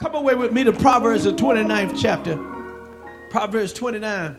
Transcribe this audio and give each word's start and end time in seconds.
Come 0.00 0.16
away 0.16 0.34
with 0.34 0.52
me 0.52 0.64
to 0.64 0.72
Proverbs, 0.72 1.22
the 1.22 1.32
29th 1.32 1.96
chapter. 2.00 2.36
Proverbs 3.30 3.72
29. 3.72 4.36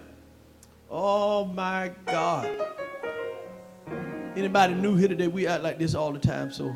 Oh 0.90 1.46
my 1.46 1.94
God. 2.06 2.50
Anybody 4.36 4.74
new 4.74 4.96
here 4.98 5.08
today? 5.08 5.28
We 5.30 5.48
act 5.48 5.64
like 5.64 5.80
this 5.80 5.96
all 5.96 6.12
the 6.12 6.20
time, 6.20 6.52
so 6.52 6.76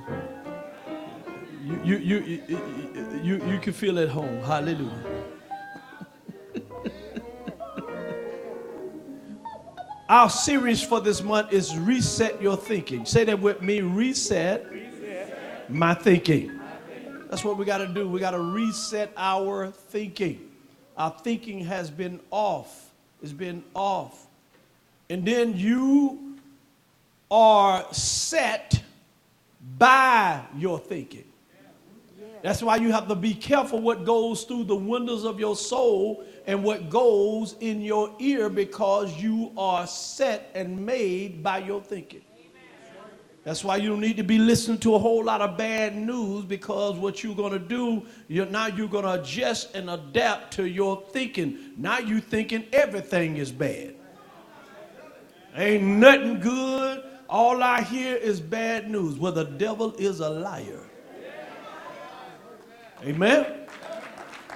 you 1.83 1.97
you 1.97 1.97
you 1.97 2.43
you, 2.47 3.21
you, 3.21 3.45
you 3.51 3.59
can 3.59 3.73
feel 3.73 3.99
at 3.99 4.07
home. 4.07 4.41
Hallelujah. 4.43 5.03
Our 10.09 10.29
series 10.29 10.81
for 10.81 11.01
this 11.01 11.21
month 11.21 11.51
is 11.51 11.77
Reset 11.77 12.41
Your 12.41 12.55
Thinking. 12.55 13.05
Say 13.05 13.25
that 13.25 13.41
with 13.41 13.61
me 13.61 13.81
reset, 13.81 14.71
reset. 14.71 15.69
my 15.69 15.93
thinking. 15.93 16.58
That's 17.29 17.43
what 17.43 17.57
we 17.57 17.65
got 17.65 17.77
to 17.77 17.87
do. 17.87 18.09
We 18.09 18.19
got 18.19 18.31
to 18.31 18.39
reset 18.39 19.13
our 19.15 19.67
thinking. 19.69 20.49
Our 20.97 21.11
thinking 21.11 21.63
has 21.65 21.91
been 21.91 22.19
off. 22.31 22.89
It's 23.21 23.31
been 23.31 23.63
off. 23.75 24.25
And 25.09 25.23
then 25.23 25.55
you 25.55 26.37
are 27.29 27.85
set 27.93 28.81
by 29.77 30.41
your 30.57 30.79
thinking. 30.79 31.25
That's 32.41 32.63
why 32.63 32.77
you 32.77 32.91
have 32.91 33.07
to 33.09 33.15
be 33.15 33.33
careful 33.33 33.79
what 33.79 34.05
goes 34.05 34.43
through 34.43 34.63
the 34.63 34.75
windows 34.75 35.25
of 35.25 35.39
your 35.39 35.55
soul 35.55 36.23
and 36.47 36.63
what 36.63 36.89
goes 36.89 37.55
in 37.59 37.81
your 37.81 38.15
ear 38.19 38.49
because 38.49 39.15
you 39.21 39.51
are 39.57 39.85
set 39.85 40.49
and 40.55 40.85
made 40.85 41.43
by 41.43 41.59
your 41.59 41.81
thinking. 41.81 42.21
That's 43.49 43.63
why 43.63 43.77
you 43.77 43.89
don't 43.89 43.99
need 43.99 44.17
to 44.17 44.23
be 44.23 44.37
listening 44.37 44.77
to 44.81 44.93
a 44.93 44.99
whole 44.99 45.23
lot 45.23 45.41
of 45.41 45.57
bad 45.57 45.95
news 45.95 46.45
because 46.45 46.97
what 46.97 47.23
you're 47.23 47.35
going 47.35 47.53
to 47.53 47.57
do, 47.57 48.05
you're, 48.27 48.45
now 48.45 48.67
you're 48.67 48.87
going 48.87 49.05
to 49.05 49.13
adjust 49.13 49.73
and 49.73 49.89
adapt 49.89 50.53
to 50.57 50.65
your 50.65 51.01
thinking. 51.09 51.57
Now 51.75 51.97
you 51.97 52.21
thinking 52.21 52.67
everything 52.71 53.37
is 53.37 53.51
bad. 53.51 53.95
Ain't 55.55 55.81
nothing 55.81 56.39
good. 56.39 57.03
All 57.27 57.63
I 57.63 57.81
hear 57.81 58.15
is 58.17 58.39
bad 58.39 58.87
news. 58.87 59.17
Well, 59.17 59.31
the 59.31 59.45
devil 59.45 59.95
is 59.95 60.19
a 60.19 60.29
liar. 60.29 60.83
Amen. 63.03 63.47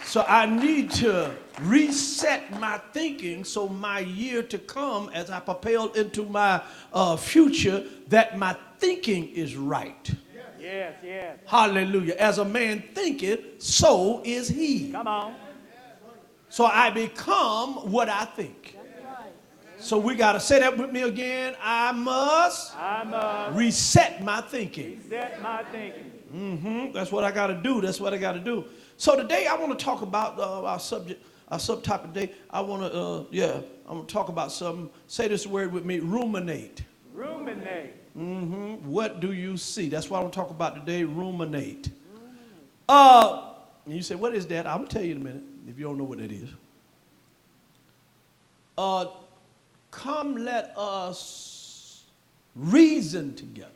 So 0.05 0.23
I 0.27 0.45
need 0.45 0.91
to 0.91 1.33
reset 1.61 2.59
my 2.59 2.77
thinking 2.91 3.43
so 3.43 3.67
my 3.67 4.01
year 4.01 4.43
to 4.43 4.59
come 4.59 5.09
as 5.09 5.31
I 5.31 5.39
propel 5.39 5.91
into 5.93 6.25
my 6.25 6.61
uh, 6.93 7.15
future 7.15 7.83
that 8.09 8.37
my 8.37 8.55
thinking 8.83 9.29
is 9.29 9.55
right. 9.55 10.11
Yes, 10.59 10.95
yes. 11.01 11.37
Hallelujah. 11.45 12.15
As 12.15 12.37
a 12.37 12.43
man 12.43 12.83
thinketh, 12.93 13.61
so 13.61 14.21
is 14.25 14.49
he. 14.49 14.91
Come 14.91 15.07
on. 15.07 15.35
So 16.49 16.65
I 16.65 16.89
become 16.89 17.91
what 17.91 18.09
I 18.09 18.25
think. 18.25 18.77
So 19.79 19.97
we 19.97 20.15
got 20.15 20.33
to 20.33 20.39
say 20.39 20.59
that 20.59 20.77
with 20.77 20.91
me 20.91 21.03
again. 21.03 21.55
I 21.61 21.93
must 21.93 22.75
I 22.77 23.03
must 23.03 23.57
reset 23.57 24.21
my 24.21 24.41
thinking. 24.41 25.01
set 25.09 25.41
my 25.41 25.63
thinking. 25.71 26.11
Mm-hmm. 26.33 26.91
That's 26.93 27.11
what 27.11 27.23
I 27.23 27.31
got 27.31 27.47
to 27.47 27.55
do. 27.55 27.79
That's 27.81 28.01
what 28.01 28.13
I 28.13 28.17
got 28.17 28.33
to 28.33 28.39
do. 28.39 28.65
So 28.97 29.15
today 29.15 29.47
I 29.47 29.55
want 29.55 29.77
to 29.77 29.83
talk 29.83 30.01
about 30.01 30.39
uh, 30.39 30.65
our 30.65 30.79
subject, 30.79 31.25
our 31.49 31.57
subtopic 31.57 32.13
today. 32.13 32.33
I 32.49 32.61
want 32.61 32.81
to, 32.83 32.97
uh, 32.97 33.23
yeah, 33.31 33.61
I'm 33.87 33.95
going 33.95 34.07
to 34.07 34.13
talk 34.13 34.29
about 34.29 34.51
something. 34.51 34.89
Say 35.07 35.27
this 35.29 35.47
word 35.47 35.71
with 35.71 35.85
me: 35.85 35.99
ruminate. 35.99 36.83
Ruminate. 37.13 37.93
hmm 38.13 38.73
What 38.85 39.19
do 39.19 39.33
you 39.33 39.57
see? 39.57 39.89
That's 39.89 40.09
what 40.09 40.19
I 40.19 40.21
want 40.21 40.33
to 40.33 40.39
talk 40.39 40.49
about 40.49 40.75
today. 40.75 41.03
Ruminate. 41.03 41.89
Uh, 42.89 43.53
and 43.85 43.95
you 43.95 44.01
say, 44.01 44.15
what 44.15 44.33
is 44.33 44.47
that? 44.47 44.65
I'm 44.67 44.79
gonna 44.79 44.89
tell 44.89 45.03
you 45.03 45.11
in 45.11 45.21
a 45.21 45.23
minute 45.23 45.43
if 45.67 45.77
you 45.77 45.85
don't 45.85 45.97
know 45.97 46.03
what 46.03 46.17
that 46.19 46.31
is. 46.31 46.49
Uh, 48.77 49.05
come, 49.91 50.37
let 50.37 50.73
us 50.75 52.03
reason 52.55 53.35
together. 53.35 53.69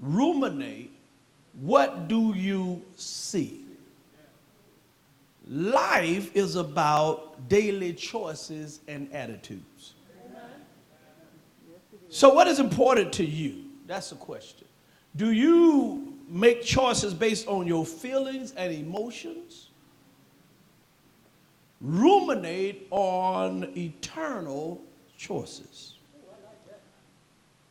Ruminate. 0.00 0.92
What 1.60 2.08
do 2.08 2.32
you 2.34 2.82
see? 2.96 3.64
Life 5.48 6.34
is 6.36 6.56
about 6.56 7.48
daily 7.48 7.94
choices 7.94 8.80
and 8.86 9.12
attitudes. 9.12 9.94
So, 12.10 12.32
what 12.32 12.46
is 12.46 12.58
important 12.58 13.12
to 13.14 13.24
you? 13.24 13.64
That's 13.86 14.10
the 14.10 14.16
question. 14.16 14.66
Do 15.16 15.32
you 15.32 16.14
make 16.28 16.62
choices 16.62 17.14
based 17.14 17.48
on 17.48 17.66
your 17.66 17.84
feelings 17.84 18.52
and 18.52 18.72
emotions? 18.72 19.68
Ruminate 21.80 22.86
on 22.90 23.72
eternal 23.76 24.80
choices. 25.16 25.94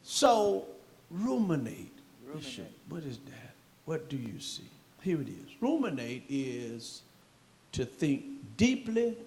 So, 0.04 0.66
ruminate. 1.10 1.94
Bishop, 2.34 2.70
What 2.90 3.04
is 3.04 3.18
that? 3.26 3.54
What 3.86 4.10
do 4.10 4.18
you 4.18 4.40
see? 4.40 4.70
Here 5.02 5.20
it 5.22 5.28
is. 5.28 5.56
Ruminate 5.62 6.24
is 6.30 7.02
to 7.72 7.86
think 7.86 8.24
deeply 8.58 9.18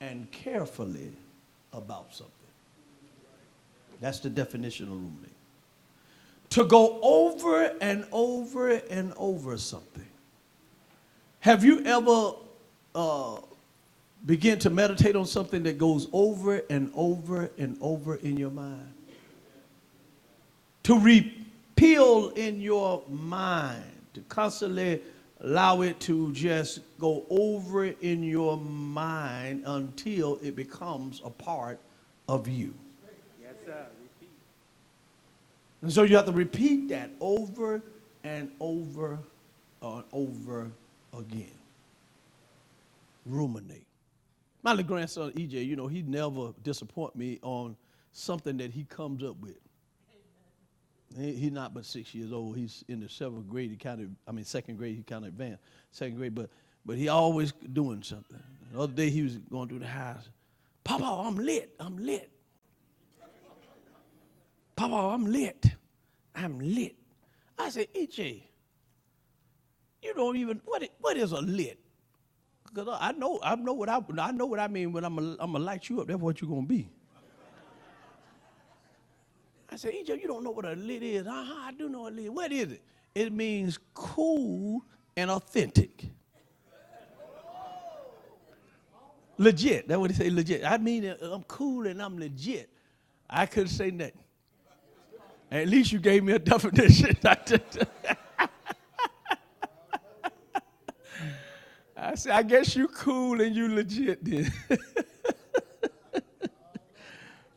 and 0.00 0.30
carefully 0.30 1.12
about 1.72 2.14
something. 2.14 2.37
That's 4.00 4.20
the 4.20 4.30
definition 4.30 4.86
of 4.86 4.92
ruminate. 4.92 5.32
To 6.50 6.64
go 6.64 6.98
over 7.02 7.74
and 7.80 8.06
over 8.10 8.70
and 8.70 9.12
over 9.16 9.58
something. 9.58 10.06
Have 11.40 11.64
you 11.64 11.84
ever 11.84 12.32
uh, 12.94 13.40
begin 14.26 14.58
to 14.60 14.70
meditate 14.70 15.14
on 15.14 15.26
something 15.26 15.62
that 15.64 15.78
goes 15.78 16.08
over 16.12 16.62
and 16.70 16.90
over 16.94 17.50
and 17.58 17.76
over 17.80 18.16
in 18.16 18.36
your 18.36 18.50
mind? 18.50 18.92
To 20.84 20.98
repeal 20.98 22.30
in 22.30 22.60
your 22.60 23.02
mind, 23.08 23.84
to 24.14 24.20
constantly 24.22 25.02
allow 25.40 25.82
it 25.82 26.00
to 26.00 26.32
just 26.32 26.80
go 26.98 27.24
over 27.30 27.84
in 27.84 28.22
your 28.22 28.56
mind 28.56 29.64
until 29.66 30.38
it 30.42 30.56
becomes 30.56 31.20
a 31.24 31.30
part 31.30 31.78
of 32.28 32.48
you. 32.48 32.74
And 35.82 35.92
so 35.92 36.02
you 36.02 36.16
have 36.16 36.26
to 36.26 36.32
repeat 36.32 36.88
that 36.88 37.10
over 37.20 37.82
and 38.24 38.50
over 38.60 39.18
and 39.82 40.04
over 40.12 40.70
again. 41.16 41.52
Ruminate. 43.26 43.86
My 44.62 44.72
little 44.72 44.86
grandson 44.86 45.32
EJ, 45.32 45.66
you 45.66 45.76
know, 45.76 45.86
he 45.86 46.02
never 46.02 46.52
disappoint 46.64 47.14
me 47.14 47.38
on 47.42 47.76
something 48.12 48.56
that 48.56 48.72
he 48.72 48.84
comes 48.84 49.22
up 49.22 49.36
with. 49.40 49.58
He, 51.16 51.32
he's 51.34 51.52
not 51.52 51.74
but 51.74 51.86
six 51.86 52.14
years 52.14 52.32
old. 52.32 52.56
He's 52.56 52.84
in 52.88 53.00
the 53.00 53.08
seventh 53.08 53.48
grade. 53.48 53.70
He 53.70 53.76
kind 53.76 54.00
of, 54.00 54.08
I 54.26 54.32
mean, 54.32 54.44
second 54.44 54.76
grade. 54.76 54.96
He 54.96 55.02
kind 55.02 55.24
of 55.24 55.28
advanced. 55.28 55.62
Second 55.92 56.16
grade, 56.16 56.34
but 56.34 56.50
but 56.84 56.96
he 56.96 57.08
always 57.08 57.52
doing 57.72 58.02
something. 58.02 58.42
The 58.72 58.80
other 58.80 58.92
day 58.92 59.10
he 59.10 59.22
was 59.22 59.36
going 59.36 59.68
through 59.68 59.80
the 59.80 59.86
house. 59.86 60.28
Papa, 60.84 61.04
I'm 61.04 61.36
lit. 61.36 61.74
I'm 61.78 61.96
lit. 61.98 62.30
Papa, 64.78 64.94
I'm 64.94 65.26
lit. 65.26 65.72
I'm 66.36 66.60
lit. 66.60 66.94
I 67.58 67.68
said, 67.68 67.88
EJ, 67.94 68.44
you 70.00 70.14
don't 70.14 70.36
even 70.36 70.60
what 70.64 70.88
what 71.00 71.16
is 71.16 71.32
a 71.32 71.40
lit? 71.40 71.80
Because 72.64 72.96
I 73.00 73.10
know 73.10 73.40
I 73.42 73.56
know 73.56 73.72
what 73.72 73.88
I 73.88 74.00
I 74.20 74.30
know 74.30 74.46
what 74.46 74.60
I 74.60 74.68
mean 74.68 74.92
when 74.92 75.04
I'm 75.04 75.18
I'm 75.18 75.52
gonna 75.52 75.58
light 75.58 75.88
you 75.88 76.00
up. 76.00 76.06
That's 76.06 76.20
what 76.20 76.40
you're 76.40 76.48
gonna 76.48 76.62
be. 76.64 76.88
I 79.68 79.74
said, 79.74 79.94
EJ, 79.94 80.20
you 80.20 80.28
don't 80.28 80.44
know 80.44 80.52
what 80.52 80.64
a 80.64 80.74
lit 80.74 81.02
is. 81.02 81.26
Uh-huh, 81.26 81.54
I 81.58 81.72
do 81.72 81.88
know 81.88 82.06
a 82.06 82.10
lit. 82.10 82.32
What 82.32 82.52
is 82.52 82.72
it? 82.72 82.82
It 83.16 83.32
means 83.32 83.80
cool 83.94 84.82
and 85.16 85.28
authentic. 85.28 86.04
Legit. 89.38 89.88
That's 89.88 89.98
what 89.98 90.12
he 90.12 90.16
say, 90.16 90.30
legit. 90.30 90.64
I 90.64 90.78
mean, 90.78 91.16
I'm 91.20 91.42
cool 91.44 91.86
and 91.88 92.00
I'm 92.00 92.16
legit. 92.16 92.70
I 93.28 93.44
couldn't 93.44 93.68
say 93.68 93.90
nothing. 93.90 94.22
At 95.50 95.68
least 95.68 95.92
you 95.92 95.98
gave 95.98 96.24
me 96.24 96.34
a 96.34 96.38
definition. 96.38 97.16
I 101.96 102.14
said, 102.14 102.32
I 102.32 102.42
guess 102.42 102.76
you 102.76 102.86
cool 102.88 103.40
and 103.40 103.56
you 103.56 103.74
legit 103.74 104.22
then. 104.24 104.52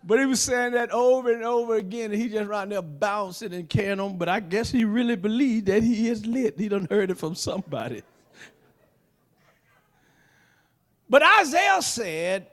but 0.03 0.19
he 0.19 0.25
was 0.25 0.41
saying 0.41 0.71
that 0.73 0.91
over 0.91 1.31
and 1.33 1.43
over 1.43 1.75
again, 1.75 2.11
and 2.11 2.21
he 2.21 2.27
just 2.29 2.43
around 2.43 2.69
there 2.69 2.81
bouncing 2.81 3.53
and 3.53 3.69
carrying 3.69 3.99
on. 3.99 4.17
But 4.17 4.29
I 4.29 4.39
guess 4.39 4.71
he 4.71 4.83
really 4.85 5.15
believed 5.15 5.67
that 5.67 5.83
he 5.83 6.07
is 6.07 6.25
lit. 6.25 6.57
He 6.57 6.69
done 6.69 6.87
heard 6.89 7.11
it 7.11 7.17
from 7.17 7.35
somebody. 7.35 8.03
But 11.09 11.23
Isaiah 11.41 11.81
said, 11.81 12.47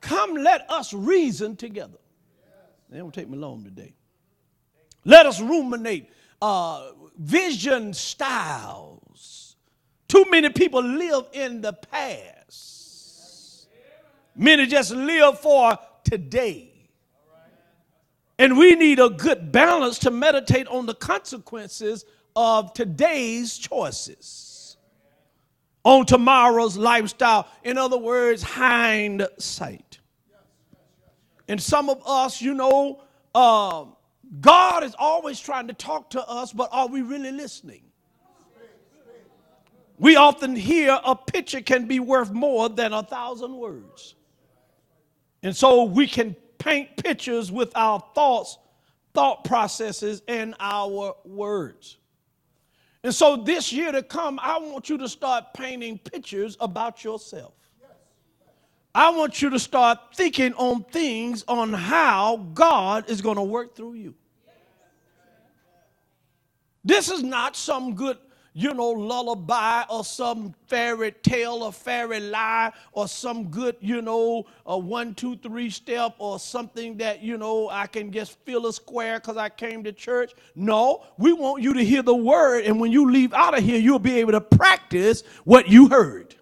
Come, 0.00 0.34
let 0.34 0.68
us 0.68 0.92
reason 0.92 1.54
together. 1.54 1.98
It 2.92 3.00
won't 3.00 3.14
take 3.14 3.30
me 3.30 3.38
long 3.38 3.62
today. 3.64 3.94
Let 5.04 5.26
us 5.26 5.40
ruminate 5.40 6.10
uh, 6.40 6.90
vision 7.18 7.94
styles 7.94 8.82
Too 10.12 10.26
many 10.30 10.50
people 10.50 10.82
live 10.82 11.24
in 11.32 11.62
the 11.62 11.72
past. 11.72 13.66
Many 14.36 14.66
just 14.66 14.90
live 14.90 15.40
for 15.40 15.78
today. 16.04 16.90
And 18.38 18.58
we 18.58 18.74
need 18.74 18.98
a 18.98 19.08
good 19.08 19.50
balance 19.50 19.98
to 20.00 20.10
meditate 20.10 20.68
on 20.68 20.84
the 20.84 20.94
consequences 20.94 22.04
of 22.36 22.74
today's 22.74 23.56
choices, 23.56 24.76
on 25.82 26.04
tomorrow's 26.04 26.76
lifestyle. 26.76 27.48
In 27.64 27.78
other 27.78 27.96
words, 27.96 28.42
hindsight. 28.42 29.98
And 31.48 31.58
some 31.58 31.88
of 31.88 32.02
us, 32.06 32.42
you 32.42 32.52
know, 32.52 33.00
um, 33.34 33.96
God 34.40 34.82
is 34.82 34.94
always 34.98 35.38
trying 35.38 35.68
to 35.68 35.74
talk 35.74 36.10
to 36.10 36.26
us, 36.26 36.52
but 36.52 36.70
are 36.72 36.88
we 36.88 37.02
really 37.02 37.32
listening? 37.32 37.82
We 39.98 40.16
often 40.16 40.56
hear 40.56 40.98
a 41.04 41.14
picture 41.14 41.60
can 41.60 41.86
be 41.86 42.00
worth 42.00 42.32
more 42.32 42.68
than 42.68 42.92
a 42.92 43.02
thousand 43.02 43.54
words. 43.54 44.14
And 45.42 45.54
so 45.56 45.84
we 45.84 46.06
can 46.06 46.34
paint 46.58 46.96
pictures 46.96 47.52
with 47.52 47.70
our 47.76 48.02
thoughts, 48.14 48.58
thought 49.14 49.44
processes, 49.44 50.22
and 50.26 50.54
our 50.58 51.14
words. 51.24 51.98
And 53.04 53.14
so 53.14 53.36
this 53.36 53.72
year 53.72 53.92
to 53.92 54.02
come, 54.02 54.40
I 54.42 54.58
want 54.58 54.88
you 54.88 54.98
to 54.98 55.08
start 55.08 55.54
painting 55.54 55.98
pictures 55.98 56.56
about 56.58 57.04
yourself. 57.04 57.52
I 58.94 59.10
want 59.10 59.40
you 59.40 59.50
to 59.50 59.58
start 59.58 59.98
thinking 60.14 60.52
on 60.54 60.84
things 60.84 61.44
on 61.48 61.72
how 61.72 62.48
God 62.54 63.08
is 63.08 63.20
going 63.20 63.36
to 63.36 63.42
work 63.42 63.74
through 63.74 63.94
you. 63.94 64.14
This 66.84 67.10
is 67.10 67.22
not 67.22 67.56
some 67.56 67.94
good 67.94 68.18
you 68.54 68.74
know, 68.74 68.90
lullaby 68.90 69.82
or 69.88 70.04
some 70.04 70.54
fairy 70.66 71.12
tale 71.22 71.62
or 71.62 71.72
fairy 71.72 72.20
lie 72.20 72.70
or 72.92 73.08
some 73.08 73.48
good, 73.48 73.76
you 73.80 74.02
know, 74.02 74.44
a 74.66 74.76
one, 74.76 75.14
two, 75.14 75.36
three 75.36 75.70
step 75.70 76.14
or 76.18 76.38
something 76.38 76.98
that, 76.98 77.22
you 77.22 77.38
know, 77.38 77.68
I 77.70 77.86
can 77.86 78.12
just 78.12 78.38
feel 78.44 78.66
a 78.66 78.72
square 78.72 79.18
because 79.18 79.36
I 79.36 79.48
came 79.48 79.82
to 79.84 79.92
church. 79.92 80.32
No, 80.54 81.06
we 81.16 81.32
want 81.32 81.62
you 81.62 81.72
to 81.74 81.84
hear 81.84 82.02
the 82.02 82.14
word, 82.14 82.64
and 82.64 82.78
when 82.78 82.92
you 82.92 83.10
leave 83.10 83.32
out 83.32 83.56
of 83.56 83.64
here, 83.64 83.78
you'll 83.78 83.98
be 83.98 84.18
able 84.18 84.32
to 84.32 84.40
practice 84.40 85.22
what 85.44 85.68
you 85.68 85.88
heard. 85.88 86.34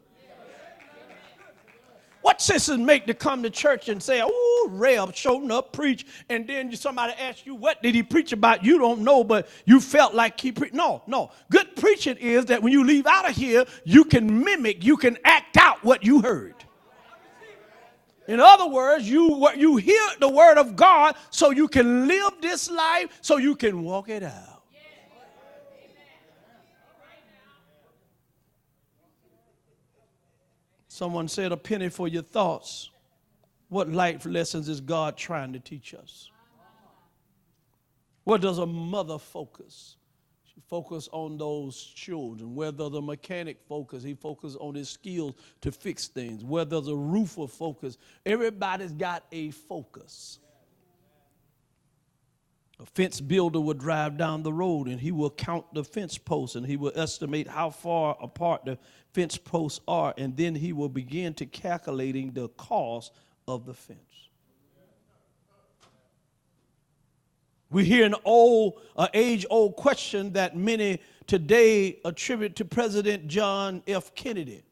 What 2.22 2.40
sense 2.42 2.68
it 2.68 2.78
make 2.78 3.06
to 3.06 3.14
come 3.14 3.42
to 3.42 3.50
church 3.50 3.88
and 3.88 4.02
say, 4.02 4.20
oh, 4.22 4.68
Reb 4.72 5.14
showing 5.14 5.50
up, 5.50 5.72
preach, 5.72 6.06
and 6.28 6.46
then 6.46 6.74
somebody 6.76 7.14
asks 7.14 7.46
you, 7.46 7.54
what 7.54 7.82
did 7.82 7.94
he 7.94 8.02
preach 8.02 8.32
about? 8.32 8.62
You 8.62 8.78
don't 8.78 9.00
know, 9.00 9.24
but 9.24 9.48
you 9.64 9.80
felt 9.80 10.14
like 10.14 10.38
he 10.38 10.52
preached. 10.52 10.74
No, 10.74 11.02
no. 11.06 11.30
Good 11.50 11.76
preaching 11.76 12.18
is 12.18 12.46
that 12.46 12.62
when 12.62 12.72
you 12.72 12.84
leave 12.84 13.06
out 13.06 13.28
of 13.28 13.34
here, 13.34 13.64
you 13.84 14.04
can 14.04 14.44
mimic, 14.44 14.84
you 14.84 14.98
can 14.98 15.16
act 15.24 15.56
out 15.56 15.82
what 15.82 16.04
you 16.04 16.20
heard. 16.20 16.54
In 18.28 18.38
other 18.38 18.68
words, 18.68 19.10
you, 19.10 19.48
you 19.56 19.76
hear 19.76 20.02
the 20.20 20.28
word 20.28 20.58
of 20.58 20.76
God 20.76 21.16
so 21.30 21.50
you 21.50 21.68
can 21.68 22.06
live 22.06 22.34
this 22.40 22.70
life, 22.70 23.18
so 23.22 23.38
you 23.38 23.56
can 23.56 23.82
walk 23.82 24.08
it 24.08 24.22
out. 24.22 24.49
Someone 31.00 31.28
said, 31.28 31.50
A 31.50 31.56
penny 31.56 31.88
for 31.88 32.08
your 32.08 32.20
thoughts. 32.20 32.90
What 33.70 33.88
life 33.88 34.26
lessons 34.26 34.68
is 34.68 34.82
God 34.82 35.16
trying 35.16 35.50
to 35.54 35.58
teach 35.58 35.94
us? 35.94 36.30
Where 38.24 38.36
does 38.38 38.58
a 38.58 38.66
mother 38.66 39.18
focus? 39.18 39.96
She 40.44 40.60
focus 40.68 41.08
on 41.10 41.38
those 41.38 41.82
children. 41.82 42.54
Where 42.54 42.70
does 42.70 42.92
a 42.92 43.00
mechanic 43.00 43.62
focus? 43.66 44.02
He 44.02 44.12
focuses 44.12 44.58
on 44.58 44.74
his 44.74 44.90
skills 44.90 45.36
to 45.62 45.72
fix 45.72 46.06
things. 46.06 46.44
Where 46.44 46.66
does 46.66 46.86
a 46.86 46.94
roofer 46.94 47.46
focus? 47.46 47.96
Everybody's 48.26 48.92
got 48.92 49.24
a 49.32 49.52
focus. 49.52 50.38
A 52.80 52.86
fence 52.86 53.20
builder 53.20 53.60
will 53.60 53.74
drive 53.74 54.16
down 54.16 54.42
the 54.42 54.52
road 54.52 54.88
and 54.88 54.98
he 54.98 55.12
will 55.12 55.28
count 55.28 55.66
the 55.74 55.84
fence 55.84 56.16
posts 56.16 56.56
and 56.56 56.64
he 56.64 56.78
will 56.78 56.92
estimate 56.94 57.46
how 57.46 57.68
far 57.68 58.16
apart 58.22 58.64
the 58.64 58.78
fence 59.12 59.36
posts 59.36 59.80
are, 59.86 60.14
and 60.16 60.34
then 60.36 60.54
he 60.54 60.72
will 60.72 60.88
begin 60.88 61.34
to 61.34 61.46
calculating 61.46 62.32
the 62.32 62.48
cost 62.50 63.12
of 63.46 63.66
the 63.66 63.74
fence. 63.74 63.98
We 67.70 67.84
hear 67.84 68.06
an 68.06 68.14
old, 68.24 68.80
uh, 68.96 69.08
age-old 69.12 69.76
question 69.76 70.32
that 70.32 70.56
many 70.56 71.00
today 71.26 72.00
attribute 72.04 72.56
to 72.56 72.64
President 72.64 73.28
John 73.28 73.82
F. 73.86 74.14
Kennedy. 74.14 74.62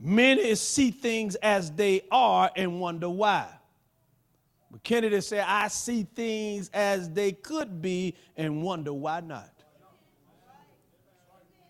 Many 0.00 0.54
see 0.54 0.90
things 0.90 1.34
as 1.36 1.70
they 1.72 2.02
are 2.10 2.50
and 2.56 2.80
wonder 2.80 3.10
why. 3.10 3.48
But 4.72 4.82
Kennedy 4.82 5.20
said, 5.20 5.44
I 5.46 5.68
see 5.68 6.04
things 6.14 6.70
as 6.72 7.10
they 7.10 7.32
could 7.32 7.82
be 7.82 8.14
and 8.38 8.62
wonder 8.62 8.94
why 8.94 9.20
not. 9.20 9.50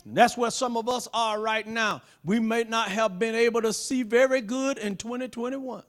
And 0.04 0.16
that's 0.16 0.36
where 0.36 0.52
some 0.52 0.76
of 0.76 0.88
us 0.88 1.08
are 1.12 1.40
right 1.40 1.66
now. 1.66 2.02
We 2.24 2.38
may 2.38 2.64
not 2.64 2.88
have 2.88 3.18
been 3.18 3.34
able 3.34 3.62
to 3.62 3.72
see 3.72 4.04
very 4.04 4.40
good 4.40 4.78
in 4.78 4.96
2021. 4.96 5.82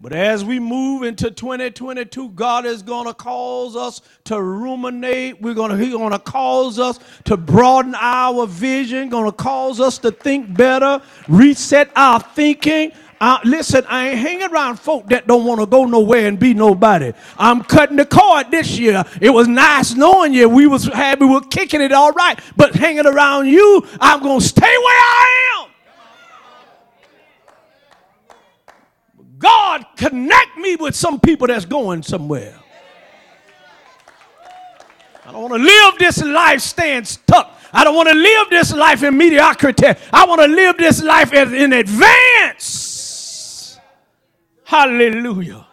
But 0.00 0.12
as 0.12 0.44
we 0.44 0.58
move 0.58 1.02
into 1.02 1.30
2022, 1.30 2.30
God 2.30 2.66
is 2.66 2.82
going 2.82 3.06
to 3.06 3.14
cause 3.14 3.76
us 3.76 4.02
to 4.24 4.42
ruminate. 4.42 5.40
We're 5.40 5.54
going 5.54 5.70
to, 5.70 5.76
He's 5.78 5.94
going 5.94 6.12
to 6.12 6.18
cause 6.18 6.78
us 6.78 6.98
to 7.24 7.38
broaden 7.38 7.94
our 7.98 8.46
vision, 8.46 9.08
going 9.08 9.24
to 9.24 9.32
cause 9.32 9.80
us 9.80 9.96
to 9.98 10.10
think 10.10 10.54
better, 10.54 11.00
reset 11.26 11.90
our 11.96 12.20
thinking, 12.20 12.92
uh, 13.20 13.38
listen, 13.44 13.84
I 13.88 14.08
ain't 14.08 14.18
hanging 14.18 14.50
around 14.50 14.78
folk 14.78 15.08
that 15.08 15.26
don't 15.26 15.44
want 15.44 15.60
to 15.60 15.66
go 15.66 15.84
nowhere 15.84 16.26
and 16.26 16.38
be 16.38 16.54
nobody. 16.54 17.12
I'm 17.38 17.62
cutting 17.62 17.96
the 17.96 18.06
cord 18.06 18.50
this 18.50 18.78
year. 18.78 19.04
It 19.20 19.30
was 19.30 19.48
nice 19.48 19.94
knowing 19.94 20.34
you. 20.34 20.48
We 20.48 20.66
was 20.66 20.86
happy, 20.86 21.24
we 21.24 21.30
were 21.32 21.40
kicking 21.42 21.80
it 21.80 21.92
all 21.92 22.12
right. 22.12 22.38
But 22.56 22.74
hanging 22.74 23.06
around 23.06 23.46
you, 23.46 23.86
I'm 24.00 24.22
gonna 24.22 24.40
stay 24.40 24.62
where 24.62 24.70
I 24.70 25.60
am. 25.62 25.70
God 29.38 29.84
connect 29.96 30.56
me 30.56 30.76
with 30.76 30.94
some 30.94 31.20
people 31.20 31.48
that's 31.48 31.66
going 31.66 32.02
somewhere. 32.02 32.58
I 35.26 35.32
don't 35.32 35.50
want 35.50 35.54
to 35.54 35.58
live 35.58 35.98
this 35.98 36.22
life 36.22 36.60
staying 36.60 37.04
stuck. 37.04 37.52
I 37.72 37.82
don't 37.82 37.96
want 37.96 38.08
to 38.08 38.14
live 38.14 38.50
this 38.50 38.72
life 38.74 39.02
in 39.02 39.16
mediocrity. 39.16 39.88
I 40.12 40.26
want 40.26 40.40
to 40.42 40.46
live 40.46 40.76
this 40.76 41.02
life 41.02 41.32
in 41.32 41.72
advance. 41.72 42.93
Hallelujah. 44.74 45.64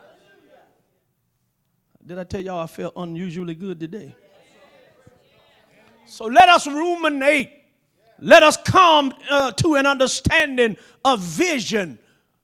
Did 2.06 2.20
I 2.20 2.24
tell 2.24 2.40
y'all 2.40 2.60
I 2.60 2.68
felt 2.68 2.94
unusually 2.96 3.56
good 3.56 3.80
today? 3.80 4.16
So 6.06 6.26
let 6.26 6.48
us 6.50 6.68
ruminate. 6.68 7.50
Let 8.20 8.44
us 8.44 8.58
come 8.58 9.12
uh, 9.28 9.54
to 9.54 9.74
an 9.74 9.88
understanding 9.88 10.78
of 11.04 11.20
vision. 11.20 11.98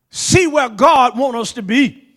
See 0.10 0.48
where 0.48 0.68
God 0.68 1.16
wants 1.16 1.38
us 1.38 1.54
to 1.54 1.62
be. 1.62 2.16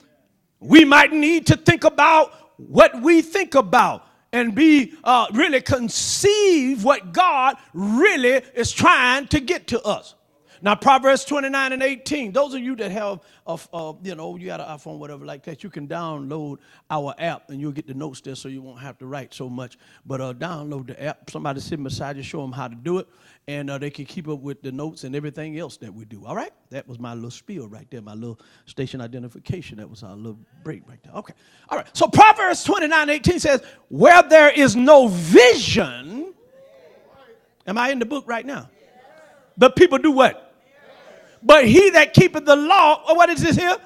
We 0.59 0.87
might 0.87 1.13
need 1.13 1.47
to 1.49 1.57
think 1.59 1.85
about 1.85 2.33
what 2.57 3.03
we 3.03 3.21
think 3.21 3.55
about 3.55 4.07
and 4.33 4.55
be 4.55 4.95
uh, 5.05 5.27
really 5.35 5.61
conceive 5.61 6.83
what 6.83 7.13
God 7.13 7.57
really 7.75 8.41
is 8.55 8.73
trying 8.73 9.27
to 9.29 9.41
get 9.41 9.67
to 9.67 9.83
us. 9.83 10.15
Now, 10.63 10.75
Proverbs 10.75 11.25
29 11.25 11.73
and 11.73 11.83
18, 11.83 12.33
those 12.33 12.53
of 12.53 12.61
you 12.61 12.77
that 12.77 12.91
have, 12.91 13.21
a, 13.47 13.95
you 14.03 14.15
know, 14.15 14.37
you 14.37 14.47
got 14.47 14.61
an 14.61 14.67
iPhone, 14.67 14.99
whatever 14.99 15.25
like 15.25 15.43
that, 15.45 15.65
you 15.65 15.71
can 15.71 15.89
download 15.89 16.59
our 16.91 17.15
app 17.19 17.49
and 17.49 17.59
you'll 17.61 17.73
get 17.73 17.87
the 17.87 17.95
notes 17.95 18.21
there 18.21 18.35
so 18.35 18.49
you 18.49 18.61
won't 18.61 18.79
have 18.79 18.99
to 18.99 19.07
write 19.07 19.33
so 19.33 19.49
much. 19.49 19.79
But 20.05 20.21
uh, 20.21 20.35
download 20.35 20.89
the 20.89 21.03
app. 21.03 21.31
Somebody 21.31 21.61
sitting 21.61 21.85
beside 21.85 22.19
you, 22.19 22.23
show 22.23 22.43
them 22.43 22.53
how 22.53 22.69
to 22.69 22.75
do 22.75 22.99
it, 22.99 23.09
and 23.49 23.71
uh, 23.71 23.79
they 23.79 23.89
can 23.89 24.05
keep 24.05 24.29
up 24.29 24.41
with 24.41 24.61
the 24.61 24.71
notes 24.71 25.05
and 25.05 25.17
everything 25.17 25.59
else 25.59 25.79
that 25.79 25.93
we 25.93 26.05
do. 26.05 26.27
All 26.27 26.37
right? 26.37 26.53
That 26.69 26.87
was 26.87 26.99
my 26.99 27.15
little 27.15 27.31
spiel 27.31 27.67
right 27.67 27.91
there, 27.91 28.03
my 28.03 28.15
little 28.15 28.39
station 28.67 29.01
identification. 29.01 29.79
That 29.79 29.89
was 29.89 30.03
our 30.03 30.15
little 30.15 30.39
break 30.63 30.87
right 30.87 31.03
there. 31.03 31.15
Okay. 31.15 31.35
All 31.71 31.79
right. 31.79 31.87
So 31.97 32.07
Proverbs 32.07 32.65
29 32.65 33.09
18 33.09 33.39
says, 33.39 33.63
Where 33.89 34.23
there 34.23 34.51
is 34.51 34.77
no 34.77 35.09
vision, 35.09 36.35
am 37.67 37.79
I 37.79 37.91
in 37.91 37.99
the 37.99 38.07
book 38.07 38.25
right 38.27 38.45
now? 38.45 38.69
The 39.57 39.71
people 39.71 39.99
do 39.99 40.11
what? 40.11 40.50
But 41.43 41.67
he 41.67 41.91
that 41.91 42.13
keepeth 42.15 42.45
the 42.45 42.57
law, 42.57 43.15
what 43.15 43.29
is 43.31 43.43
this 43.43 43.57
here? 43.57 43.77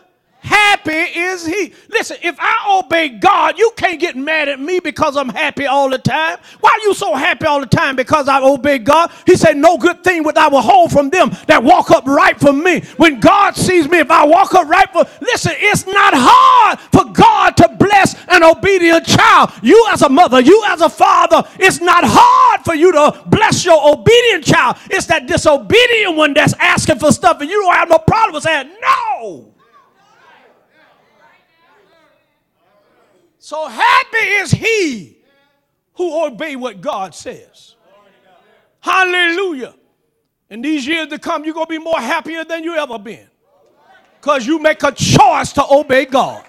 Happy 0.44 0.92
is 0.92 1.46
he. 1.46 1.72
Listen, 1.90 2.18
if 2.22 2.36
I 2.38 2.80
obey 2.80 3.10
God, 3.10 3.58
you 3.58 3.72
can't 3.76 4.00
get 4.00 4.16
mad 4.16 4.48
at 4.48 4.60
me 4.60 4.80
because 4.80 5.16
I'm 5.16 5.30
happy 5.30 5.66
all 5.66 5.90
the 5.90 5.98
time. 5.98 6.38
Why 6.60 6.70
are 6.72 6.86
you 6.86 6.94
so 6.94 7.14
happy 7.14 7.46
all 7.46 7.60
the 7.60 7.66
time? 7.66 7.96
Because 7.96 8.28
I 8.28 8.42
obey 8.42 8.78
God. 8.78 9.12
He 9.26 9.36
said, 9.36 9.56
No 9.56 9.78
good 9.78 10.04
thing 10.04 10.24
would 10.24 10.38
I 10.38 10.48
withhold 10.48 10.92
from 10.92 11.10
them 11.10 11.30
that 11.48 11.64
walk 11.64 11.90
up 11.92 12.06
right 12.06 12.38
for 12.38 12.52
me. 12.52 12.82
When 12.98 13.20
God 13.20 13.56
sees 13.56 13.88
me, 13.88 14.00
if 14.00 14.10
I 14.10 14.26
walk 14.26 14.54
up 14.54 14.68
right 14.68 14.90
for 14.92 15.06
listen, 15.22 15.54
it's 15.56 15.86
not 15.86 16.14
hard 16.16 16.80
for 16.92 17.06
God 17.12 17.56
to 17.58 17.68
bless 17.80 18.14
an 18.28 18.44
obedient 18.44 19.06
child. 19.06 19.52
You 19.62 19.86
as 19.92 20.02
a 20.02 20.10
mother, 20.10 20.40
you 20.40 20.62
as 20.68 20.82
a 20.82 20.90
father, 20.90 21.42
it's 21.58 21.80
not 21.80 22.04
hard 22.06 22.62
for 22.64 22.74
you 22.74 22.92
to 22.92 23.22
bless 23.26 23.64
your 23.64 23.80
obedient 23.94 24.44
child. 24.44 24.76
It's 24.90 25.06
that 25.06 25.26
disobedient 25.26 26.16
one 26.16 26.34
that's 26.34 26.54
asking 26.60 26.98
for 27.00 27.12
stuff 27.12 27.40
and 27.40 27.50
you 27.50 27.62
don't 27.62 27.74
have 27.74 27.88
no 27.88 27.98
problem 27.98 28.34
with 28.34 28.44
saying 28.44 28.70
no. 28.82 29.53
So 33.44 33.66
happy 33.66 34.26
is 34.40 34.50
he 34.52 35.18
who 35.96 36.24
obey 36.24 36.56
what 36.56 36.80
God 36.80 37.14
says. 37.14 37.74
Hallelujah. 38.80 39.74
In 40.48 40.62
these 40.62 40.86
years 40.86 41.08
to 41.08 41.18
come, 41.18 41.44
you're 41.44 41.52
going 41.52 41.66
to 41.66 41.70
be 41.70 41.78
more 41.78 42.00
happier 42.00 42.42
than 42.46 42.64
you 42.64 42.74
ever 42.74 42.98
been. 42.98 43.28
Because 44.18 44.46
you 44.46 44.60
make 44.60 44.82
a 44.82 44.92
choice 44.92 45.52
to 45.52 45.64
obey 45.70 46.06
God. 46.06 46.42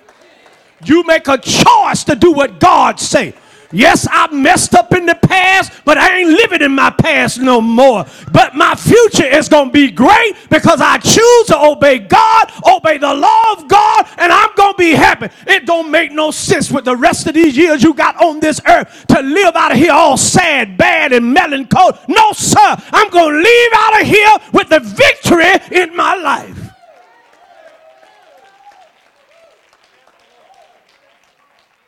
You 0.86 1.04
make 1.04 1.28
a 1.28 1.38
choice 1.38 2.06
to 2.06 2.16
do 2.16 2.32
what 2.32 2.62
God 2.62 2.98
say. 2.98 3.34
Yes, 3.72 4.08
I 4.10 4.32
messed 4.32 4.76
up 4.76 4.94
in 4.94 5.06
the 5.06 5.16
past, 5.16 5.72
but 5.86 5.98
I 5.98 6.20
ain't 6.20 6.30
living 6.30 6.62
in 6.62 6.74
my 6.74 6.90
past 6.92 7.40
no 7.40 7.62
more. 7.62 8.06
But 8.32 8.56
my 8.56 8.76
future 8.76 9.26
is 9.26 9.50
going 9.50 9.68
to 9.68 9.72
be 9.72 9.92
great 9.92 10.36
because 10.50 10.82
I 10.82 10.98
choose 10.98 11.48
to 11.48 11.58
obey 11.58 12.00
God, 12.00 12.52
obey 12.68 12.98
the 12.98 13.14
law 13.14 13.54
of 13.54 13.68
God, 13.68 14.08
and 14.18 14.32
I'm 14.32 14.50
going 14.56 14.74
to 14.74 14.78
be 14.78 14.92
happy. 14.92 15.30
It 15.48 15.66
don't 15.66 15.92
make 15.92 16.12
no 16.12 16.32
sense 16.32 16.72
with 16.72 16.86
the 16.86 16.96
rest 16.96 17.28
of 17.28 17.34
these 17.34 17.58
years 17.58 17.84
you 17.84 17.94
got 17.94 18.22
on 18.22 18.40
this 18.40 18.62
earth 18.68 19.06
to 19.10 19.22
live 19.22 19.56
out 19.56 19.72
of 19.72 19.78
here 19.78 19.92
all 19.92 20.18
sad, 20.18 20.78
bad, 20.78 21.14
and 21.14 21.34
melancholy. 21.34 21.98
No, 22.08 22.32
sir. 22.34 22.78
I'm 22.92 23.10
going 23.10 23.34
to 23.34 23.40
leave 23.40 23.72
out 23.74 24.02
of 24.02 24.08
here 24.08 24.36
with 24.54 24.70
the 24.70 24.80
victory 24.80 25.82
in 25.82 25.96
my 25.96 26.16
life. 26.16 26.62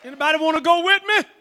Anybody 0.03 0.37
want 0.39 0.55
to 0.55 0.63
go 0.63 0.83
with 0.85 1.01
me? 1.05 1.36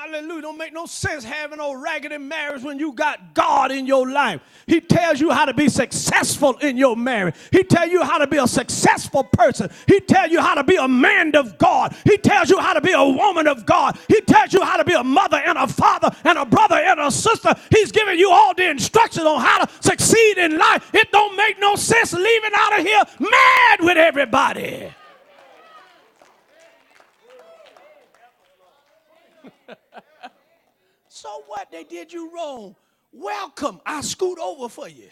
Hallelujah. 0.00 0.42
Don't 0.42 0.58
make 0.58 0.72
no 0.72 0.86
sense 0.86 1.24
having 1.24 1.58
a 1.58 1.76
raggedy 1.76 2.18
marriage 2.18 2.62
when 2.62 2.78
you 2.78 2.92
got 2.92 3.34
God 3.34 3.72
in 3.72 3.84
your 3.84 4.08
life. 4.08 4.40
He 4.68 4.80
tells 4.80 5.20
you 5.20 5.30
how 5.30 5.44
to 5.44 5.52
be 5.52 5.68
successful 5.68 6.56
in 6.58 6.76
your 6.76 6.96
marriage. 6.96 7.34
He 7.50 7.64
tells 7.64 7.90
you 7.90 8.04
how 8.04 8.18
to 8.18 8.28
be 8.28 8.36
a 8.36 8.46
successful 8.46 9.24
person. 9.24 9.68
He 9.88 9.98
tells 9.98 10.30
you 10.30 10.40
how 10.40 10.54
to 10.54 10.62
be 10.62 10.76
a 10.76 10.86
man 10.86 11.34
of 11.34 11.58
God. 11.58 11.96
He 12.04 12.16
tells 12.16 12.48
you 12.48 12.60
how 12.60 12.74
to 12.74 12.80
be 12.80 12.92
a 12.92 13.04
woman 13.04 13.48
of 13.48 13.66
God. 13.66 13.98
He 14.06 14.20
tells 14.20 14.52
you 14.52 14.62
how 14.62 14.76
to 14.76 14.84
be 14.84 14.94
a 14.94 15.02
mother 15.02 15.38
and 15.38 15.58
a 15.58 15.66
father 15.66 16.14
and 16.22 16.38
a 16.38 16.46
brother 16.46 16.76
and 16.76 17.00
a 17.00 17.10
sister. 17.10 17.52
He's 17.70 17.90
giving 17.90 18.20
you 18.20 18.30
all 18.30 18.54
the 18.54 18.70
instructions 18.70 19.26
on 19.26 19.40
how 19.40 19.64
to 19.64 19.72
succeed 19.82 20.38
in 20.38 20.58
life. 20.58 20.94
It 20.94 21.10
don't 21.10 21.36
make 21.36 21.58
no 21.58 21.74
sense 21.74 22.12
leaving 22.12 22.52
out 22.54 22.78
of 22.78 22.86
here 22.86 23.02
mad 23.18 23.80
with 23.80 23.96
everybody. 23.96 24.92
So 31.20 31.42
what? 31.48 31.68
They 31.72 31.82
did 31.82 32.12
you 32.12 32.32
wrong. 32.32 32.76
Welcome. 33.12 33.80
I 33.84 34.02
scoot 34.02 34.38
over 34.38 34.68
for 34.68 34.88
you. 34.88 35.08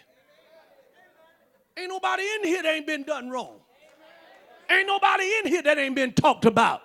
Ain't 1.76 1.88
nobody 1.88 2.22
in 2.22 2.44
here 2.44 2.62
that 2.62 2.74
ain't 2.76 2.86
been 2.86 3.02
done 3.02 3.28
wrong. 3.28 3.56
Ain't 4.70 4.86
nobody 4.86 5.24
in 5.24 5.48
here 5.48 5.62
that 5.62 5.78
ain't 5.78 5.96
been 5.96 6.12
talked 6.12 6.44
about. 6.44 6.82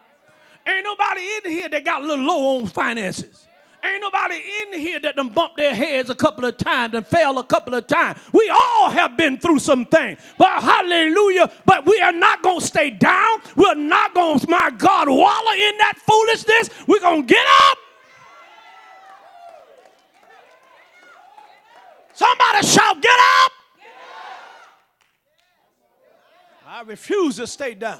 Ain't 0.67 0.83
nobody 0.83 1.21
in 1.21 1.51
here 1.51 1.69
that 1.69 1.85
got 1.85 2.01
a 2.01 2.05
little 2.05 2.25
low 2.25 2.57
on 2.57 2.65
finances. 2.65 3.45
Ain't 3.83 4.01
nobody 4.01 4.41
in 4.63 4.79
here 4.79 4.99
that 5.01 5.15
done 5.17 5.29
bumped 5.29 5.57
their 5.57 5.75
heads 5.75 6.09
a 6.09 6.15
couple 6.15 6.43
of 6.45 6.57
times 6.57 6.95
and 6.95 7.05
fell 7.05 7.37
a 7.37 7.43
couple 7.43 7.75
of 7.75 7.85
times. 7.85 8.17
We 8.33 8.49
all 8.49 8.89
have 8.89 9.17
been 9.17 9.37
through 9.37 9.59
some 9.59 9.85
things. 9.85 10.19
But 10.39 10.63
hallelujah. 10.63 11.51
But 11.65 11.85
we 11.85 11.99
are 12.01 12.11
not 12.11 12.41
going 12.41 12.59
to 12.59 12.65
stay 12.65 12.89
down. 12.89 13.39
We're 13.55 13.75
not 13.75 14.15
going 14.15 14.39
to, 14.39 14.49
my 14.49 14.71
God, 14.79 15.09
wallow 15.09 15.53
in 15.53 15.77
that 15.77 15.93
foolishness. 16.07 16.71
We're 16.87 17.01
going 17.01 17.27
to 17.27 17.33
get 17.33 17.45
up. 17.69 17.77
Somebody 22.21 22.67
shout, 22.67 23.01
get 23.01 23.19
up. 23.43 23.51
I 26.67 26.81
refuse 26.83 27.37
to 27.37 27.47
stay 27.47 27.73
down. 27.73 27.99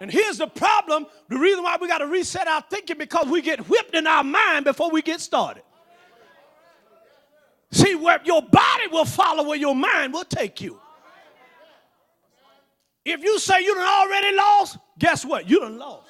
And 0.00 0.10
here's 0.10 0.36
the 0.36 0.46
problem 0.48 1.06
the 1.28 1.38
reason 1.38 1.64
why 1.64 1.78
we 1.80 1.88
got 1.88 1.98
to 1.98 2.06
reset 2.06 2.46
our 2.46 2.62
thinking 2.68 2.98
because 2.98 3.26
we 3.26 3.40
get 3.40 3.60
whipped 3.70 3.94
in 3.94 4.06
our 4.06 4.22
mind 4.22 4.66
before 4.66 4.90
we 4.90 5.00
get 5.00 5.22
started. 5.22 5.62
See, 7.72 7.94
where 7.94 8.20
your 8.24 8.42
body 8.42 8.88
will 8.92 9.06
follow 9.06 9.44
where 9.48 9.56
your 9.56 9.74
mind 9.74 10.12
will 10.12 10.24
take 10.24 10.60
you. 10.60 10.78
If 13.04 13.22
you 13.22 13.38
say 13.38 13.62
you 13.62 13.74
done 13.74 13.86
already 13.86 14.36
lost, 14.36 14.78
guess 14.98 15.24
what? 15.24 15.48
You 15.48 15.60
done 15.60 15.78
lost. 15.78 16.06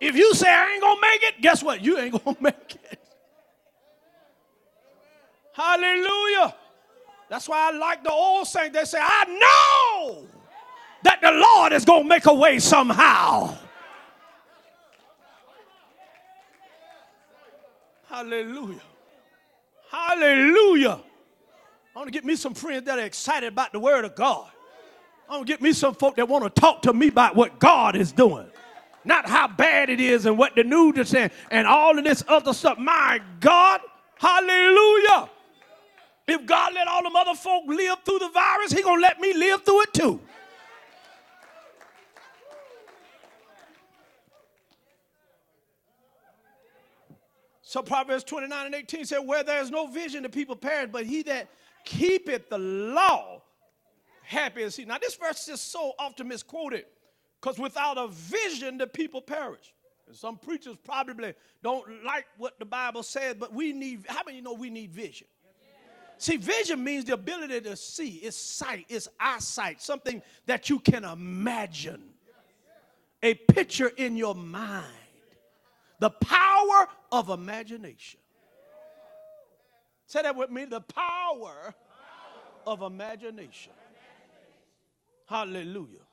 If 0.00 0.16
you 0.16 0.34
say 0.34 0.48
I 0.48 0.72
ain't 0.72 0.82
gonna 0.82 1.00
make 1.00 1.22
it, 1.22 1.40
guess 1.40 1.62
what? 1.62 1.80
You 1.80 1.98
ain't 1.98 2.24
gonna 2.24 2.36
make 2.40 2.74
it. 2.90 2.99
Hallelujah. 5.60 6.54
That's 7.28 7.46
why 7.46 7.68
I 7.68 7.76
like 7.76 8.02
the 8.02 8.10
old 8.10 8.46
saying. 8.46 8.72
They 8.72 8.84
say, 8.84 8.98
I 8.98 9.24
know 9.26 10.26
that 11.02 11.20
the 11.20 11.32
Lord 11.32 11.74
is 11.74 11.84
going 11.84 12.04
to 12.04 12.08
make 12.08 12.24
a 12.24 12.32
way 12.32 12.58
somehow. 12.58 13.58
Hallelujah. 18.08 18.80
Hallelujah. 19.90 20.98
I 21.94 21.98
want 21.98 22.08
to 22.08 22.12
get 22.12 22.24
me 22.24 22.36
some 22.36 22.54
friends 22.54 22.86
that 22.86 22.98
are 22.98 23.04
excited 23.04 23.48
about 23.48 23.72
the 23.72 23.80
word 23.80 24.06
of 24.06 24.14
God. 24.14 24.50
I 25.28 25.34
want 25.34 25.46
to 25.46 25.52
get 25.52 25.60
me 25.60 25.74
some 25.74 25.94
folk 25.94 26.16
that 26.16 26.26
want 26.26 26.42
to 26.42 26.60
talk 26.60 26.80
to 26.82 26.94
me 26.94 27.08
about 27.08 27.36
what 27.36 27.58
God 27.58 27.96
is 27.96 28.12
doing. 28.12 28.46
Not 29.04 29.28
how 29.28 29.46
bad 29.46 29.90
it 29.90 30.00
is 30.00 30.24
and 30.24 30.38
what 30.38 30.56
the 30.56 30.64
news 30.64 30.96
is 30.96 31.10
saying 31.10 31.30
and 31.50 31.66
all 31.66 31.98
of 31.98 32.04
this 32.04 32.24
other 32.28 32.54
stuff. 32.54 32.78
My 32.78 33.20
God, 33.40 33.80
hallelujah. 34.16 35.28
If 36.30 36.46
God 36.46 36.74
let 36.74 36.86
all 36.86 37.02
them 37.02 37.16
other 37.16 37.34
folk 37.34 37.64
live 37.66 37.98
through 38.04 38.20
the 38.20 38.28
virus, 38.28 38.72
he 38.72 38.82
gonna 38.82 39.02
let 39.02 39.18
me 39.18 39.34
live 39.34 39.64
through 39.64 39.82
it 39.82 39.92
too. 39.92 40.20
So 47.62 47.82
Proverbs 47.82 48.22
29 48.22 48.66
and 48.66 48.74
18 48.76 49.04
said, 49.06 49.18
Where 49.18 49.42
there 49.42 49.60
is 49.60 49.72
no 49.72 49.88
vision, 49.88 50.22
the 50.22 50.28
people 50.28 50.54
perish, 50.54 50.90
but 50.92 51.04
he 51.04 51.22
that 51.24 51.48
keepeth 51.84 52.48
the 52.48 52.58
law, 52.58 53.42
happy 54.22 54.62
is 54.62 54.76
he. 54.76 54.84
Now, 54.84 54.98
this 54.98 55.16
verse 55.16 55.48
is 55.48 55.60
so 55.60 55.94
often 55.98 56.28
misquoted 56.28 56.84
because 57.40 57.58
without 57.58 57.98
a 57.98 58.06
vision, 58.06 58.78
the 58.78 58.86
people 58.86 59.20
perish. 59.20 59.74
And 60.06 60.16
some 60.16 60.36
preachers 60.36 60.76
probably 60.84 61.34
don't 61.62 62.04
like 62.04 62.26
what 62.38 62.56
the 62.60 62.64
Bible 62.64 63.02
says, 63.02 63.34
but 63.38 63.52
we 63.52 63.72
need, 63.72 64.04
how 64.08 64.22
many 64.24 64.40
know 64.40 64.52
we 64.52 64.70
need 64.70 64.92
vision? 64.92 65.26
See, 66.20 66.36
vision 66.36 66.84
means 66.84 67.06
the 67.06 67.14
ability 67.14 67.62
to 67.62 67.74
see, 67.74 68.16
it's 68.16 68.36
sight, 68.36 68.84
it's 68.90 69.08
eyesight, 69.18 69.80
something 69.80 70.20
that 70.44 70.68
you 70.68 70.78
can 70.78 71.02
imagine, 71.02 72.02
a 73.22 73.32
picture 73.32 73.88
in 73.96 74.18
your 74.18 74.34
mind, 74.34 74.84
the 75.98 76.10
power 76.10 76.88
of 77.10 77.30
imagination. 77.30 78.20
Say 80.04 80.20
that 80.20 80.36
with 80.36 80.50
me 80.50 80.66
the 80.66 80.82
power 80.82 81.74
of 82.66 82.82
imagination. 82.82 83.72
Hallelujah. 85.24 86.04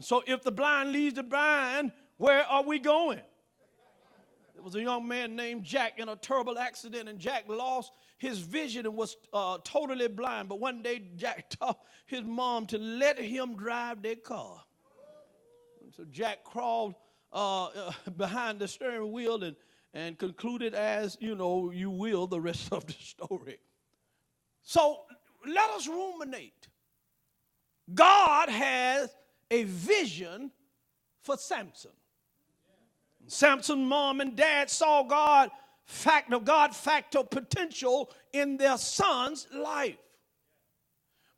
So, 0.00 0.24
if 0.26 0.42
the 0.42 0.50
blind 0.50 0.90
leads 0.90 1.14
the 1.14 1.22
blind, 1.22 1.92
where 2.16 2.42
are 2.42 2.64
we 2.64 2.80
going? 2.80 3.20
There 4.58 4.64
was 4.64 4.74
a 4.74 4.82
young 4.82 5.06
man 5.06 5.36
named 5.36 5.62
Jack 5.62 6.00
in 6.00 6.08
a 6.08 6.16
terrible 6.16 6.58
accident, 6.58 7.08
and 7.08 7.20
Jack 7.20 7.44
lost 7.46 7.92
his 8.16 8.40
vision 8.40 8.86
and 8.86 8.96
was 8.96 9.16
uh, 9.32 9.58
totally 9.62 10.08
blind. 10.08 10.48
But 10.48 10.58
one 10.58 10.82
day, 10.82 11.00
Jack 11.14 11.48
taught 11.60 11.78
his 12.06 12.24
mom 12.24 12.66
to 12.66 12.78
let 12.78 13.20
him 13.20 13.54
drive 13.54 14.02
their 14.02 14.16
car. 14.16 14.60
And 15.80 15.94
so 15.94 16.04
Jack 16.10 16.42
crawled 16.42 16.96
uh, 17.32 17.66
uh, 17.66 17.92
behind 18.16 18.58
the 18.58 18.66
steering 18.66 19.12
wheel 19.12 19.44
and, 19.44 19.54
and 19.94 20.18
concluded, 20.18 20.74
as 20.74 21.16
you 21.20 21.36
know, 21.36 21.70
you 21.70 21.88
will, 21.88 22.26
the 22.26 22.40
rest 22.40 22.72
of 22.72 22.84
the 22.84 22.92
story. 22.98 23.60
So 24.64 25.02
let 25.46 25.70
us 25.70 25.86
ruminate. 25.86 26.66
God 27.94 28.48
has 28.48 29.14
a 29.52 29.62
vision 29.62 30.50
for 31.22 31.36
Samson. 31.36 31.92
Samson's 33.28 33.86
mom 33.86 34.20
and 34.20 34.34
dad 34.34 34.70
saw 34.70 35.02
God 35.02 35.50
fact 35.84 36.32
of 36.32 36.44
God 36.44 36.74
factor 36.74 37.22
potential 37.22 38.10
in 38.32 38.56
their 38.56 38.76
son's 38.76 39.46
life. 39.54 39.96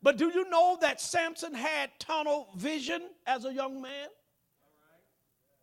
But 0.02 0.16
do 0.16 0.30
you 0.32 0.48
know 0.48 0.78
that 0.80 1.00
Samson 1.00 1.52
had 1.52 1.90
tunnel 1.98 2.48
vision 2.56 3.02
as 3.26 3.44
a 3.44 3.52
young 3.52 3.82
man? 3.82 4.08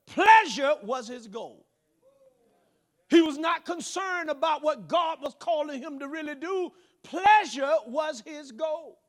Pleasure 0.06 0.76
was 0.84 1.08
his 1.08 1.28
goal. 1.28 1.66
He 3.10 3.22
was 3.22 3.38
not 3.38 3.66
concerned 3.66 4.30
about 4.30 4.64
what 4.64 4.88
God 4.88 5.20
was 5.22 5.34
calling 5.40 5.82
him 5.82 5.98
to 6.00 6.08
really 6.08 6.36
do. 6.36 6.72
Pleasure 7.04 7.74
was 7.88 8.22
his 8.26 8.52
goal. 8.52 9.00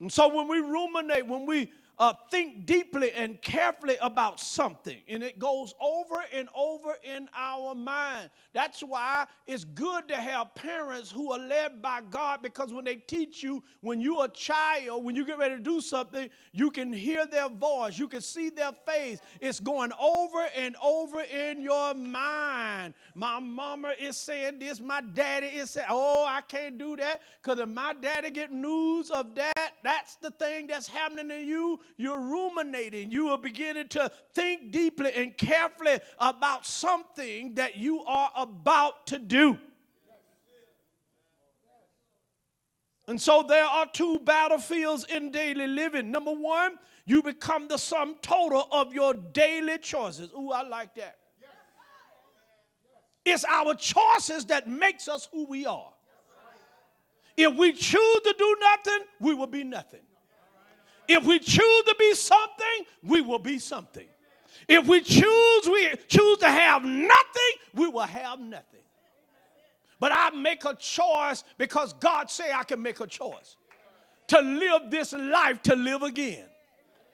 And 0.00 0.12
so 0.12 0.28
when 0.34 0.48
we 0.48 0.58
ruminate, 0.58 1.26
when 1.26 1.46
we 1.46 1.70
uh, 1.98 2.12
think 2.30 2.66
deeply 2.66 3.10
and 3.12 3.40
carefully 3.40 3.96
about 4.02 4.38
something, 4.38 4.98
and 5.08 5.22
it 5.22 5.38
goes 5.38 5.74
over 5.80 6.24
and 6.32 6.48
over 6.54 6.96
in 7.02 7.28
our 7.34 7.74
mind. 7.74 8.28
That's 8.52 8.80
why 8.80 9.26
it's 9.46 9.64
good 9.64 10.08
to 10.08 10.16
have 10.16 10.54
parents 10.54 11.10
who 11.10 11.32
are 11.32 11.38
led 11.38 11.80
by 11.80 12.00
God 12.10 12.40
because 12.42 12.72
when 12.72 12.84
they 12.84 12.96
teach 12.96 13.42
you, 13.42 13.62
when 13.80 14.00
you're 14.00 14.26
a 14.26 14.28
child, 14.28 15.04
when 15.04 15.16
you 15.16 15.24
get 15.24 15.38
ready 15.38 15.56
to 15.56 15.62
do 15.62 15.80
something, 15.80 16.28
you 16.52 16.70
can 16.70 16.92
hear 16.92 17.26
their 17.26 17.48
voice, 17.48 17.98
you 17.98 18.08
can 18.08 18.20
see 18.20 18.50
their 18.50 18.72
face. 18.86 19.20
It's 19.40 19.60
going 19.60 19.92
over 19.98 20.46
and 20.54 20.76
over 20.82 21.22
in 21.22 21.62
your 21.62 21.94
mind. 21.94 22.92
My 23.14 23.40
mama 23.40 23.94
is 23.98 24.18
saying 24.18 24.58
this, 24.58 24.80
my 24.80 25.00
daddy 25.00 25.46
is 25.46 25.70
saying, 25.70 25.86
oh, 25.88 26.26
I 26.26 26.42
can't 26.42 26.76
do 26.76 26.96
that 26.96 27.22
because 27.42 27.58
if 27.58 27.68
my 27.68 27.94
daddy 27.94 28.30
get 28.30 28.52
news 28.52 29.10
of 29.10 29.34
that, 29.34 29.72
that's 29.82 30.16
the 30.16 30.30
thing 30.32 30.66
that's 30.66 30.88
happening 30.88 31.28
to 31.28 31.42
you 31.42 31.80
you're 31.96 32.20
ruminating. 32.20 33.10
You 33.10 33.28
are 33.28 33.38
beginning 33.38 33.88
to 33.88 34.10
think 34.34 34.70
deeply 34.72 35.12
and 35.14 35.36
carefully 35.36 35.98
about 36.18 36.66
something 36.66 37.54
that 37.54 37.76
you 37.76 38.02
are 38.04 38.30
about 38.36 39.06
to 39.08 39.18
do. 39.18 39.58
And 43.08 43.20
so 43.20 43.44
there 43.48 43.64
are 43.64 43.86
two 43.86 44.18
battlefields 44.18 45.04
in 45.04 45.30
daily 45.30 45.66
living. 45.66 46.10
Number 46.10 46.32
one, 46.32 46.78
you 47.04 47.22
become 47.22 47.68
the 47.68 47.76
sum 47.76 48.16
total 48.20 48.66
of 48.72 48.92
your 48.92 49.14
daily 49.14 49.78
choices. 49.78 50.30
Ooh, 50.32 50.50
I 50.50 50.62
like 50.62 50.94
that. 50.96 51.18
It's 53.24 53.44
our 53.44 53.74
choices 53.74 54.44
that 54.46 54.68
makes 54.68 55.08
us 55.08 55.28
who 55.32 55.46
we 55.46 55.66
are. 55.66 55.92
If 57.36 57.54
we 57.56 57.72
choose 57.72 58.20
to 58.24 58.34
do 58.38 58.56
nothing, 58.60 59.06
we 59.20 59.34
will 59.34 59.48
be 59.48 59.64
nothing. 59.64 60.05
If 61.08 61.24
we 61.24 61.38
choose 61.38 61.82
to 61.84 61.96
be 61.98 62.14
something, 62.14 62.86
we 63.02 63.20
will 63.20 63.38
be 63.38 63.58
something. 63.58 64.06
If 64.68 64.86
we 64.86 65.00
choose, 65.00 65.66
we 65.66 65.94
choose 66.08 66.38
to 66.38 66.48
have 66.48 66.84
nothing, 66.84 67.52
we 67.74 67.88
will 67.88 68.00
have 68.00 68.40
nothing. 68.40 68.80
But 69.98 70.12
I 70.12 70.30
make 70.30 70.64
a 70.64 70.74
choice 70.74 71.44
because 71.56 71.92
God 71.94 72.30
say 72.30 72.52
I 72.52 72.64
can 72.64 72.82
make 72.82 73.00
a 73.00 73.06
choice 73.06 73.56
to 74.28 74.40
live 74.40 74.90
this 74.90 75.12
life 75.12 75.62
to 75.62 75.76
live 75.76 76.02
again. 76.02 76.44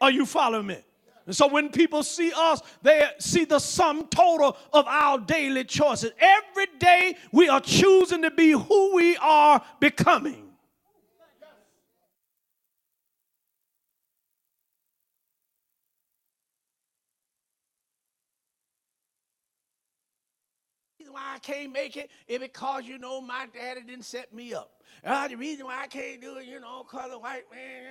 Are 0.00 0.10
you 0.10 0.26
following 0.26 0.66
me? 0.66 0.78
And 1.26 1.36
so 1.36 1.46
when 1.46 1.68
people 1.68 2.02
see 2.02 2.32
us, 2.34 2.62
they 2.82 3.06
see 3.18 3.44
the 3.44 3.60
sum 3.60 4.08
total 4.08 4.56
of 4.72 4.86
our 4.86 5.18
daily 5.18 5.64
choices. 5.64 6.10
Every 6.18 6.66
day 6.78 7.16
we 7.30 7.48
are 7.48 7.60
choosing 7.60 8.22
to 8.22 8.30
be 8.30 8.50
who 8.50 8.94
we 8.94 9.16
are 9.18 9.62
becoming. 9.78 10.51
Why 21.12 21.34
I 21.34 21.38
can't 21.38 21.72
make 21.72 21.96
it 21.96 22.10
is 22.28 22.38
because, 22.38 22.84
you 22.84 22.98
know, 22.98 23.20
my 23.20 23.46
daddy 23.52 23.82
didn't 23.82 24.04
set 24.04 24.32
me 24.32 24.54
up. 24.54 24.70
Uh, 25.04 25.26
the 25.26 25.36
reason 25.36 25.66
why 25.66 25.82
I 25.82 25.86
can't 25.86 26.20
do 26.20 26.36
it, 26.36 26.46
you 26.46 26.60
know, 26.60 26.84
because 26.88 27.10
the 27.10 27.18
white 27.18 27.44
man. 27.52 27.82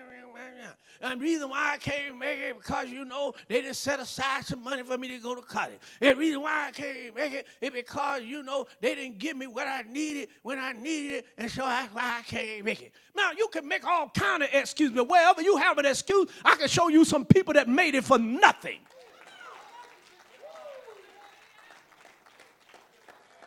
And 1.01 1.19
the 1.19 1.23
reason 1.23 1.49
why 1.49 1.71
I 1.73 1.77
can't 1.77 2.17
make 2.17 2.39
it 2.39 2.57
because, 2.57 2.89
you 2.89 3.05
know, 3.05 3.33
they 3.47 3.61
didn't 3.61 3.75
set 3.75 3.99
aside 3.99 4.45
some 4.45 4.63
money 4.63 4.83
for 4.83 4.97
me 4.97 5.07
to 5.09 5.17
go 5.17 5.35
to 5.35 5.41
college. 5.41 5.79
And 5.99 6.11
the 6.11 6.15
reason 6.15 6.41
why 6.41 6.67
I 6.67 6.71
can't 6.71 7.15
make 7.15 7.33
it 7.33 7.47
is 7.59 7.71
because, 7.71 8.21
you 8.23 8.43
know, 8.43 8.67
they 8.79 8.95
didn't 8.95 9.17
give 9.17 9.35
me 9.35 9.47
what 9.47 9.67
I 9.67 9.83
needed 9.89 10.29
when 10.43 10.59
I 10.59 10.73
needed 10.73 11.13
it. 11.13 11.25
And 11.37 11.49
so 11.49 11.63
that's 11.63 11.93
why 11.93 12.19
I 12.19 12.21
can't 12.21 12.63
make 12.63 12.81
it. 12.81 12.93
Now, 13.15 13.31
you 13.37 13.47
can 13.47 13.67
make 13.67 13.85
all 13.85 14.09
kind 14.09 14.43
of 14.43 14.49
excuses. 14.53 14.95
But 14.95 15.09
wherever 15.09 15.41
you 15.41 15.57
have 15.57 15.77
an 15.79 15.85
excuse, 15.85 16.29
I 16.45 16.55
can 16.55 16.67
show 16.67 16.87
you 16.87 17.03
some 17.03 17.25
people 17.25 17.53
that 17.55 17.67
made 17.67 17.95
it 17.95 18.03
for 18.03 18.19
nothing. 18.19 18.79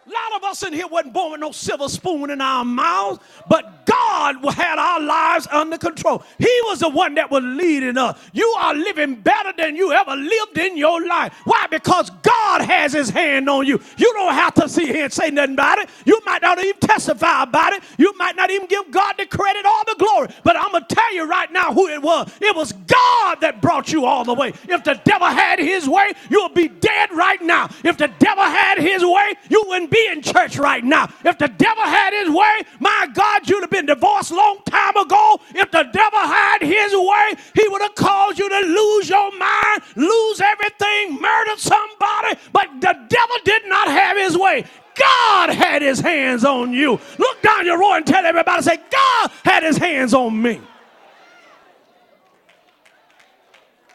A 0.07 0.11
lot 0.11 0.37
of 0.37 0.45
us 0.45 0.63
in 0.63 0.73
here 0.73 0.87
wasn't 0.87 1.15
born 1.15 1.33
with 1.33 1.41
no 1.41 1.53
silver 1.53 1.89
spoon 1.89 2.31
in 2.31 2.41
our 2.41 2.65
mouths, 2.65 3.21
but 3.49 3.87
God 3.87 4.37
had 4.55 4.79
our 4.79 5.01
lives 5.01 5.47
under 5.51 5.79
control. 5.79 6.23
He 6.39 6.61
was 6.65 6.81
the 6.81 6.91
one 6.91 7.15
that 7.15 7.31
was 7.31 7.43
leading 7.43 7.97
us. 7.97 8.19
You 8.33 8.47
are 8.59 8.75
living 8.75 9.17
better 9.17 9.53
than 9.57 9.77
you 9.77 9.93
ever 9.93 10.15
lived 10.15 10.59
in 10.59 10.77
your 10.77 11.07
life. 11.07 11.35
Why? 11.45 11.67
Because 11.71 12.11
God 12.23 12.63
has 12.63 12.93
his 12.93 13.09
hand 13.11 13.49
on 13.49 13.67
you. 13.67 13.81
You 13.97 14.13
don't 14.15 14.35
have 14.35 14.55
to 14.55 14.69
here 14.81 15.05
and 15.05 15.13
say 15.13 15.31
nothing 15.31 15.55
about 15.55 15.79
it. 15.79 15.89
You 16.05 16.21
might 16.25 16.43
not 16.43 16.59
even 16.63 16.81
testify 16.81 17.43
about 17.43 17.73
it. 17.73 17.83
You 17.99 18.13
might 18.17 18.37
not 18.37 18.51
even 18.51 18.67
give 18.67 18.91
God 18.91 19.15
the 19.19 19.27
credit 19.27 19.65
or 19.65 19.85
the 19.87 19.97
glory. 19.99 20.29
But 20.43 20.57
I'm 20.57 20.73
going 20.73 20.85
to 20.87 20.95
tell 20.95 21.15
you 21.15 21.29
right 21.29 21.51
now 21.53 21.73
who 21.73 21.89
it 21.89 22.03
was. 22.03 22.31
It 22.41 22.55
was 22.55 22.73
God 22.73 23.41
that 23.41 23.61
brought 23.61 23.93
you 23.93 24.05
all 24.05 24.25
the 24.25 24.35
way. 24.35 24.53
If 24.69 24.85
the 24.85 25.01
devil 25.05 25.29
had 25.29 25.59
his 25.59 25.89
way, 25.89 26.13
you 26.31 26.43
would 26.43 26.55
be 26.55 26.69
dead 26.69 27.11
right 27.13 27.41
now. 27.43 27.69
If 27.85 27.97
the 27.97 28.09
devil 28.19 28.45
had 28.45 28.79
his 28.79 29.03
way, 29.03 29.35
you 29.49 29.65
wouldn't 29.67 29.91
be 29.95 30.09
in 30.11 30.23
church 30.23 30.59
right 30.59 30.83
now. 30.83 31.09
If 31.25 31.39
the 31.39 31.47
devil 31.49 31.85
had 31.85 32.13
his 32.13 32.29
way, 32.35 32.63
my 32.81 33.07
God, 33.15 33.49
you'd 33.49 33.63
have 33.63 33.71
been 33.71 33.87
divorced 33.87 34.33
long 34.33 34.59
time 34.67 34.97
ago. 34.97 35.41
If 35.55 35.71
the 35.71 35.85
devil 35.85 36.19
had 36.19 36.63
his 36.63 36.93
way, 36.93 37.35
he 37.55 37.69
would 37.69 37.83
have 37.83 37.95
caused 37.95 38.39
you 38.39 38.49
to 38.49 38.61
lose 38.61 39.09
your 39.09 39.31
mind, 39.39 39.83
lose 39.95 40.41
everything, 40.41 41.21
murder 41.21 41.53
somebody. 41.57 42.39
But 42.53 42.69
the 42.81 43.07
devil 43.09 43.37
did 43.45 43.67
not 43.67 43.89
have 43.89 44.17
his 44.17 44.37
way. 44.37 44.65
God 44.97 45.51
had 45.51 45.83
his 45.83 46.01
hands 46.01 46.45
on 46.45 46.73
you. 46.73 47.01
Look 47.19 47.43
down 47.43 47.67
your 47.67 47.79
row 47.79 47.95
and 47.95 48.07
tell 48.07 48.27
everybody, 48.27 48.63
say, 48.63 48.79
God 48.91 49.31
had 49.45 49.63
his 49.63 49.77
hands 49.77 50.13
on 50.13 50.41
me. 50.41 50.61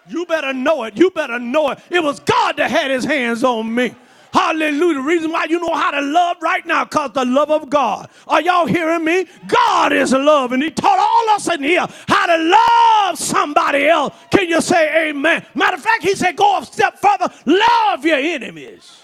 You 0.09 0.25
better 0.25 0.53
know 0.53 0.83
it. 0.83 0.97
You 0.97 1.12
better 1.12 1.39
know 1.39 1.69
it. 1.69 1.79
It 1.89 2.01
was 2.01 2.19
God 2.21 2.57
that 2.57 2.71
had 2.71 2.89
his 2.89 3.05
hands 3.05 3.43
on 3.43 3.73
me. 3.73 3.93
Hallelujah. 4.31 4.95
The 4.95 5.01
reason 5.01 5.31
why 5.31 5.45
you 5.45 5.59
know 5.59 5.73
how 5.73 5.91
to 5.91 6.01
love 6.01 6.37
right 6.41 6.65
now, 6.65 6.83
because 6.83 7.11
the 7.13 7.25
love 7.25 7.49
of 7.49 7.69
God. 7.69 8.09
Are 8.27 8.41
y'all 8.41 8.65
hearing 8.65 9.03
me? 9.03 9.25
God 9.47 9.91
is 9.91 10.11
love, 10.13 10.51
and 10.51 10.61
He 10.61 10.69
taught 10.69 10.99
all 10.99 11.35
us 11.35 11.47
in 11.51 11.63
here 11.63 11.87
how 12.07 12.25
to 12.27 12.37
love 12.37 13.17
somebody 13.17 13.87
else. 13.87 14.13
Can 14.31 14.47
you 14.47 14.61
say 14.61 15.09
amen? 15.09 15.45
Matter 15.55 15.77
of 15.77 15.83
fact, 15.83 16.03
He 16.03 16.15
said, 16.15 16.35
go 16.35 16.59
a 16.59 16.65
step 16.65 16.99
further, 16.99 17.33
love 17.45 18.05
your 18.05 18.17
enemies. 18.17 19.03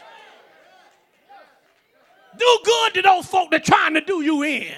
Do 2.37 2.59
good 2.63 2.93
to 2.95 3.01
those 3.01 3.25
folk 3.25 3.49
that 3.51 3.63
trying 3.63 3.93
to 3.95 4.01
do 4.01 4.21
you 4.21 4.43
in. 4.43 4.73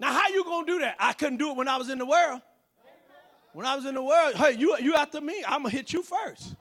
Now, 0.00 0.12
how 0.12 0.28
you 0.28 0.44
gonna 0.44 0.66
do 0.66 0.78
that? 0.80 0.96
I 1.00 1.12
couldn't 1.12 1.38
do 1.38 1.50
it 1.50 1.56
when 1.56 1.66
I 1.66 1.76
was 1.76 1.90
in 1.90 1.98
the 1.98 2.06
world. 2.06 2.40
When 3.52 3.66
I 3.66 3.76
was 3.76 3.86
in 3.86 3.94
the 3.94 4.02
world, 4.02 4.34
hey, 4.34 4.52
you, 4.52 4.76
you 4.78 4.94
after 4.94 5.20
me, 5.20 5.42
I'm 5.46 5.62
going 5.62 5.70
to 5.70 5.76
hit 5.76 5.92
you 5.92 6.02
first. 6.02 6.54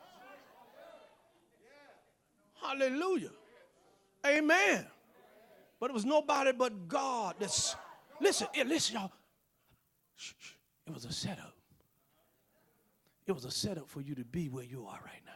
Hallelujah. 2.62 3.32
Amen. 4.26 4.86
But 5.80 5.92
it 5.92 5.94
was 5.94 6.06
nobody 6.06 6.52
but 6.52 6.88
God 6.88 7.36
that's, 7.40 7.76
listen, 8.20 8.48
listen, 8.66 8.96
y'all. 8.96 9.12
It 10.88 10.94
was 10.94 11.06
a 11.06 11.12
setup. 11.12 11.54
It 13.28 13.34
was 13.34 13.46
a 13.46 13.52
setup 13.52 13.90
for 13.90 14.02
you 14.02 14.16
to 14.16 14.24
be 14.24 14.50
where 14.50 14.64
you 14.64 14.86
are 14.88 15.00
right 15.06 15.22
now. 15.26 15.32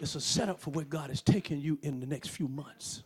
It's 0.00 0.14
a 0.14 0.20
setup 0.20 0.58
for 0.58 0.70
where 0.70 0.84
God 0.84 1.10
is 1.10 1.22
taking 1.22 1.60
you 1.60 1.78
in 1.82 2.00
the 2.00 2.06
next 2.06 2.28
few 2.28 2.48
months. 2.48 3.04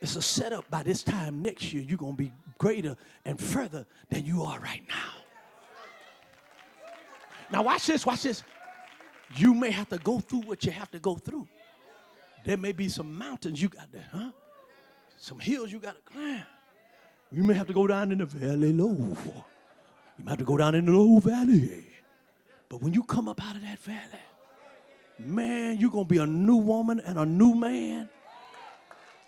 It's 0.00 0.16
a 0.16 0.22
setup 0.22 0.68
by 0.70 0.82
this 0.82 1.02
time 1.02 1.42
next 1.42 1.72
year, 1.72 1.82
you're 1.82 1.98
going 1.98 2.16
to 2.16 2.22
be 2.22 2.32
greater 2.58 2.96
and 3.24 3.40
further 3.40 3.86
than 4.10 4.24
you 4.24 4.42
are 4.42 4.58
right 4.60 4.82
now. 4.88 5.12
Now, 7.50 7.62
watch 7.62 7.86
this, 7.86 8.04
watch 8.04 8.22
this. 8.22 8.42
You 9.36 9.54
may 9.54 9.70
have 9.70 9.88
to 9.90 9.98
go 9.98 10.18
through 10.18 10.40
what 10.40 10.64
you 10.64 10.72
have 10.72 10.90
to 10.92 10.98
go 10.98 11.16
through. 11.16 11.46
There 12.44 12.56
may 12.56 12.72
be 12.72 12.88
some 12.88 13.16
mountains 13.16 13.60
you 13.60 13.68
got 13.68 13.92
to, 13.92 14.00
huh? 14.12 14.30
Some 15.18 15.38
hills 15.38 15.72
you 15.72 15.78
got 15.78 15.94
to 15.96 16.12
climb. 16.12 16.44
You 17.32 17.42
may 17.42 17.54
have 17.54 17.66
to 17.66 17.72
go 17.72 17.86
down 17.86 18.12
in 18.12 18.18
the 18.18 18.26
valley 18.26 18.72
low. 18.72 19.16
You 20.18 20.24
might 20.24 20.30
have 20.30 20.38
to 20.38 20.44
go 20.44 20.56
down 20.56 20.74
in 20.74 20.86
the 20.86 20.92
low 20.92 21.18
valley. 21.18 21.84
But 22.68 22.82
when 22.82 22.94
you 22.94 23.02
come 23.02 23.28
up 23.28 23.42
out 23.42 23.56
of 23.56 23.62
that 23.62 23.78
valley, 23.80 24.22
man, 25.18 25.78
you're 25.78 25.90
going 25.90 26.04
to 26.04 26.08
be 26.08 26.18
a 26.18 26.26
new 26.26 26.56
woman 26.56 27.00
and 27.00 27.18
a 27.18 27.26
new 27.26 27.54
man 27.54 28.08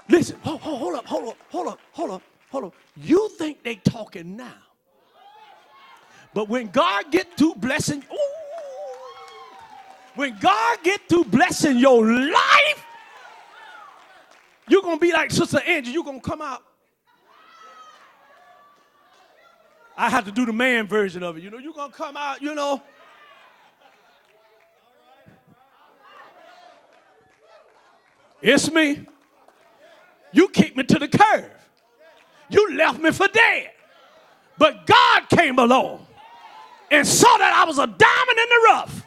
Listen, 0.09 0.39
hold, 0.43 0.61
hold, 0.61 0.79
hold 0.79 0.95
up, 0.95 1.07
hold 1.07 1.29
up, 1.29 1.37
hold 1.51 1.69
up, 1.69 1.79
hold 1.93 2.11
up, 2.13 2.23
hold 2.51 2.65
up. 2.65 2.75
You 2.97 3.29
think 3.31 3.63
they 3.63 3.77
talking 3.77 4.37
now. 4.37 4.53
But 6.35 6.49
when 6.49 6.69
God 6.69 7.11
get 7.11 7.37
to 7.39 7.55
blessing, 7.55 8.05
ooh, 8.13 8.19
when 10.15 10.37
God 10.41 10.79
get 10.83 11.09
to 11.09 11.25
blessing 11.25 11.79
your 11.79 12.05
life, 12.05 12.85
you're 14.69 14.83
gonna 14.83 14.99
be 14.99 15.13
like 15.13 15.31
Sister 15.31 15.61
Angie. 15.67 15.91
You're 15.91 16.05
gonna 16.05 16.21
come 16.21 16.43
out. 16.43 16.63
I 19.97 20.11
have 20.11 20.27
to 20.27 20.31
do 20.31 20.47
the 20.47 20.53
man 20.53 20.87
version 20.87 21.23
of 21.23 21.37
it. 21.37 21.43
You 21.43 21.51
know, 21.51 21.59
you're 21.59 21.73
gonna 21.73 21.93
come 21.93 22.17
out, 22.17 22.41
you 22.41 22.55
know. 22.55 22.83
It's 28.41 28.71
me. 28.71 29.07
You 30.31 30.49
kicked 30.49 30.77
me 30.77 30.85
to 30.85 30.99
the 30.99 31.09
curve. 31.09 31.51
You 32.51 32.77
left 32.77 33.01
me 33.01 33.11
for 33.11 33.29
dead. 33.29 33.71
But 34.59 34.87
God 34.87 35.29
came 35.29 35.59
along 35.59 36.07
and 36.91 37.07
saw 37.07 37.37
that 37.39 37.53
I 37.55 37.65
was 37.65 37.79
a 37.79 37.87
diamond 37.87 38.39
in 38.39 38.49
the 38.49 38.61
rough, 38.67 39.07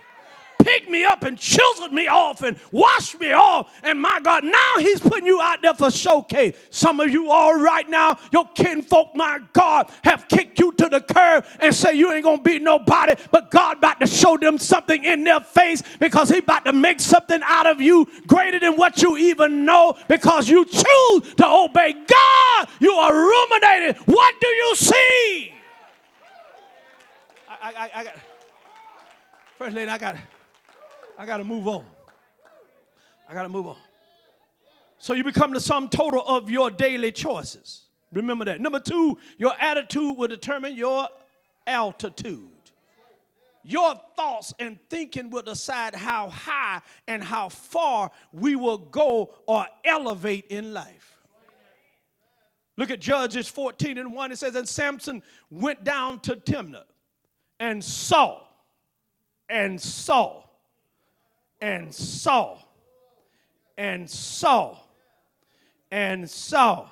picked 0.71 0.89
me 0.89 1.03
up 1.03 1.23
and 1.23 1.37
chiseled 1.37 1.91
me 1.91 2.07
off 2.07 2.41
and 2.43 2.57
washed 2.71 3.19
me 3.19 3.31
off. 3.31 3.71
And 3.83 4.01
my 4.01 4.19
God, 4.23 4.43
now 4.43 4.73
He's 4.77 4.99
putting 4.99 5.25
you 5.25 5.41
out 5.41 5.61
there 5.61 5.73
for 5.73 5.91
showcase. 5.91 6.55
Some 6.69 6.99
of 6.99 7.09
you 7.09 7.29
all 7.29 7.59
right 7.59 7.89
now, 7.89 8.17
your 8.31 8.47
kinfolk, 8.55 9.09
my 9.15 9.39
God, 9.53 9.91
have 10.03 10.27
kicked 10.27 10.59
you 10.59 10.71
to 10.73 10.87
the 10.87 11.01
curb 11.01 11.45
and 11.59 11.73
say 11.75 11.93
you 11.93 12.11
ain't 12.11 12.23
gonna 12.23 12.41
be 12.41 12.59
nobody. 12.59 13.15
But 13.31 13.51
God 13.51 13.77
about 13.77 13.99
to 13.99 14.07
show 14.07 14.37
them 14.37 14.57
something 14.57 15.03
in 15.03 15.23
their 15.23 15.41
face 15.41 15.83
because 15.99 16.29
He 16.29 16.37
about 16.37 16.65
to 16.65 16.73
make 16.73 16.99
something 16.99 17.41
out 17.43 17.67
of 17.67 17.81
you 17.81 18.07
greater 18.27 18.59
than 18.59 18.77
what 18.77 19.01
you 19.01 19.17
even 19.17 19.65
know 19.65 19.97
because 20.07 20.49
you 20.49 20.65
choose 20.65 21.35
to 21.35 21.45
obey 21.45 21.93
God. 21.93 22.69
You 22.79 22.93
are 22.93 23.13
ruminating. 23.13 24.01
What 24.05 24.35
do 24.39 24.47
you 24.47 24.75
see? 24.75 25.53
I, 27.49 27.73
I, 27.73 27.91
I 27.93 28.03
got 28.05 28.15
first 29.57 29.75
lady. 29.75 29.91
I 29.91 29.97
got, 29.97 30.15
I 31.17 31.25
got 31.25 31.37
to 31.37 31.43
move 31.43 31.67
on. 31.67 31.85
I 33.29 33.33
got 33.33 33.43
to 33.43 33.49
move 33.49 33.67
on. 33.67 33.77
So 34.97 35.13
you 35.13 35.23
become 35.23 35.51
the 35.51 35.59
sum 35.59 35.89
total 35.89 36.21
of 36.27 36.49
your 36.49 36.69
daily 36.69 37.11
choices. 37.11 37.85
Remember 38.11 38.45
that. 38.45 38.59
Number 38.59 38.79
two, 38.79 39.17
your 39.37 39.53
attitude 39.59 40.17
will 40.17 40.27
determine 40.27 40.75
your 40.75 41.07
altitude. 41.65 42.49
Your 43.63 43.99
thoughts 44.15 44.53
and 44.59 44.79
thinking 44.89 45.29
will 45.29 45.43
decide 45.43 45.95
how 45.95 46.29
high 46.29 46.81
and 47.07 47.23
how 47.23 47.49
far 47.49 48.11
we 48.33 48.55
will 48.55 48.77
go 48.77 49.35
or 49.45 49.65
elevate 49.85 50.45
in 50.49 50.73
life. 50.73 51.17
Look 52.77 52.89
at 52.89 52.99
Judges 52.99 53.47
14 53.47 53.97
and 53.97 54.13
1. 54.13 54.31
It 54.31 54.39
says, 54.39 54.55
And 54.55 54.67
Samson 54.67 55.21
went 55.49 55.83
down 55.83 56.19
to 56.21 56.35
Timnah 56.35 56.83
and 57.59 57.83
saw 57.83 58.41
and 59.49 59.79
saw 59.79 60.43
and 61.61 61.93
saw 61.93 62.57
and 63.77 64.09
saw 64.09 64.77
and 65.91 66.29
saw 66.29 66.89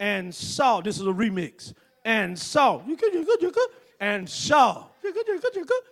and 0.00 0.34
saw. 0.34 0.80
This 0.80 0.96
is 0.96 1.02
a 1.02 1.12
remix. 1.12 1.72
And 2.04 2.38
saw. 2.38 2.82
You 2.86 2.96
good, 2.96 3.14
you 3.14 3.24
good, 3.24 3.40
you 3.40 3.50
good. 3.50 3.68
And 4.00 4.28
saw. 4.28 4.86
You 5.02 5.14
good, 5.14 5.26
you 5.26 5.40
good, 5.40 5.56
you 5.56 5.64
good. 5.64 5.82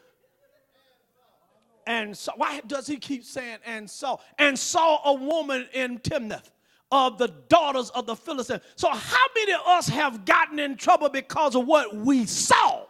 And 1.87 2.17
saw. 2.17 2.33
Why 2.37 2.61
does 2.67 2.87
he 2.87 2.97
keep 2.97 3.25
saying 3.25 3.59
and 3.65 3.89
saw? 3.89 4.19
And 4.39 4.59
saw 4.59 5.01
a 5.05 5.15
woman 5.15 5.67
in 5.73 5.99
Timnath 6.01 6.51
of 6.91 7.17
the 7.17 7.29
daughters 7.49 7.91
of 7.91 8.07
the 8.07 8.15
Philistines. 8.15 8.63
So 8.77 8.91
how 8.91 9.27
many 9.35 9.53
of 9.53 9.61
us 9.67 9.89
have 9.89 10.25
gotten 10.27 10.59
in 10.59 10.77
trouble 10.77 11.09
because 11.09 11.55
of 11.55 11.67
what 11.67 11.97
we 11.97 12.27
saw? 12.27 12.82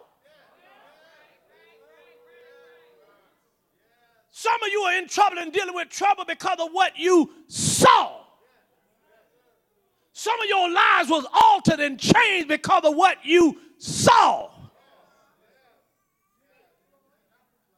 Some 4.43 4.61
of 4.61 4.69
you 4.73 4.81
are 4.81 4.99
in 4.99 5.07
trouble 5.07 5.39
and 5.39 5.53
dealing 5.53 5.73
with 5.73 5.89
trouble 5.89 6.25
because 6.27 6.59
of 6.59 6.71
what 6.73 6.99
you 6.99 7.31
saw. 7.47 8.23
Some 10.13 10.35
of 10.41 10.47
your 10.49 10.69
lives 10.69 11.09
was 11.09 11.25
altered 11.33 11.79
and 11.79 11.97
changed 11.97 12.49
because 12.49 12.83
of 12.83 12.97
what 12.97 13.19
you 13.23 13.57
saw. 13.79 14.51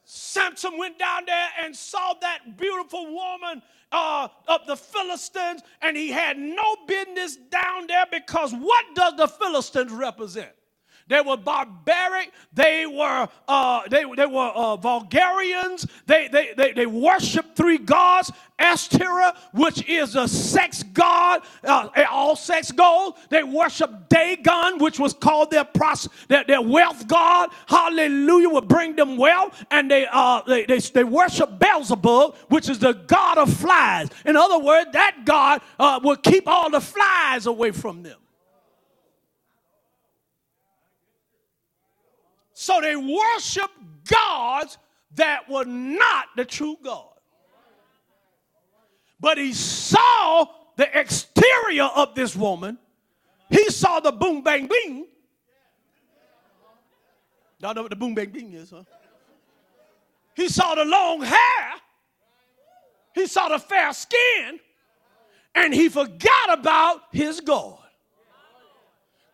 Samson 0.05 0.79
went 0.79 0.99
down 0.99 1.27
there 1.27 1.49
and 1.63 1.77
saw 1.77 2.15
that 2.23 2.57
beautiful 2.57 3.13
woman 3.13 3.61
uh, 3.93 4.29
of 4.49 4.67
the 4.67 4.75
Philistines, 4.75 5.61
and 5.83 5.95
he 5.95 6.09
had 6.09 6.39
no 6.39 6.77
business 6.87 7.37
down 7.51 7.89
there 7.89 8.07
because 8.11 8.55
what 8.55 8.87
does 8.95 9.17
the 9.19 9.29
Philistines 9.29 9.93
represent? 9.93 10.53
They 11.09 11.21
were 11.21 11.37
barbaric. 11.37 12.33
They 12.53 12.87
were 12.87 13.29
uh, 13.47 13.83
they, 13.91 14.05
they 14.17 14.27
were 14.27 14.53
uh, 14.55 14.77
Vulgarians. 14.77 15.87
They, 16.07 16.29
they, 16.29 16.55
they, 16.57 16.73
they 16.73 16.87
worshiped 16.87 17.57
three 17.57 17.79
gods. 17.79 18.33
Ashtoreth, 18.59 19.37
which 19.53 19.87
is 19.89 20.15
a 20.17 20.29
sex 20.29 20.83
god, 20.85 21.43
uh, 21.65 21.89
all 22.11 22.37
sex 22.37 22.71
gods. 22.71 23.19
They 23.29 23.43
worshiped 23.43 24.09
Dagon, 24.09 24.79
which 24.79 24.99
was 25.01 25.13
called 25.13 25.51
their, 25.51 25.65
pros- 25.65 26.09
their, 26.29 26.45
their 26.45 26.63
wealth 26.63 27.07
god. 27.09 27.51
Hallelujah, 27.67 28.49
would 28.51 28.69
bring 28.69 28.97
them 28.97 29.17
wealth. 29.17 29.65
And 29.71 29.91
they, 29.91 30.07
uh, 30.11 30.43
they, 30.47 30.65
they, 30.67 30.79
they 30.79 31.05
worship 31.05 31.59
Beelzebub, 31.59 32.37
which 32.49 32.69
is 32.69 32.79
the 32.79 32.93
god 32.93 33.39
of 33.39 33.53
flies. 33.53 34.09
In 34.25 34.37
other 34.37 34.59
words, 34.61 34.91
that 34.93 35.23
god 35.25 35.61
uh, 35.79 36.01
would 36.03 36.23
keep 36.23 36.47
all 36.49 36.71
the 36.71 36.81
flies 36.81 37.47
away 37.47 37.73
from 37.73 38.03
them. 38.05 38.19
So 42.65 42.81
they 42.81 42.97
worship 42.97 43.71
gods 44.09 44.79
that 45.17 45.51
were 45.51 45.67
not 45.67 46.29
the 46.35 46.47
true 46.47 46.79
God. 46.83 47.13
But 49.21 49.37
he 49.37 49.53
saw 49.53 50.47
the 50.77 50.99
exterior 50.99 51.91
of 51.95 52.15
this 52.15 52.35
woman. 52.35 52.79
He 53.51 53.69
saw 53.69 54.01
the 54.01 54.13
boom 54.13 54.43
bang 54.43 54.67
bing. 54.67 55.07
Y'all 57.59 57.75
know 57.75 57.83
what 57.83 57.91
the 57.91 57.97
boom 57.97 58.15
bang 58.15 58.31
bing 58.31 58.55
is, 58.55 58.71
huh? 58.71 58.85
He 60.35 60.49
saw 60.49 60.75
the 60.75 60.87
long 60.87 61.21
hair. 61.21 61.73
He 63.15 63.27
saw 63.27 63.51
the 63.51 63.59
fair 63.59 63.93
skin. 63.93 64.59
And 65.55 65.75
he 65.75 65.91
forgot 65.91 66.59
about 66.59 67.03
his 67.13 67.43
God 67.43 67.84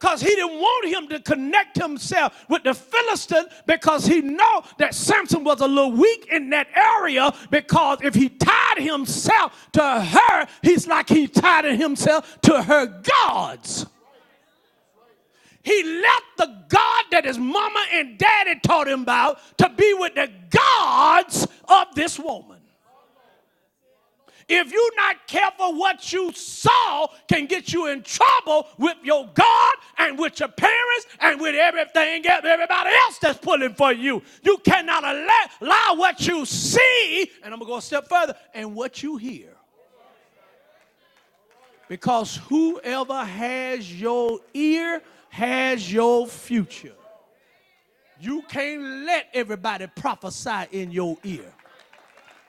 because 0.01 0.23
he 0.23 0.29
didn't 0.29 0.59
want 0.59 0.89
him 0.89 1.09
to 1.09 1.21
connect 1.21 1.77
himself 1.77 2.47
with 2.49 2.63
the 2.63 2.73
Philistine 2.73 3.45
because 3.67 4.07
he 4.07 4.23
know 4.23 4.63
that 4.79 4.95
Samson 4.95 5.45
was 5.45 5.61
a 5.61 5.67
little 5.67 5.93
weak 5.93 6.27
in 6.33 6.49
that 6.51 6.69
area 6.75 7.33
because 7.51 7.99
if 8.03 8.15
he 8.15 8.31
tied 8.31 8.79
himself 8.79 9.69
to 9.73 9.83
her, 9.83 10.47
he's 10.63 10.87
like 10.87 11.09
he 11.09 11.29
tied 11.29 11.67
himself 11.79 12.41
to 12.43 12.63
her 12.63 12.87
gods. 12.87 13.87
He 15.63 15.83
left 16.01 16.25
the 16.39 16.65
God 16.71 17.05
that 17.11 17.27
his 17.27 17.39
mama 17.39 17.85
and 17.93 18.17
daddy 18.17 18.59
taught 18.61 18.89
him 18.89 19.03
about 19.03 19.39
to 19.59 19.69
be 19.69 19.93
with 19.99 20.15
the 20.15 20.31
gods 20.49 21.47
of 21.69 21.95
this 21.95 22.19
woman. 22.19 22.60
If 24.53 24.73
you're 24.73 24.97
not 24.97 25.29
careful, 25.29 25.79
what 25.79 26.13
you 26.13 26.33
saw 26.33 27.07
can 27.29 27.47
get 27.47 27.73
you 27.73 27.87
in 27.87 28.03
trouble 28.03 28.67
with 28.79 28.97
your 29.05 29.31
God 29.33 29.75
and 29.97 30.19
with 30.19 30.41
your 30.41 30.49
parents 30.49 31.07
and 31.21 31.41
with 31.41 31.55
everything, 31.55 32.27
everybody 32.27 32.91
else 32.91 33.19
that's 33.19 33.39
pulling 33.39 33.75
for 33.75 33.93
you. 33.93 34.21
You 34.43 34.59
cannot 34.59 35.05
allow, 35.05 35.45
allow 35.61 35.95
what 35.95 36.27
you 36.27 36.45
see, 36.45 37.31
and 37.45 37.55
I'm 37.55 37.61
going 37.61 37.61
to 37.61 37.67
go 37.67 37.77
a 37.77 37.83
step 37.83 38.09
further, 38.09 38.35
and 38.53 38.75
what 38.75 39.05
you 39.05 39.19
hear. 39.19 39.55
Because 41.87 42.37
whoever 42.49 43.25
has 43.25 44.01
your 44.01 44.41
ear 44.53 45.01
has 45.29 45.93
your 45.93 46.27
future. 46.27 46.95
You 48.19 48.43
can't 48.49 48.83
let 49.07 49.29
everybody 49.33 49.87
prophesy 49.95 50.67
in 50.73 50.91
your 50.91 51.17
ear. 51.23 51.53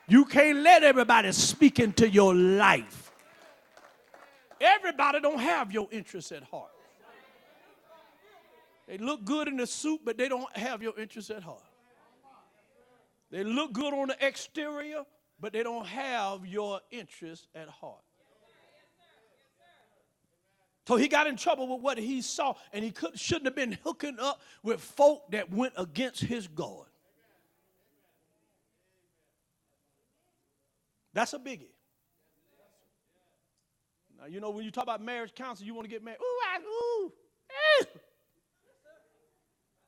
You 0.08 0.24
can't 0.24 0.58
let 0.58 0.82
everybody 0.82 1.32
speak 1.32 1.78
into 1.78 2.08
your 2.08 2.34
life. 2.34 3.10
Everybody 4.60 5.20
don't 5.20 5.40
have 5.40 5.72
your 5.72 5.88
interests 5.90 6.32
at 6.32 6.42
heart. 6.44 6.70
They 8.86 8.98
look 8.98 9.24
good 9.24 9.48
in 9.48 9.56
the 9.56 9.66
suit, 9.66 10.00
but 10.04 10.18
they 10.18 10.28
don't 10.28 10.54
have 10.56 10.82
your 10.82 10.98
interests 10.98 11.30
at 11.30 11.42
heart. 11.42 11.62
They 13.30 13.44
look 13.44 13.72
good 13.72 13.94
on 13.94 14.08
the 14.08 14.26
exterior, 14.26 15.04
but 15.40 15.52
they 15.52 15.62
don't 15.62 15.86
have 15.86 16.46
your 16.46 16.80
interests 16.90 17.46
at 17.54 17.68
heart. 17.68 18.02
So 20.86 20.96
he 20.96 21.08
got 21.08 21.26
in 21.26 21.36
trouble 21.36 21.68
with 21.68 21.80
what 21.80 21.96
he 21.96 22.20
saw, 22.22 22.54
and 22.72 22.84
he 22.84 22.90
could, 22.90 23.18
shouldn't 23.18 23.46
have 23.46 23.54
been 23.54 23.78
hooking 23.84 24.18
up 24.20 24.40
with 24.62 24.80
folk 24.80 25.30
that 25.30 25.50
went 25.50 25.74
against 25.76 26.20
his 26.22 26.48
God. 26.48 26.86
That's 31.14 31.32
a 31.34 31.38
biggie. 31.38 31.70
Now, 34.18 34.26
you 34.26 34.40
know, 34.40 34.50
when 34.50 34.64
you 34.64 34.70
talk 34.70 34.84
about 34.84 35.02
marriage 35.02 35.34
counseling, 35.34 35.66
you 35.66 35.74
want 35.74 35.84
to 35.84 35.90
get 35.90 36.02
married. 36.04 36.20
Ooh, 36.20 36.40
I, 36.54 36.58
ooh, 36.60 37.12
eh. 37.80 37.84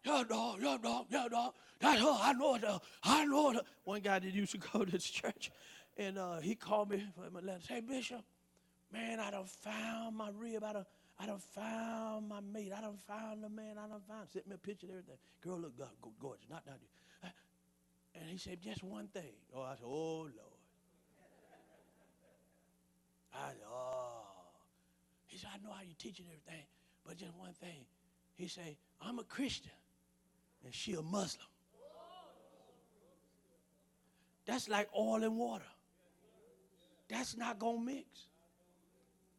Yeah, 0.04 0.24
dog, 0.28 0.58
yeah, 0.62 0.76
dog, 0.82 1.06
yeah, 1.10 1.28
dog. 1.30 1.54
That's 1.80 2.00
her. 2.00 2.16
I 2.20 2.32
know 2.34 2.54
it. 2.56 2.64
I 3.02 3.24
know 3.24 3.50
it. 3.52 3.58
One 3.84 4.00
guy 4.00 4.18
that 4.18 4.32
used 4.32 4.52
to 4.52 4.58
go 4.58 4.84
to 4.84 4.90
this 4.90 5.04
church, 5.04 5.50
and 5.96 6.18
uh, 6.18 6.40
he 6.40 6.54
called 6.54 6.90
me 6.90 7.06
my 7.32 7.40
letter. 7.40 7.60
Hey, 7.68 7.80
Bishop, 7.80 8.22
Man, 8.94 9.18
I 9.18 9.32
done 9.32 9.44
found 9.46 10.16
my 10.16 10.30
rib. 10.38 10.62
I 10.62 10.72
done, 10.72 10.86
I 11.18 11.26
done 11.26 11.38
found 11.38 12.28
my 12.28 12.40
mate. 12.40 12.72
I 12.76 12.80
done 12.80 12.96
found 13.08 13.42
the 13.42 13.48
man. 13.48 13.76
I 13.76 13.88
done 13.88 14.00
found. 14.08 14.28
Sent 14.32 14.46
me 14.46 14.54
a 14.54 14.58
picture 14.58 14.86
and 14.86 14.92
everything. 14.96 15.16
Girl 15.42 15.58
look 15.58 15.76
go- 15.76 15.88
go- 16.00 16.12
gorgeous. 16.20 16.46
Not 16.48 16.64
down 16.64 16.76
there. 17.22 17.32
And 18.14 18.30
he 18.30 18.38
said, 18.38 18.60
just 18.62 18.84
one 18.84 19.08
thing. 19.08 19.32
Oh, 19.52 19.62
I 19.62 19.74
said, 19.74 19.84
oh, 19.84 20.20
Lord. 20.20 20.53
I 23.34 23.48
said, 23.48 23.56
oh. 23.68 24.22
He 25.26 25.38
said, 25.38 25.50
I 25.52 25.66
know 25.66 25.72
how 25.72 25.82
you 25.82 25.94
teach 25.98 26.18
and 26.20 26.28
everything, 26.28 26.64
but 27.06 27.16
just 27.16 27.34
one 27.36 27.52
thing. 27.52 27.84
He 28.34 28.48
said, 28.48 28.76
I'm 29.00 29.18
a 29.18 29.24
Christian 29.24 29.72
and 30.64 30.74
she 30.74 30.94
a 30.94 31.02
Muslim. 31.02 31.46
That's 34.46 34.68
like 34.68 34.88
oil 34.96 35.22
and 35.22 35.36
water. 35.36 35.64
That's 37.08 37.36
not 37.36 37.58
gonna 37.58 37.80
mix. 37.80 38.06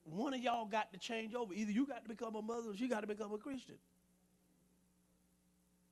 One 0.04 0.34
of 0.34 0.40
y'all 0.40 0.66
got 0.66 0.94
to 0.94 1.00
change 1.00 1.34
over. 1.34 1.54
Either 1.54 1.72
you 1.72 1.88
got 1.88 2.04
to 2.04 2.10
become 2.10 2.36
a 2.36 2.42
Muslim 2.42 2.74
or 2.74 2.78
she 2.78 2.88
got 2.88 3.02
to 3.02 3.08
become 3.08 3.34
a 3.34 3.38
Christian. 3.38 3.76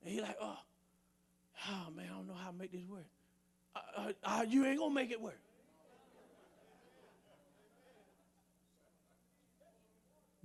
And 0.04 0.12
he 0.12 0.20
like, 0.20 0.36
oh, 0.40 0.58
oh 1.68 1.90
man, 1.96 2.06
I 2.10 2.16
don't 2.16 2.26
know 2.26 2.34
how 2.34 2.50
to 2.50 2.56
make 2.56 2.72
this 2.72 2.86
work. 2.88 3.06
Uh, 3.74 3.80
uh, 3.96 4.12
uh, 4.22 4.44
you 4.48 4.64
ain't 4.66 4.78
gonna 4.78 4.94
make 4.94 5.10
it 5.10 5.20
work. 5.20 5.40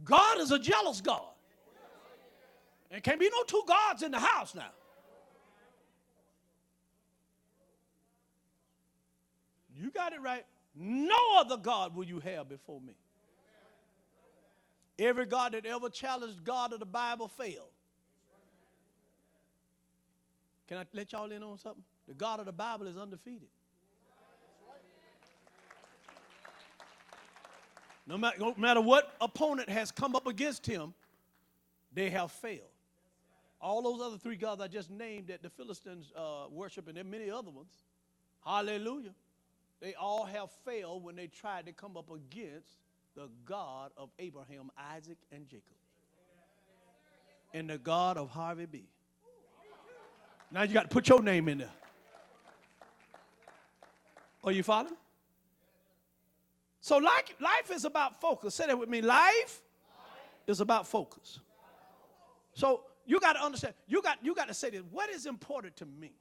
God 0.04 0.40
is 0.40 0.52
a 0.52 0.60
jealous 0.60 1.02
God. 1.02 1.22
There 2.90 3.00
can't 3.00 3.20
be 3.20 3.30
no 3.30 3.44
two 3.44 3.64
gods 3.68 4.02
in 4.02 4.12
the 4.12 4.20
house 4.20 4.56
now. 4.56 4.72
You 9.76 9.92
got 9.92 10.14
it 10.14 10.22
right. 10.22 10.46
No 10.76 11.38
other 11.38 11.58
God 11.58 11.96
will 11.96 12.04
you 12.06 12.20
have 12.20 12.50
before 12.50 12.82
me. 12.82 12.94
Every 14.98 15.26
God 15.26 15.54
that 15.54 15.66
ever 15.66 15.90
challenged 15.90 16.44
God 16.44 16.74
of 16.74 16.80
the 16.80 16.86
Bible 16.86 17.28
failed. 17.28 17.70
Can 20.68 20.78
I 20.78 20.86
let 20.94 21.12
y'all 21.14 21.32
in 21.32 21.42
on 21.42 21.58
something? 21.58 21.84
The 22.08 22.14
God 22.14 22.40
of 22.40 22.46
the 22.46 22.52
Bible 22.52 22.88
is 22.88 22.98
undefeated. 22.98 23.48
No 28.10 28.18
matter, 28.18 28.40
no 28.40 28.56
matter 28.58 28.82
what 28.82 29.16
opponent 29.22 29.70
has 29.70 29.92
come 29.92 30.16
up 30.16 30.26
against 30.26 30.66
him, 30.66 30.96
they 31.94 32.10
have 32.10 32.32
failed. 32.32 32.62
All 33.62 33.84
those 33.84 34.02
other 34.02 34.18
three 34.18 34.36
gods 34.36 34.62
I 34.62 34.68
just 34.68 34.90
named 34.90 35.28
that 35.28 35.44
the 35.44 35.50
Philistines 35.52 36.12
uh, 36.16 36.46
worship, 36.50 36.88
and 36.88 36.98
there 36.98 37.04
are 37.04 37.08
many 37.08 37.30
other 37.30 37.52
ones. 37.52 37.70
Hallelujah. 38.44 39.14
They 39.80 39.94
all 39.94 40.26
have 40.26 40.50
failed 40.66 41.04
when 41.04 41.16
they 41.16 41.28
tried 41.28 41.68
to 41.68 41.72
come 41.72 41.98
up 41.98 42.10
against 42.10 42.80
the 43.16 43.30
God 43.46 43.92
of 43.96 44.10
Abraham, 44.18 44.72
Isaac, 44.92 45.18
and 45.32 45.48
Jacob. 45.48 45.64
And 47.54 47.70
the 47.70 47.78
God 47.78 48.18
of 48.18 48.32
Harvey 48.32 48.66
B. 48.66 48.86
Now 50.52 50.64
you 50.64 50.74
got 50.74 50.84
to 50.84 50.90
put 50.90 51.08
your 51.08 51.22
name 51.22 51.48
in 51.48 51.60
there. 51.60 51.70
Are 54.44 54.52
you 54.52 54.64
following? 54.64 54.96
So 56.82 56.98
like, 56.98 57.36
life 57.40 57.72
is 57.72 57.86
about 57.86 58.22
focus. 58.22 58.56
Say 58.56 58.68
that 58.68 58.78
with 58.78 58.90
me. 58.90 59.02
Life 59.02 59.62
is 60.48 60.62
about 60.62 60.88
focus. 60.88 61.40
So 62.54 62.82
you 63.06 63.20
got 63.20 63.34
to 63.34 63.44
understand. 63.44 63.74
You 63.88 64.02
got 64.02 64.18
you 64.24 64.36
got 64.36 64.48
to 64.48 64.54
say 64.54 64.70
this. 64.70 64.82
What 64.92 65.10
is 65.10 65.26
important 65.26 65.76
to 65.78 65.86
me? 65.86 66.14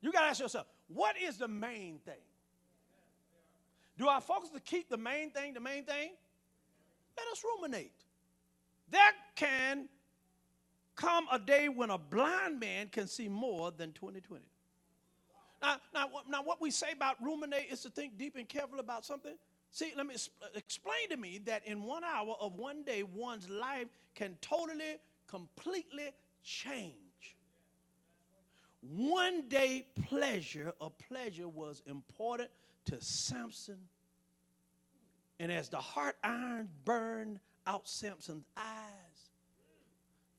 You 0.00 0.12
got 0.12 0.22
to 0.22 0.26
ask 0.26 0.40
yourself, 0.40 0.66
what 0.88 1.14
is 1.20 1.36
the 1.36 1.48
main 1.48 1.98
thing? 1.98 2.14
Do 3.98 4.08
I 4.08 4.20
focus 4.20 4.48
to 4.50 4.60
keep 4.60 4.88
the 4.88 4.96
main 4.96 5.30
thing 5.30 5.52
the 5.54 5.60
main 5.60 5.84
thing? 5.84 6.10
Let 7.16 7.26
us 7.32 7.44
ruminate. 7.44 7.92
There 8.90 9.12
can 9.36 9.88
come 10.96 11.26
a 11.30 11.38
day 11.38 11.68
when 11.68 11.90
a 11.90 11.98
blind 11.98 12.60
man 12.60 12.88
can 12.88 13.06
see 13.06 13.28
more 13.28 13.70
than 13.70 13.92
2020. 13.92 14.42
Now, 15.62 15.76
now, 15.92 16.08
now, 16.28 16.42
what 16.42 16.60
we 16.60 16.70
say 16.70 16.92
about 16.92 17.16
ruminate 17.22 17.66
is 17.70 17.82
to 17.82 17.90
think 17.90 18.16
deep 18.16 18.36
and 18.36 18.48
careful 18.48 18.80
about 18.80 19.04
something. 19.04 19.34
See, 19.70 19.92
let 19.96 20.06
me 20.06 20.14
explain 20.54 21.08
to 21.10 21.16
me 21.16 21.38
that 21.44 21.66
in 21.66 21.82
one 21.82 22.02
hour 22.02 22.34
of 22.40 22.54
one 22.54 22.82
day, 22.82 23.02
one's 23.02 23.48
life 23.48 23.88
can 24.14 24.36
totally, 24.40 24.96
completely 25.28 26.10
change. 26.42 26.94
One 28.80 29.48
day 29.48 29.86
pleasure, 30.08 30.72
a 30.80 30.88
pleasure 30.88 31.48
was 31.48 31.82
important 31.86 32.50
to 32.86 33.00
Samson. 33.00 33.78
And 35.38 35.52
as 35.52 35.68
the 35.68 35.78
heart 35.78 36.16
iron 36.24 36.68
burned 36.84 37.38
out 37.66 37.86
Samson's 37.86 38.46
eyes, 38.56 39.30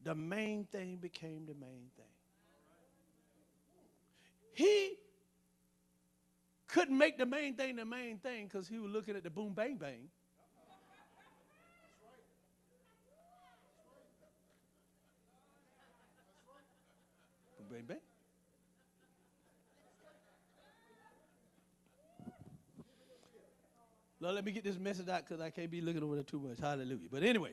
the 0.03 0.15
main 0.15 0.65
thing 0.65 0.97
became 0.97 1.45
the 1.45 1.53
main 1.53 1.89
thing. 1.95 2.05
He 4.53 4.97
couldn't 6.71 6.97
make 6.97 7.17
the 7.17 7.25
main 7.25 7.53
thing 7.53 7.75
the 7.75 7.85
main 7.85 8.17
thing 8.17 8.47
because 8.47 8.67
he 8.67 8.79
was 8.79 8.91
looking 8.91 9.15
at 9.15 9.23
the 9.23 9.29
boom 9.29 9.53
bang 9.53 9.75
bang. 9.75 10.07
Boom 17.57 17.67
bang 17.69 17.85
bang. 17.87 17.97
Lord, 24.21 24.35
let 24.35 24.45
me 24.45 24.51
get 24.51 24.63
this 24.63 24.77
message 24.77 25.09
out 25.09 25.27
because 25.27 25.41
I 25.41 25.49
can't 25.49 25.71
be 25.71 25.81
looking 25.81 26.03
over 26.03 26.15
there 26.15 26.23
too 26.23 26.39
much. 26.39 26.59
Hallelujah. 26.59 27.07
But 27.11 27.23
anyway. 27.23 27.51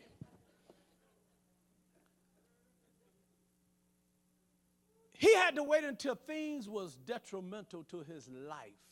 He 5.15 5.35
had 5.35 5.57
to 5.57 5.65
wait 5.65 5.83
until 5.83 6.15
things 6.15 6.69
was 6.69 6.95
detrimental 6.95 7.83
to 7.85 8.05
his 8.05 8.29
life 8.29 8.88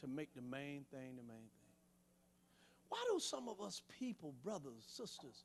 to 0.00 0.06
make 0.06 0.34
the 0.34 0.42
main 0.42 0.84
thing 0.90 1.16
the 1.16 1.22
main 1.22 1.38
thing. 1.38 1.68
Why 2.88 2.98
do 3.12 3.20
some 3.20 3.48
of 3.48 3.60
us 3.60 3.82
people, 3.98 4.34
brothers, 4.42 4.84
sisters, 4.86 5.44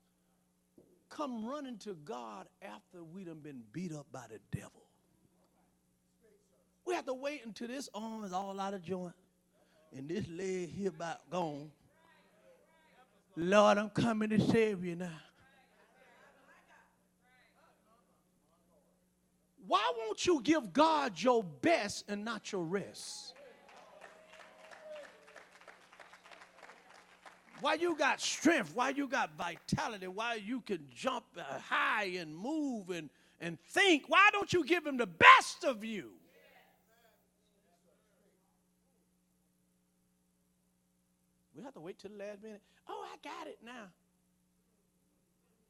come 1.10 1.46
running 1.46 1.78
to 1.80 1.96
God 2.06 2.48
after 2.62 3.04
we 3.04 3.24
done 3.24 3.40
been 3.40 3.62
beat 3.72 3.94
up 3.94 4.08
by 4.12 4.26
the 4.30 4.40
devil? 4.56 4.84
We 6.86 6.96
have 6.96 7.06
to 7.06 7.14
wait 7.14 7.46
until 7.46 7.68
this 7.68 7.90
arm 7.94 8.24
is 8.24 8.34
all 8.34 8.60
out 8.60 8.74
of 8.74 8.84
joint 8.84 9.14
and 9.96 10.08
this 10.10 10.28
leg 10.28 10.74
here 10.74 10.90
about 10.90 11.30
gone. 11.30 11.72
Lord, 13.36 13.78
I'm 13.78 13.90
coming 13.90 14.30
to 14.30 14.40
save 14.40 14.84
you 14.84 14.96
now. 14.96 15.10
Why 19.66 19.92
won't 19.98 20.26
you 20.26 20.42
give 20.42 20.74
God 20.74 21.14
your 21.20 21.44
best 21.44 22.06
and 22.08 22.24
not 22.24 22.52
your 22.52 22.64
rest? 22.64 23.34
Why 27.64 27.76
you 27.76 27.96
got 27.96 28.20
strength? 28.20 28.74
Why 28.76 28.90
you 28.90 29.08
got 29.08 29.38
vitality? 29.38 30.08
Why 30.08 30.34
you 30.34 30.60
can 30.60 30.86
jump 30.94 31.24
uh, 31.38 31.44
high 31.60 32.12
and 32.18 32.36
move 32.36 32.90
and, 32.90 33.10
and 33.40 33.58
think? 33.58 34.04
Why 34.10 34.28
don't 34.34 34.52
you 34.52 34.66
give 34.66 34.86
him 34.86 34.98
the 34.98 35.08
best 35.08 35.64
of 35.64 35.82
you? 35.82 36.10
We 41.56 41.64
have 41.64 41.74
to 41.76 41.80
wait 41.80 42.00
till 42.00 42.12
the 42.12 42.18
last 42.18 42.44
minute. 42.44 42.60
Oh, 42.90 43.06
I 43.10 43.16
got 43.24 43.48
it 43.48 43.60
now. 43.64 43.86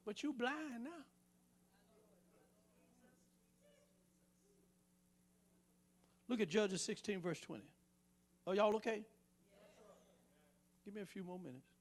But 0.04 0.24
you 0.24 0.34
blind 0.34 0.86
now. 0.86 0.90
Look 6.28 6.42
at 6.42 6.50
Judges 6.50 6.82
16, 6.82 7.22
verse 7.22 7.40
20. 7.40 7.62
Are 8.48 8.56
y'all 8.56 8.76
okay? 8.78 9.04
Give 10.84 10.96
me 10.96 11.02
a 11.02 11.06
few 11.06 11.24
more 11.24 11.38
minutes. 11.38 11.73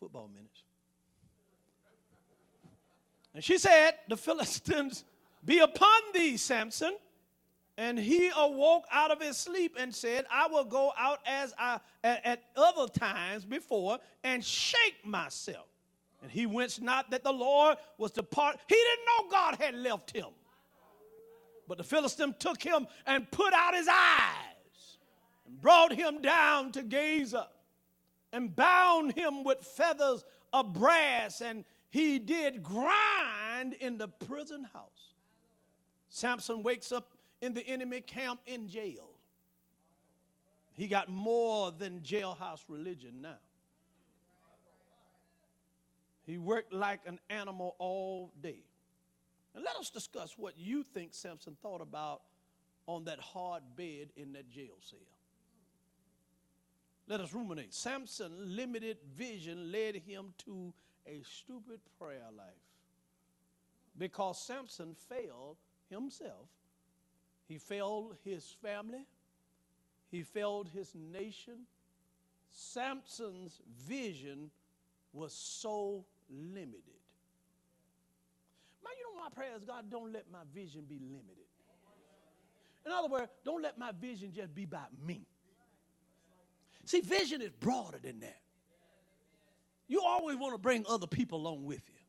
Football 0.00 0.30
minutes. 0.34 0.62
And 3.34 3.44
she 3.44 3.58
said, 3.58 3.92
The 4.08 4.16
Philistines 4.16 5.04
be 5.44 5.58
upon 5.58 6.00
thee, 6.14 6.38
Samson. 6.38 6.96
And 7.76 7.98
he 7.98 8.30
awoke 8.36 8.84
out 8.90 9.10
of 9.10 9.22
his 9.22 9.36
sleep 9.36 9.76
and 9.78 9.94
said, 9.94 10.26
I 10.30 10.48
will 10.48 10.64
go 10.64 10.92
out 10.98 11.20
as 11.24 11.54
I 11.58 11.80
at, 12.02 12.26
at 12.26 12.42
other 12.56 12.88
times 12.88 13.44
before 13.44 13.98
and 14.24 14.44
shake 14.44 15.04
myself. 15.04 15.66
And 16.22 16.30
he 16.30 16.44
winced 16.44 16.82
not 16.82 17.10
that 17.10 17.24
the 17.24 17.32
Lord 17.32 17.76
was 17.96 18.10
depart. 18.10 18.58
He 18.68 18.74
didn't 18.74 19.06
know 19.06 19.30
God 19.30 19.56
had 19.60 19.74
left 19.74 20.10
him. 20.10 20.26
But 21.68 21.78
the 21.78 21.84
Philistine 21.84 22.34
took 22.38 22.62
him 22.62 22.86
and 23.06 23.30
put 23.30 23.54
out 23.54 23.74
his 23.74 23.88
eyes 23.88 24.98
and 25.46 25.60
brought 25.60 25.92
him 25.92 26.20
down 26.20 26.72
to 26.72 26.82
Gaza 26.82 27.48
and 28.32 28.54
bound 28.54 29.12
him 29.12 29.44
with 29.44 29.58
feathers 29.60 30.24
of 30.52 30.72
brass, 30.72 31.40
and 31.40 31.64
he 31.90 32.18
did 32.18 32.62
grind 32.62 33.74
in 33.80 33.98
the 33.98 34.08
prison 34.08 34.64
house. 34.72 35.14
Samson 36.08 36.62
wakes 36.62 36.92
up 36.92 37.12
in 37.40 37.54
the 37.54 37.66
enemy 37.66 38.00
camp 38.00 38.40
in 38.46 38.68
jail. 38.68 39.10
He 40.72 40.86
got 40.86 41.08
more 41.08 41.72
than 41.72 42.00
jailhouse 42.00 42.64
religion 42.68 43.20
now. 43.20 43.38
He 46.26 46.38
worked 46.38 46.72
like 46.72 47.00
an 47.06 47.18
animal 47.28 47.74
all 47.78 48.32
day. 48.40 48.62
And 49.54 49.64
let 49.64 49.76
us 49.76 49.90
discuss 49.90 50.38
what 50.38 50.54
you 50.56 50.84
think 50.84 51.12
Samson 51.12 51.56
thought 51.60 51.80
about 51.80 52.22
on 52.86 53.04
that 53.04 53.18
hard 53.18 53.62
bed 53.76 54.10
in 54.16 54.32
that 54.34 54.48
jail 54.48 54.76
cell. 54.80 55.00
Let 57.10 57.20
us 57.22 57.34
ruminate. 57.34 57.74
Samson 57.74 58.30
limited 58.54 58.98
vision 59.16 59.72
led 59.72 59.96
him 59.96 60.32
to 60.44 60.72
a 61.04 61.20
stupid 61.24 61.80
prayer 61.98 62.28
life. 62.38 62.46
Because 63.98 64.40
Samson 64.40 64.94
failed 65.08 65.56
himself, 65.90 66.46
he 67.48 67.58
failed 67.58 68.14
his 68.24 68.54
family, 68.62 69.08
he 70.12 70.22
failed 70.22 70.68
his 70.72 70.94
nation. 70.94 71.66
Samson's 72.48 73.60
vision 73.88 74.48
was 75.12 75.32
so 75.32 76.04
limited. 76.30 77.00
Man, 78.84 78.92
you 78.96 79.16
know 79.16 79.20
my 79.20 79.30
prayer 79.34 79.56
is 79.56 79.64
God, 79.64 79.90
don't 79.90 80.12
let 80.12 80.26
my 80.30 80.42
vision 80.54 80.84
be 80.88 81.00
limited. 81.00 81.48
In 82.86 82.92
other 82.92 83.08
words, 83.08 83.32
don't 83.44 83.62
let 83.62 83.76
my 83.76 83.90
vision 84.00 84.30
just 84.32 84.54
be 84.54 84.62
about 84.62 84.90
me. 85.04 85.26
See, 86.90 87.02
vision 87.02 87.40
is 87.40 87.52
broader 87.60 88.00
than 88.02 88.18
that. 88.18 88.40
You 89.86 90.02
always 90.04 90.36
want 90.36 90.54
to 90.54 90.58
bring 90.58 90.84
other 90.88 91.06
people 91.06 91.38
along 91.38 91.64
with 91.64 91.82
you. 91.86 92.00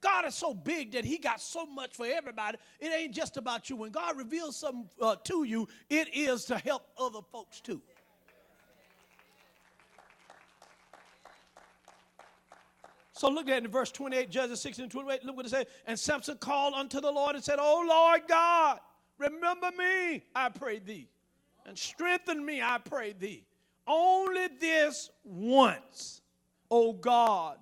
God 0.00 0.24
is 0.24 0.36
so 0.36 0.54
big 0.54 0.92
that 0.92 1.04
He 1.04 1.18
got 1.18 1.40
so 1.40 1.66
much 1.66 1.96
for 1.96 2.06
everybody. 2.06 2.58
It 2.78 2.92
ain't 2.92 3.12
just 3.12 3.36
about 3.36 3.68
you. 3.68 3.74
When 3.74 3.90
God 3.90 4.16
reveals 4.16 4.56
something 4.56 4.88
uh, 5.02 5.16
to 5.24 5.42
you, 5.42 5.66
it 5.90 6.14
is 6.14 6.44
to 6.44 6.58
help 6.58 6.86
other 6.96 7.18
folks 7.32 7.60
too. 7.60 7.82
So 13.10 13.28
look 13.28 13.48
at 13.48 13.64
in 13.64 13.68
verse 13.68 13.90
28, 13.90 14.30
Judges 14.30 14.60
16 14.60 14.84
and 14.84 14.92
28. 14.92 15.24
Look 15.24 15.36
what 15.36 15.46
it 15.46 15.48
says. 15.48 15.66
And 15.88 15.98
Samson 15.98 16.36
called 16.36 16.74
unto 16.74 17.00
the 17.00 17.10
Lord 17.10 17.34
and 17.34 17.42
said, 17.42 17.56
Oh 17.58 17.84
Lord 17.84 18.20
God, 18.28 18.78
remember 19.18 19.72
me, 19.76 20.22
I 20.36 20.50
pray 20.50 20.78
thee, 20.78 21.08
and 21.66 21.76
strengthen 21.76 22.46
me, 22.46 22.62
I 22.62 22.78
pray 22.78 23.12
thee. 23.18 23.47
Only 23.88 24.48
this 24.60 25.10
once, 25.24 26.20
O 26.70 26.92
God, 26.92 27.56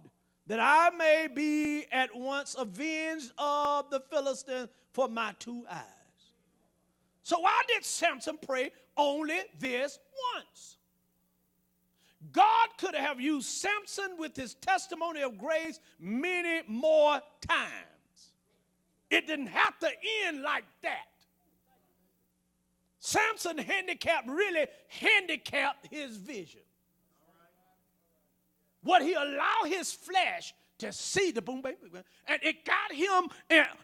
that 0.49 0.59
I 0.61 0.91
may 0.97 1.29
be 1.33 1.87
at 1.93 2.15
once 2.15 2.57
avenged 2.59 3.33
of 3.39 3.91
the 3.91 4.01
Philistines 4.11 4.69
for 4.93 5.09
my 5.09 5.33
two 5.39 5.65
eyes. 5.71 5.83
So 7.23 7.39
why 7.41 7.63
did 7.69 7.85
Samson 7.85 8.39
pray 8.45 8.73
only 8.97 9.39
this 9.59 9.99
once? 10.35 10.79
God 12.33 12.69
could 12.79 12.95
have 12.95 13.21
used 13.21 13.49
Samson 13.49 14.17
with 14.19 14.37
his 14.37 14.55
testimony 14.55 15.23
of 15.23 15.39
grace 15.39 15.81
many 16.01 16.63
more 16.67 17.21
times. 17.47 18.33
It 19.11 19.27
didn't 19.27 19.49
have 19.49 19.79
to 19.81 19.91
end 20.25 20.43
like 20.43 20.65
that. 20.83 21.07
Samson 23.07 23.57
handicap 23.57 24.25
really 24.27 24.67
handicapped 24.89 25.87
his 25.93 26.17
vision. 26.17 26.63
What 28.83 29.01
he 29.01 29.15
allowed 29.15 29.67
his 29.67 29.93
flesh 29.93 30.53
to 30.79 30.93
see 30.93 31.31
the 31.31 31.41
boom, 31.41 31.63
baby, 31.63 31.77
and 32.27 32.43
it 32.43 32.65
got 32.65 32.93
him 32.93 33.29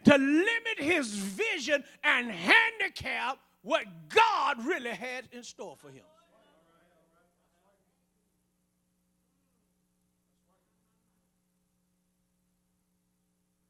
to 0.03 0.17
limit 0.17 0.77
his 0.77 1.07
vision 1.07 1.85
and 2.03 2.31
handicap 2.31 3.39
what 3.61 3.85
God 4.09 4.65
really 4.65 4.89
had 4.89 5.29
in 5.31 5.41
store 5.41 5.77
for 5.77 5.87
him. 5.87 6.03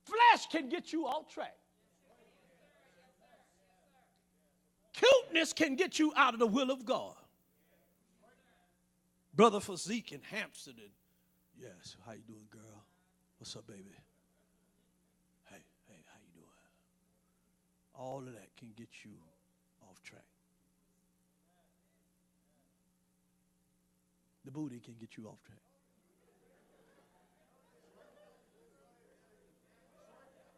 Flesh 0.03 0.47
can 0.51 0.67
get 0.67 0.91
you 0.91 1.05
off 1.05 1.31
track. 1.31 1.55
Cuteness 4.93 5.53
can 5.53 5.75
get 5.75 5.99
you 5.99 6.13
out 6.15 6.33
of 6.33 6.39
the 6.39 6.47
will 6.47 6.71
of 6.71 6.85
God. 6.85 7.15
Brother 9.35 9.59
Physique 9.59 10.11
in 10.11 10.21
Hampstead. 10.29 10.75
And, 10.77 10.91
yes, 11.59 11.97
how 12.05 12.13
you 12.13 12.21
doing, 12.27 12.45
girl? 12.51 12.83
What's 13.39 13.55
up, 13.55 13.65
baby? 13.67 13.89
Hey, 15.45 15.57
hey, 15.89 15.97
how 16.05 16.19
you 16.23 16.31
doing? 16.33 16.47
All 17.95 18.19
of 18.19 18.33
that 18.33 18.55
can 18.57 18.69
get 18.75 18.89
you 19.03 19.11
off 19.89 20.01
track. 20.03 20.21
The 24.45 24.51
booty 24.51 24.79
can 24.79 24.93
get 24.99 25.17
you 25.17 25.27
off 25.27 25.41
track. 25.43 25.57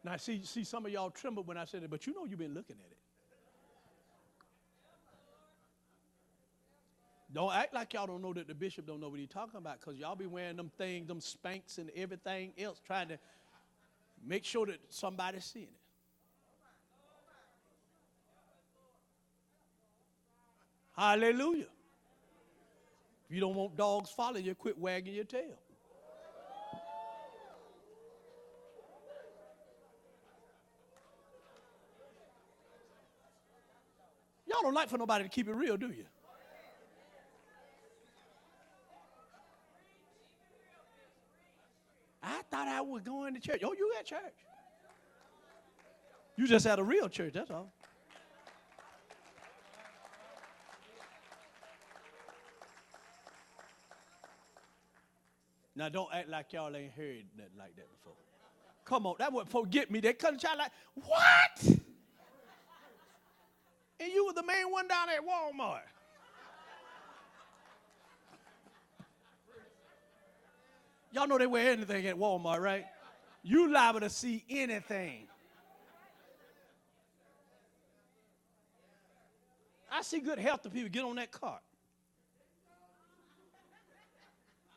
Now, 0.04 0.18
see, 0.18 0.44
see, 0.44 0.64
some 0.64 0.86
of 0.86 0.92
y'all 0.92 1.10
tremble 1.10 1.44
when 1.44 1.58
I 1.58 1.66
said 1.66 1.82
it, 1.82 1.90
but 1.90 2.06
you 2.06 2.14
know 2.14 2.26
you've 2.26 2.38
been 2.38 2.54
looking 2.54 2.76
at 2.76 2.92
it. 2.92 2.98
Don't 7.36 7.54
act 7.54 7.74
like 7.74 7.94
y'all 7.94 8.08
don't 8.08 8.22
know 8.22 8.32
that 8.32 8.48
the 8.48 8.56
bishop 8.56 8.88
don't 8.88 9.02
know 9.02 9.10
what 9.10 9.20
he's 9.20 9.28
talking 9.28 9.58
about, 9.58 9.82
because 9.82 10.00
y'all 10.00 10.16
be 10.16 10.26
wearing 10.26 10.56
them 10.56 10.72
things, 10.78 11.06
them 11.06 11.20
Spanx 11.20 11.78
and 11.80 11.92
everything 11.94 12.54
else, 12.58 12.80
trying 12.88 13.10
to 13.10 13.20
make 14.26 14.46
sure 14.46 14.66
that 14.68 14.80
somebody's 14.88 15.44
seeing 15.44 15.66
it. 15.66 15.70
Hallelujah. 20.96 21.68
If 23.28 23.36
you 23.36 23.42
don't 23.42 23.56
want 23.56 23.76
dogs 23.76 24.10
following 24.12 24.46
you, 24.46 24.56
quit 24.56 24.80
wagging 24.80 25.14
your 25.14 25.26
tail. 25.26 25.60
Y'all 34.48 34.62
don't 34.62 34.74
like 34.74 34.88
for 34.88 34.98
nobody 34.98 35.26
to 35.26 35.30
keep 35.30 35.50
it 35.50 35.54
real, 35.54 35.76
do 35.76 35.88
you? 35.88 36.06
I 42.28 42.42
thought 42.66 42.76
I 42.76 42.82
was 42.82 43.02
going 43.04 43.34
to 43.34 43.40
church. 43.40 43.62
Oh, 43.64 43.74
you 43.74 43.94
at 44.00 44.06
church. 44.06 44.20
You 46.36 46.48
just 46.48 46.66
had 46.66 46.80
a 46.80 46.84
real 46.84 47.08
church, 47.08 47.34
that's 47.34 47.50
all. 47.52 47.72
Now 55.78 55.90
don't 55.90 56.10
act 56.14 56.30
like 56.30 56.54
y'all 56.54 56.74
ain't 56.76 56.94
heard 56.94 57.26
nothing 57.38 57.52
like 57.58 57.76
that 57.76 57.88
before. 57.92 58.14
Come 58.86 59.06
on, 59.06 59.16
that 59.20 59.34
would 59.34 59.50
forget 59.50 59.92
me. 59.92 60.00
They 60.00 60.14
couldn't 60.14 60.40
try 60.40 60.56
like, 60.56 60.72
what? 60.94 61.80
And 64.00 64.12
you 64.14 64.26
were 64.26 64.34
the 64.34 64.44
main 64.44 64.72
one 64.72 64.88
down 64.88 65.08
at 65.10 65.22
Walmart. 65.22 65.80
Y'all 71.16 71.28
know 71.30 71.38
they 71.38 71.48
wear 71.48 71.72
anything 71.72 72.06
at 72.08 72.18
Walmart, 72.18 72.60
right? 72.60 72.86
You 73.42 73.72
liable 73.72 74.02
to 74.02 74.10
see 74.10 74.44
anything. 74.50 75.30
I 79.90 80.02
see 80.02 80.20
good 80.20 80.40
healthy 80.40 80.70
people 80.70 80.90
get 80.90 81.06
on 81.06 81.16
that 81.16 81.32
cart. 81.32 81.62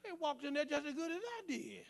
They 0.04 0.10
walked 0.20 0.44
in 0.44 0.54
there 0.54 0.64
just 0.64 0.86
as 0.86 0.94
good 0.94 1.10
as 1.10 1.18
I 1.18 1.42
did. 1.50 1.84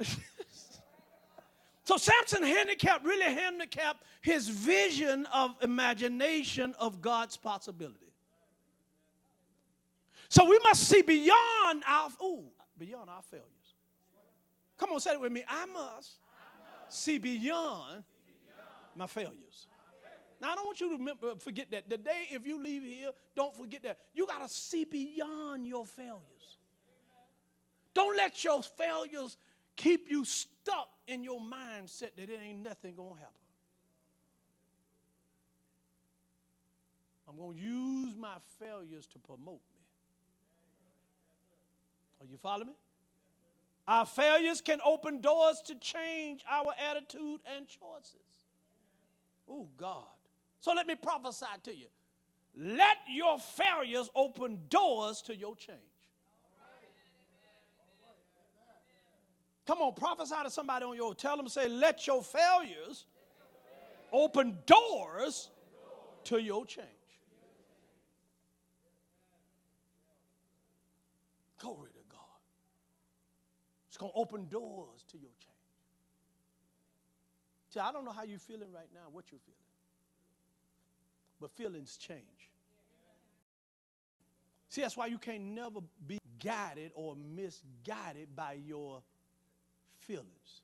so 1.84 1.96
Samson 1.96 2.42
handicapped, 2.42 3.04
really 3.04 3.32
handicapped 3.32 4.02
his 4.20 4.48
vision 4.48 5.26
of 5.32 5.54
imagination 5.62 6.74
of 6.80 7.00
God's 7.00 7.36
possibility. 7.36 8.05
So 10.36 10.44
we 10.44 10.58
must 10.62 10.86
see 10.86 11.00
beyond 11.00 11.82
our 11.88 12.10
ooh, 12.22 12.44
beyond 12.76 13.08
our 13.08 13.22
failures. 13.22 13.46
Come 14.76 14.92
on, 14.92 15.00
say 15.00 15.12
it 15.12 15.20
with 15.22 15.32
me. 15.32 15.42
I 15.48 15.64
must 15.64 16.16
see 16.90 17.16
beyond 17.16 18.04
my 18.94 19.06
failures. 19.06 19.66
Now, 20.38 20.52
I 20.52 20.54
don't 20.56 20.66
want 20.66 20.78
you 20.78 20.90
to 20.90 20.98
remember, 20.98 21.36
forget 21.36 21.70
that. 21.70 21.88
The 21.88 21.96
day 21.96 22.26
if 22.30 22.46
you 22.46 22.62
leave 22.62 22.82
here, 22.82 23.12
don't 23.34 23.56
forget 23.56 23.82
that. 23.84 23.96
You 24.12 24.26
got 24.26 24.46
to 24.46 24.54
see 24.54 24.84
beyond 24.84 25.66
your 25.66 25.86
failures. 25.86 26.58
Don't 27.94 28.14
let 28.14 28.44
your 28.44 28.62
failures 28.62 29.38
keep 29.74 30.10
you 30.10 30.26
stuck 30.26 30.90
in 31.08 31.24
your 31.24 31.40
mindset 31.40 32.10
that 32.14 32.28
it 32.28 32.40
ain't 32.46 32.62
nothing 32.62 32.94
going 32.94 33.14
to 33.14 33.20
happen. 33.20 33.32
I'm 37.26 37.38
going 37.38 37.56
to 37.56 37.62
use 37.62 38.14
my 38.14 38.36
failures 38.60 39.06
to 39.14 39.18
promote. 39.18 39.62
Are 42.20 42.26
you 42.26 42.36
following 42.36 42.68
me? 42.68 42.74
Our 43.88 44.06
failures 44.06 44.60
can 44.60 44.78
open 44.84 45.20
doors 45.20 45.62
to 45.66 45.74
change 45.76 46.42
our 46.50 46.72
attitude 46.90 47.40
and 47.56 47.68
choices. 47.68 48.14
Oh, 49.48 49.68
God. 49.76 50.04
So 50.60 50.72
let 50.72 50.86
me 50.86 50.96
prophesy 50.96 51.46
to 51.64 51.76
you. 51.76 51.86
Let 52.56 52.96
your 53.08 53.38
failures 53.38 54.10
open 54.16 54.60
doors 54.68 55.22
to 55.22 55.36
your 55.36 55.54
change. 55.54 55.78
Come 59.66 59.78
on, 59.78 59.94
prophesy 59.94 60.36
to 60.44 60.50
somebody 60.50 60.84
on 60.84 60.96
your 60.96 61.14
tell 61.14 61.36
them 61.36 61.48
say, 61.48 61.68
let 61.68 62.06
your 62.06 62.22
failures 62.22 63.04
open 64.12 64.58
doors 64.64 65.50
to 66.24 66.38
your 66.38 66.64
change. 66.64 66.86
Glory. 71.58 71.95
It's 73.96 74.00
going 74.02 74.12
to 74.12 74.18
open 74.18 74.46
doors 74.48 75.06
to 75.10 75.16
your 75.16 75.30
change. 75.40 75.56
See, 77.70 77.80
I 77.80 77.90
don't 77.92 78.04
know 78.04 78.12
how 78.12 78.24
you're 78.24 78.38
feeling 78.38 78.70
right 78.70 78.90
now, 78.92 79.08
what 79.10 79.24
you're 79.32 79.40
feeling. 79.40 79.56
But 81.40 81.50
feelings 81.52 81.96
change. 81.96 82.20
See, 84.68 84.82
that's 84.82 84.98
why 84.98 85.06
you 85.06 85.16
can't 85.16 85.44
never 85.44 85.80
be 86.06 86.18
guided 86.44 86.92
or 86.94 87.16
misguided 87.16 88.36
by 88.36 88.58
your 88.66 89.00
feelings. 90.00 90.60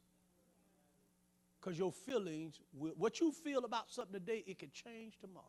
Because 1.59 1.79
your 1.79 1.91
feelings, 1.91 2.61
what 2.75 3.19
you 3.19 3.33
feel 3.33 3.65
about 3.65 3.91
something 3.91 4.13
today, 4.13 4.45
it 4.47 4.59
could 4.59 4.75
change 4.75 5.19
tomorrow. 5.19 5.47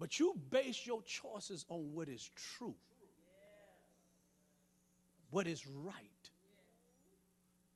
But 0.00 0.18
you 0.18 0.34
base 0.50 0.84
your 0.84 1.00
choices 1.02 1.64
on 1.68 1.94
what 1.94 2.08
is 2.08 2.28
true, 2.34 2.74
what 5.30 5.46
is 5.46 5.66
right. 5.66 5.94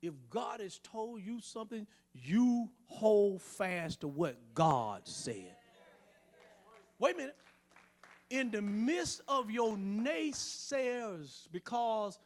If 0.01 0.15
God 0.31 0.61
has 0.61 0.79
told 0.83 1.23
you 1.23 1.41
something, 1.41 1.87
you 2.13 2.69
hold 2.87 3.41
fast 3.41 4.01
to 4.01 4.09
what 4.09 4.37
God 4.55 5.03
said. 5.05 5.57
Wait 6.99 7.15
a 7.15 7.19
minute. 7.19 7.37
In 8.31 8.51
the 8.51 8.63
midst 8.63 9.21
of 9.29 9.51
your 9.51 9.77
naysayers, 9.77 11.49
because 11.53 12.19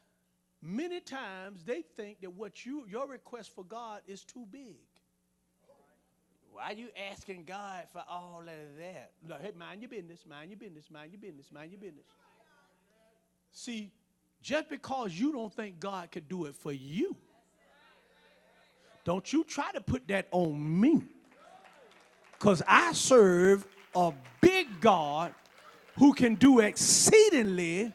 many 0.62 1.00
times 1.00 1.64
they 1.64 1.82
think 1.82 2.20
that 2.20 2.32
what 2.32 2.64
you 2.64 2.86
your 2.88 3.06
request 3.08 3.54
for 3.54 3.64
God 3.64 4.00
is 4.06 4.24
too 4.24 4.46
big. 4.50 4.76
Why 6.52 6.70
are 6.70 6.72
you 6.72 6.88
asking 7.10 7.44
God 7.44 7.84
for 7.92 8.02
all 8.08 8.40
of 8.40 8.78
that? 8.78 9.10
No, 9.26 9.36
hey, 9.42 9.52
mind 9.58 9.82
your 9.82 9.90
business, 9.90 10.24
mind 10.26 10.50
your 10.50 10.58
business, 10.58 10.90
mind 10.90 11.12
your 11.12 11.20
business, 11.20 11.52
mind 11.52 11.70
your 11.70 11.80
business. 11.80 12.06
See, 13.52 13.92
just 14.42 14.68
because 14.68 15.12
you 15.12 15.32
don't 15.32 15.52
think 15.52 15.80
God 15.80 16.10
could 16.10 16.28
do 16.28 16.46
it 16.46 16.54
for 16.54 16.72
you, 16.72 17.16
don't 19.04 19.32
you 19.32 19.44
try 19.44 19.70
to 19.72 19.80
put 19.80 20.06
that 20.08 20.28
on 20.32 20.80
me. 20.80 21.02
Because 22.32 22.62
I 22.66 22.92
serve 22.92 23.66
a 23.94 24.12
big 24.40 24.80
God 24.80 25.32
who 25.96 26.12
can 26.12 26.34
do 26.34 26.58
exceedingly 26.60 27.92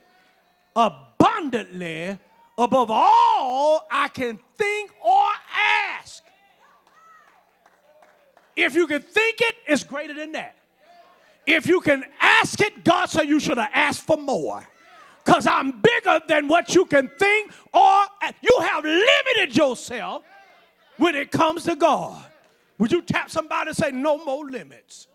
abundantly 0.75 2.17
above 2.57 2.89
all 2.89 3.87
I 3.91 4.07
can 4.07 4.39
think 4.57 4.91
or 5.03 5.27
ask. 5.99 6.23
If 8.55 8.75
you 8.75 8.87
can 8.87 9.01
think 9.01 9.41
it, 9.41 9.55
it's 9.67 9.83
greater 9.83 10.13
than 10.13 10.31
that. 10.33 10.55
If 11.45 11.67
you 11.67 11.81
can 11.81 12.05
ask 12.19 12.59
it, 12.61 12.83
God 12.83 13.09
said 13.09 13.23
you 13.23 13.39
should 13.39 13.57
have 13.57 13.71
asked 13.73 14.05
for 14.05 14.17
more. 14.17 14.67
Because 15.23 15.45
I'm 15.47 15.79
bigger 15.81 16.19
than 16.27 16.47
what 16.47 16.73
you 16.73 16.85
can 16.85 17.09
think 17.19 17.51
or 17.73 18.03
you 18.41 18.59
have 18.61 18.83
limited 18.83 19.55
yourself 19.55 20.23
when 20.97 21.15
it 21.15 21.31
comes 21.31 21.63
to 21.65 21.75
God. 21.75 22.23
Would 22.79 22.91
you 22.91 23.01
tap 23.01 23.29
somebody 23.29 23.69
and 23.69 23.77
say, 23.77 23.91
No 23.91 24.23
more 24.23 24.49
limits? 24.49 25.07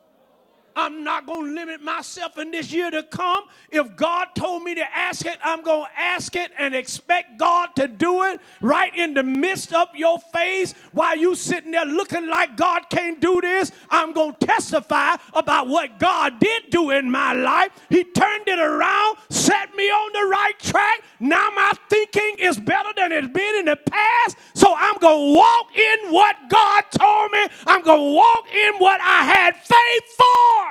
I'm 0.76 1.04
not 1.04 1.26
going 1.26 1.46
to 1.48 1.54
limit 1.54 1.82
myself 1.82 2.38
in 2.38 2.52
this 2.52 2.72
year 2.72 2.90
to 2.90 3.02
come. 3.02 3.44
If 3.70 3.96
God 3.96 4.28
told 4.36 4.62
me 4.62 4.74
to 4.76 4.84
ask 4.96 5.26
it, 5.26 5.38
I'm 5.42 5.62
going 5.62 5.86
to 5.86 6.00
ask 6.00 6.36
it 6.36 6.52
and 6.58 6.74
expect 6.74 7.38
God 7.38 7.70
to 7.76 7.88
do 7.88 8.24
it 8.24 8.40
right 8.60 8.94
in 8.96 9.14
the 9.14 9.22
midst 9.24 9.72
of 9.74 9.88
your 9.94 10.18
face 10.18 10.74
while 10.92 11.16
you 11.16 11.34
sitting 11.34 11.72
there 11.72 11.86
looking 11.86 12.28
like 12.28 12.56
God 12.56 12.90
can't 12.90 13.20
do 13.20 13.40
this. 13.40 13.72
I'm 13.90 14.12
going 14.12 14.34
to 14.38 14.46
testify 14.46 15.16
about 15.34 15.68
what 15.68 15.98
God 15.98 16.38
did 16.40 16.70
do 16.70 16.90
in 16.90 17.10
my 17.10 17.32
life. 17.32 17.70
He 17.88 18.04
turned 18.04 18.48
it 18.48 18.58
around, 18.58 19.18
set 19.30 19.74
me 19.74 19.88
on 19.90 20.12
the 20.12 20.30
right 20.30 20.58
track. 20.60 21.00
Now 21.20 21.50
my 21.54 21.72
thinking 21.88 22.36
is 22.38 22.58
better 22.58 22.90
than 22.96 23.12
it's 23.12 23.28
been 23.28 23.56
in 23.56 23.64
the 23.66 23.76
past. 23.76 24.36
So 24.54 24.74
I'm 24.76 24.98
going 24.98 25.34
to 25.34 25.38
walk 25.38 25.76
in 25.76 26.12
what 26.12 26.36
God 26.48 26.84
told 26.90 27.32
me. 27.32 27.46
I'm 27.66 27.82
going 27.82 28.00
to 28.00 28.14
walk 28.16 28.44
in 28.52 28.74
what 28.74 29.00
I 29.00 29.24
had 29.24 29.56
faith 29.56 30.04
for. 30.16 30.65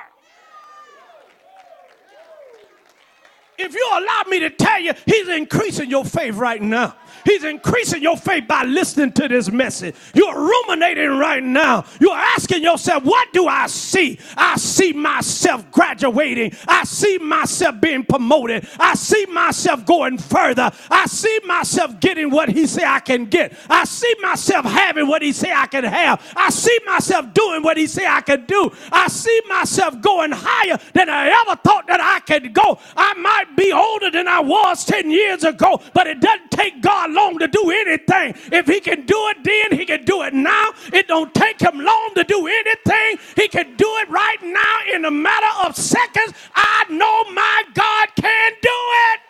If 3.57 3.73
you 3.73 3.89
allow 3.93 4.23
me 4.27 4.39
to 4.39 4.49
tell 4.49 4.79
you, 4.81 4.93
He's 5.05 5.27
increasing 5.27 5.89
your 5.89 6.05
faith 6.05 6.35
right 6.35 6.61
now. 6.61 6.95
He's 7.25 7.43
increasing 7.43 8.03
your 8.03 8.17
faith 8.17 8.47
by 8.47 8.63
listening 8.63 9.11
to 9.13 9.27
this 9.27 9.51
message. 9.51 9.95
You're 10.13 10.35
ruminating 10.35 11.17
right 11.17 11.43
now. 11.43 11.85
You're 11.99 12.15
asking 12.15 12.63
yourself, 12.63 13.03
What 13.03 13.33
do 13.33 13.47
I 13.47 13.67
see? 13.67 14.19
I 14.37 14.55
see 14.57 14.93
myself 14.93 15.69
graduating. 15.71 16.53
I 16.67 16.83
see 16.85 17.17
myself 17.17 17.81
being 17.81 18.05
promoted. 18.05 18.67
I 18.79 18.95
see 18.95 19.25
myself 19.27 19.85
going 19.85 20.17
further. 20.17 20.71
I 20.89 21.05
see 21.07 21.39
myself 21.45 21.99
getting 21.99 22.29
what 22.29 22.49
He 22.49 22.67
said 22.67 22.85
I 22.85 22.99
can 22.99 23.25
get. 23.25 23.53
I 23.69 23.85
see 23.85 24.13
myself 24.21 24.65
having 24.65 25.07
what 25.07 25.21
He 25.21 25.33
said 25.33 25.51
I 25.51 25.67
can 25.67 25.83
have. 25.83 26.21
I 26.35 26.49
see 26.49 26.77
myself 26.85 27.33
doing 27.33 27.63
what 27.63 27.77
He 27.77 27.87
said 27.87 28.05
I 28.05 28.21
can 28.21 28.45
do. 28.45 28.71
I 28.91 29.07
see 29.07 29.41
myself 29.49 29.99
going 30.01 30.31
higher 30.33 30.77
than 30.93 31.09
I 31.09 31.29
ever 31.41 31.59
thought 31.63 31.87
that 31.87 32.01
I 32.01 32.19
could 32.21 32.53
go. 32.53 32.79
I 32.95 33.13
might 33.15 33.55
be 33.57 33.71
older 33.71 34.11
than 34.11 34.27
I 34.27 34.39
was 34.41 34.85
10 34.85 35.09
years 35.09 35.43
ago, 35.43 35.81
but 35.93 36.07
it 36.07 36.19
doesn't 36.21 36.51
take 36.51 36.81
God 36.81 37.11
long 37.15 37.39
to 37.39 37.47
do 37.47 37.71
anything. 37.71 38.35
If 38.51 38.67
he 38.67 38.79
can 38.79 39.05
do 39.05 39.17
it 39.29 39.43
then, 39.43 39.79
he 39.79 39.85
can 39.85 40.05
do 40.05 40.21
it 40.23 40.33
now. 40.33 40.71
It 40.93 41.07
don't 41.07 41.33
take 41.33 41.59
him 41.61 41.79
long 41.79 42.11
to 42.15 42.23
do 42.23 42.47
anything. 42.47 43.17
He 43.35 43.47
can 43.47 43.75
do 43.75 43.87
it 44.01 44.09
right 44.09 44.41
now 44.43 44.77
in 44.93 45.05
a 45.05 45.11
matter 45.11 45.67
of 45.67 45.75
seconds. 45.75 46.33
I 46.55 46.85
know 46.89 47.23
my 47.33 47.63
God 47.73 48.09
can 48.15 48.51
do 48.61 48.69
it. 49.13 49.24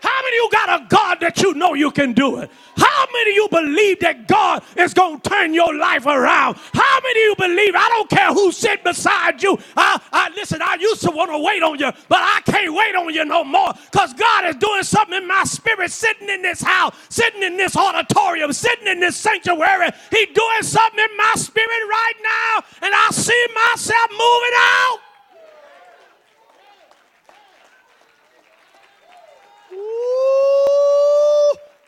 How 0.00 0.22
many 0.22 0.36
you 0.36 0.48
got 0.52 0.82
a 0.82 0.86
God 0.88 1.18
that 1.20 1.42
you 1.42 1.54
know 1.54 1.74
you 1.74 1.90
can 1.90 2.12
do 2.12 2.38
it? 2.38 2.50
How 2.76 3.06
many 3.12 3.34
you 3.34 3.48
believe 3.50 4.00
that 4.00 4.28
God 4.28 4.62
is 4.76 4.94
going 4.94 5.20
to 5.20 5.28
turn 5.30 5.54
your 5.54 5.74
life 5.74 6.06
around? 6.06 6.56
How 6.72 7.00
many 7.02 7.20
you 7.20 7.34
believe? 7.36 7.74
I 7.74 7.88
don't 7.90 8.08
care 8.10 8.32
who's 8.32 8.56
sitting 8.56 8.84
beside 8.84 9.42
you. 9.42 9.58
I, 9.76 10.00
I 10.12 10.30
listen. 10.36 10.62
I 10.62 10.76
used 10.80 11.02
to 11.02 11.10
want 11.10 11.30
to 11.32 11.38
wait 11.38 11.62
on 11.62 11.78
you, 11.78 11.90
but 12.08 12.18
I 12.20 12.40
can't 12.46 12.74
wait 12.74 12.94
on 12.96 13.12
you 13.12 13.24
no 13.24 13.44
more 13.44 13.72
because 13.90 14.14
God 14.14 14.46
is 14.46 14.56
doing 14.56 14.82
something 14.84 15.16
in 15.16 15.26
my 15.26 15.44
spirit, 15.44 15.90
sitting 15.90 16.28
in 16.28 16.42
this 16.42 16.62
house, 16.62 16.94
sitting 17.08 17.42
in 17.42 17.56
this 17.56 17.76
auditorium, 17.76 18.52
sitting 18.52 18.86
in 18.88 19.00
this 19.00 19.16
sanctuary. 19.16 19.90
He's 20.10 20.28
doing 20.34 20.62
something 20.62 21.00
in 21.00 21.16
my 21.16 21.32
spirit 21.36 21.82
right 21.90 22.18
now, 22.22 22.64
and 22.82 22.94
I 22.94 23.08
see 23.12 23.46
myself 23.70 24.10
moving 24.12 24.56
out. 24.56 24.98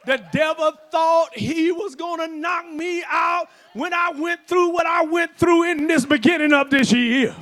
The 0.07 0.23
devil 0.33 0.73
thought 0.91 1.37
he 1.37 1.71
was 1.71 1.95
going 1.95 2.19
to 2.21 2.29
knock 2.29 2.67
me 2.69 3.05
out 3.07 3.49
when 3.75 3.95
I 3.95 4.11
went 4.11 4.47
through 4.47 4.71
what 4.71 4.87
I 4.87 5.05
went 5.05 5.37
through 5.37 5.71
in 5.71 5.87
this 5.87 6.05
beginning 6.05 6.53
of 6.53 6.71
this 6.71 6.93
year. 6.93 7.35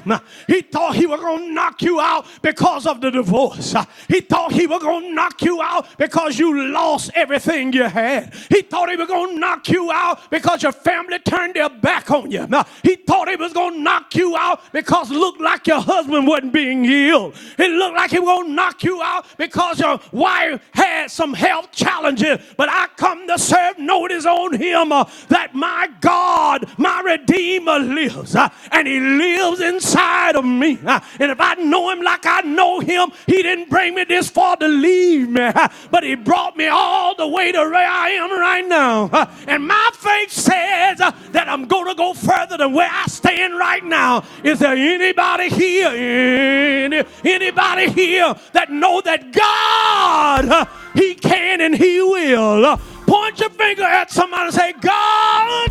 He 0.47 0.61
thought 0.63 0.95
he 0.95 1.07
was 1.07 1.21
going 1.21 1.49
to 1.49 1.53
knock 1.53 1.83
you 1.83 2.01
out 2.01 2.27
because 2.43 2.87
of 2.87 3.01
the 3.01 3.11
divorce. 3.11 3.75
He 4.09 4.21
thought 4.21 4.53
he 4.53 4.67
was 4.67 4.83
going 4.83 5.09
to 5.09 5.15
knock 5.15 5.43
you 5.43 5.63
out 5.63 5.87
because 5.97 6.39
you 6.39 6.69
lost 6.73 7.11
everything 7.15 7.73
you 7.73 7.85
had. 7.85 8.35
He 8.51 8.63
thought 8.63 8.91
he 8.91 8.97
was 8.97 9.09
going 9.09 9.35
to 9.35 9.41
knock 9.41 9.69
you 9.69 9.91
out 9.91 10.31
because 10.31 10.63
your 10.63 10.73
family 10.73 11.19
turned 11.21 11.55
their 11.55 11.71
back 11.71 12.11
on 12.11 12.31
you. 12.31 12.47
He 12.83 12.97
thought 12.97 13.29
he 13.29 13.37
was 13.37 13.53
going 13.53 13.75
to 13.75 13.81
knock 13.81 14.15
you 14.15 14.37
out 14.37 14.61
because 14.73 15.11
looked 15.11 15.41
like 15.41 15.67
your 15.67 15.81
husband 15.81 16.27
wasn't 16.27 16.53
being 16.53 16.85
healed. 16.85 17.35
It 17.59 17.71
looked 17.71 17.97
like 17.97 18.11
he 18.11 18.19
was 18.19 18.27
going 18.27 18.49
to 18.49 18.53
knock 18.53 18.85
you 18.85 19.01
out 19.03 19.27
because 19.39 19.81
your 19.81 19.99
wife 20.13 20.61
had 20.73 21.11
some 21.11 21.33
health 21.33 21.73
challenges. 21.73 22.39
But 22.57 22.69
I 22.71 22.89
come 22.97 23.27
to 23.29 23.39
serve 23.39 23.79
notice 23.79 24.27
on 24.27 24.55
him 24.55 24.93
uh, 24.93 25.05
that 25.29 25.55
my 25.55 25.89
God 26.01 26.18
God, 26.19 26.69
my 26.79 27.01
Redeemer, 27.05 27.79
lives, 27.79 28.35
uh, 28.35 28.49
and 28.73 28.89
He 28.89 28.99
lives 28.99 29.61
inside 29.61 30.35
of 30.35 30.45
me. 30.45 30.79
Uh, 30.85 31.01
and 31.21 31.31
if 31.31 31.41
I 31.41 31.55
know 31.55 31.91
Him 31.91 32.03
like 32.03 32.27
I 32.27 32.41
know 32.41 32.81
Him, 32.81 33.13
He 33.27 33.43
didn't 33.43 33.71
bring 33.71 33.95
me 33.95 34.05
this 34.05 34.29
far 34.29 34.57
to 34.57 34.67
leave 34.67 35.29
me, 35.29 35.43
uh, 35.43 35.69
but 35.91 36.03
He 36.03 36.15
brought 36.17 36.57
me 36.57 36.67
all 36.67 37.15
the 37.15 37.29
way 37.29 37.53
to 37.53 37.59
where 37.59 37.89
I 37.89 38.11
am 38.11 38.31
right 38.31 38.67
now. 38.67 39.11
Uh, 39.13 39.27
and 39.47 39.67
my 39.67 39.91
faith 39.95 40.33
says 40.33 41.01
uh, 41.01 41.13
that 41.31 41.49
I'm 41.49 41.67
going 41.67 41.87
to 41.87 41.95
go 41.95 42.15
further 42.15 42.57
than 42.57 42.73
where 42.73 42.91
I 42.91 43.07
stand 43.07 43.57
right 43.57 43.85
now. 43.85 44.25
Is 44.43 44.59
there 44.59 44.75
anybody 44.75 45.49
here? 45.51 45.89
Any, 45.89 47.05
anybody 47.25 47.91
here 47.91 48.35
that 48.53 48.71
know 48.71 49.01
that 49.03 49.33
God, 49.33 50.49
uh, 50.49 50.65
He 50.95 51.15
can 51.15 51.61
and 51.61 51.75
He 51.75 52.01
will 52.03 52.79
Point 53.07 53.41
your 53.41 53.49
finger 53.49 53.85
at 53.85 54.11
somebody 54.11 54.45
and 54.45 54.55
say, 54.55 54.73
God 54.73 55.71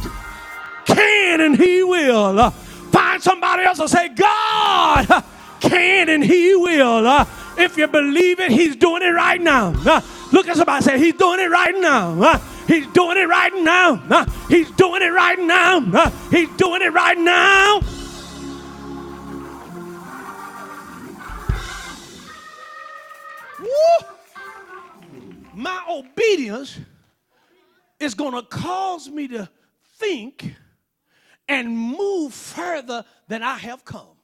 can 0.88 1.42
and 1.42 1.56
he 1.56 1.84
will. 1.84 2.40
Uh, 2.40 2.50
find 2.50 3.22
somebody 3.22 3.64
else 3.64 3.80
and 3.80 3.90
say, 3.90 4.10
God 4.10 5.24
can 5.60 6.10
and 6.10 6.24
he 6.24 6.56
will. 6.56 7.06
Uh, 7.06 7.26
if 7.58 7.78
you 7.78 7.88
believe 7.88 8.40
it, 8.40 8.52
he's 8.52 8.76
doing 8.76 9.04
it 9.04 9.14
right 9.14 9.42
now. 9.42 9.74
Uh, 9.86 10.02
look 10.32 10.48
at 10.48 10.56
somebody 10.56 10.84
say, 10.84 10.98
he's 10.98 11.16
doing 11.16 11.40
it 11.40 11.50
right 11.50 11.76
now. 11.76 12.22
Uh, 12.22 12.40
he's 12.68 12.88
doing 12.88 13.18
it 13.18 13.28
right 13.28 13.54
now. 13.56 14.02
Uh, 14.10 14.26
he's 14.48 14.72
doing 14.72 15.02
it 15.02 15.12
right 15.12 15.40
now. 15.40 15.78
Uh, 15.94 16.10
he's 16.32 16.50
doing 16.58 16.82
it 16.82 16.94
right 16.94 17.18
now. 17.18 17.82
Woo! 23.60 24.08
My 25.54 25.84
obedience 25.90 26.80
is 28.00 28.14
going 28.14 28.34
to 28.34 28.44
cause 28.44 29.10
me 29.10 29.28
to 29.30 29.50
think 29.98 30.54
and 31.48 31.78
move 31.78 32.34
further 32.34 33.06
than 33.28 33.44
I 33.44 33.58
have 33.58 33.86
come. 33.86 34.18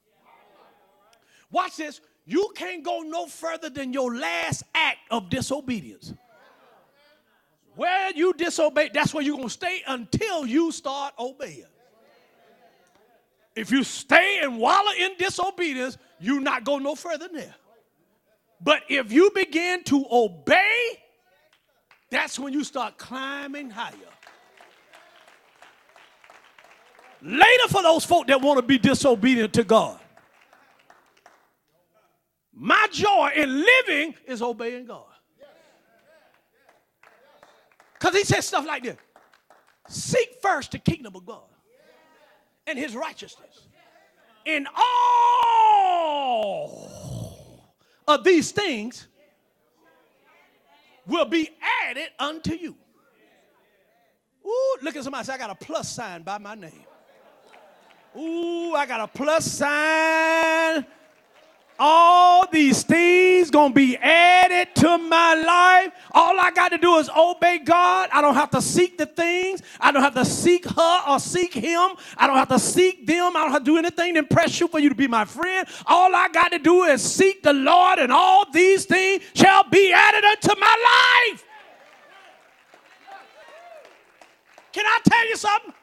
Watch 1.50 1.76
this. 1.76 2.00
You 2.26 2.52
can't 2.54 2.82
go 2.82 3.00
no 3.00 3.26
further 3.26 3.70
than 3.70 3.92
your 3.92 4.14
last 4.14 4.64
act 4.74 4.98
of 5.10 5.28
disobedience. 5.30 6.12
Where 7.76 8.12
you 8.12 8.32
disobey, 8.32 8.90
that's 8.92 9.12
where 9.12 9.22
you're 9.22 9.36
going 9.36 9.48
to 9.48 9.52
stay 9.52 9.82
until 9.86 10.46
you 10.46 10.72
start 10.72 11.14
obeying. 11.18 11.66
If 13.56 13.70
you 13.70 13.84
stay 13.84 14.40
and 14.42 14.58
wallow 14.58 14.92
in 14.98 15.12
disobedience, 15.18 15.98
you 16.18 16.40
not 16.40 16.64
go 16.64 16.78
no 16.78 16.94
further 16.94 17.28
than 17.28 17.36
there. 17.36 17.54
But 18.60 18.82
if 18.88 19.12
you 19.12 19.30
begin 19.34 19.84
to 19.84 20.04
obey, 20.10 21.02
that's 22.10 22.38
when 22.38 22.52
you 22.52 22.64
start 22.64 22.96
climbing 22.96 23.70
higher. 23.70 24.13
Later, 27.24 27.68
for 27.68 27.82
those 27.82 28.04
folk 28.04 28.26
that 28.26 28.42
want 28.42 28.58
to 28.58 28.62
be 28.62 28.76
disobedient 28.76 29.54
to 29.54 29.64
God, 29.64 29.98
my 32.52 32.86
joy 32.92 33.30
in 33.34 33.64
living 33.64 34.14
is 34.26 34.42
obeying 34.42 34.84
God. 34.84 35.06
Because 37.94 38.14
he 38.14 38.24
says 38.24 38.46
stuff 38.46 38.66
like 38.66 38.82
this 38.82 38.98
Seek 39.88 40.36
first 40.42 40.72
the 40.72 40.78
kingdom 40.78 41.16
of 41.16 41.24
God 41.24 41.48
and 42.66 42.78
his 42.78 42.94
righteousness. 42.94 43.68
In 44.44 44.66
all 44.76 45.94
of 48.06 48.22
these 48.22 48.50
things 48.50 49.08
will 51.06 51.24
be 51.24 51.48
added 51.86 52.08
unto 52.18 52.52
you. 52.52 52.76
Ooh, 54.46 54.76
look 54.82 54.94
at 54.94 55.04
somebody 55.04 55.24
say, 55.24 55.32
I 55.32 55.38
got 55.38 55.48
a 55.48 55.54
plus 55.54 55.90
sign 55.90 56.22
by 56.22 56.36
my 56.36 56.54
name. 56.54 56.84
Ooh, 58.16 58.74
I 58.74 58.86
got 58.86 59.00
a 59.00 59.08
plus 59.08 59.44
sign 59.44 60.86
all 61.78 62.46
these 62.50 62.82
things 62.84 63.50
gonna 63.50 63.74
be 63.74 63.96
added 63.96 64.74
to 64.76 64.98
my 64.98 65.34
life. 65.34 65.92
All 66.12 66.38
I 66.38 66.50
got 66.52 66.70
to 66.70 66.78
do 66.78 66.96
is 66.96 67.10
obey 67.10 67.58
God. 67.58 68.08
I 68.12 68.22
don't 68.22 68.34
have 68.34 68.50
to 68.52 68.62
seek 68.62 68.96
the 68.96 69.06
things. 69.06 69.62
I 69.80 69.90
don't 69.90 70.02
have 70.02 70.14
to 70.14 70.24
seek 70.24 70.66
her 70.66 71.00
or 71.08 71.18
seek 71.18 71.52
him. 71.52 71.90
I 72.16 72.26
don't 72.26 72.36
have 72.36 72.48
to 72.48 72.58
seek 72.58 73.06
them. 73.06 73.36
I 73.36 73.42
don't 73.42 73.50
have 73.50 73.64
to 73.64 73.70
do 73.70 73.76
anything 73.76 74.14
to 74.14 74.20
impress 74.20 74.60
you 74.60 74.68
for 74.68 74.78
you 74.78 74.88
to 74.88 74.94
be 74.94 75.08
my 75.08 75.24
friend. 75.24 75.66
All 75.86 76.14
I 76.14 76.28
got 76.28 76.52
to 76.52 76.58
do 76.58 76.84
is 76.84 77.02
seek 77.02 77.42
the 77.42 77.52
Lord, 77.52 77.98
and 77.98 78.12
all 78.12 78.50
these 78.50 78.84
things 78.84 79.24
shall 79.34 79.64
be 79.64 79.92
added 79.92 80.24
unto 80.24 80.58
my 80.60 81.32
life. 81.32 81.44
Can 84.72 84.84
I 84.86 84.98
tell 85.04 85.28
you 85.28 85.36
something? 85.36 85.73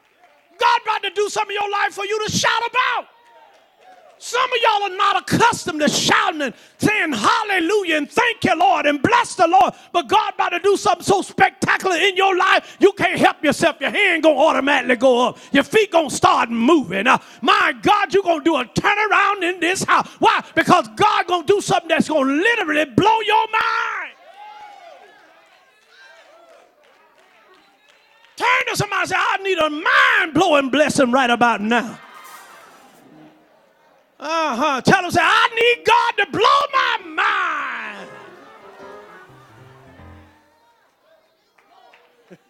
God 0.62 0.80
about 0.84 1.02
to 1.04 1.10
do 1.10 1.28
something 1.28 1.56
in 1.56 1.62
your 1.62 1.70
life 1.72 1.94
for 1.94 2.06
you 2.06 2.26
to 2.26 2.32
shout 2.32 2.62
about. 2.70 3.08
Some 4.18 4.52
of 4.52 4.58
y'all 4.62 4.84
are 4.92 4.96
not 4.96 5.22
accustomed 5.22 5.80
to 5.80 5.88
shouting 5.88 6.42
and 6.42 6.54
saying 6.78 7.12
hallelujah 7.12 7.96
and 7.96 8.10
thank 8.10 8.44
you, 8.44 8.56
Lord, 8.56 8.86
and 8.86 9.02
bless 9.02 9.34
the 9.34 9.48
Lord. 9.48 9.74
But 9.92 10.08
God 10.08 10.34
about 10.34 10.50
to 10.50 10.60
do 10.60 10.76
something 10.76 11.04
so 11.04 11.22
spectacular 11.22 11.96
in 11.96 12.16
your 12.16 12.36
life, 12.36 12.76
you 12.80 12.92
can't 12.92 13.18
help 13.18 13.42
yourself. 13.44 13.80
Your 13.80 13.90
hand 13.90 14.22
gonna 14.22 14.38
automatically 14.38 14.96
go 14.96 15.28
up. 15.28 15.38
Your 15.52 15.64
feet 15.64 15.90
gonna 15.90 16.10
start 16.10 16.50
moving. 16.50 17.08
Uh, 17.08 17.18
my 17.40 17.74
God, 17.82 18.14
you're 18.14 18.22
gonna 18.22 18.44
do 18.44 18.56
a 18.56 18.64
turnaround 18.64 19.42
in 19.42 19.60
this 19.60 19.82
house. 19.84 20.06
Why? 20.20 20.44
Because 20.54 20.88
God 20.96 21.26
gonna 21.26 21.46
do 21.46 21.60
something 21.60 21.88
that's 21.88 22.08
gonna 22.08 22.32
literally 22.32 22.84
blow 22.84 23.20
your 23.22 23.46
mind. 23.48 24.11
Turn 28.36 28.66
to 28.68 28.76
somebody 28.76 29.00
and 29.00 29.08
say, 29.10 29.16
I 29.18 29.36
need 29.42 29.58
a 29.58 29.70
mind 29.70 30.34
blowing 30.34 30.70
blessing 30.70 31.10
right 31.12 31.30
about 31.30 31.60
now. 31.60 31.98
Uh 34.18 34.56
huh. 34.56 34.80
Tell 34.80 35.02
them, 35.02 35.10
say, 35.10 35.20
I 35.20 35.48
need 35.54 35.84
God 35.84 36.12
to 36.18 36.30
blow 36.30 36.60
my 36.72 36.98
mind. 37.14 38.08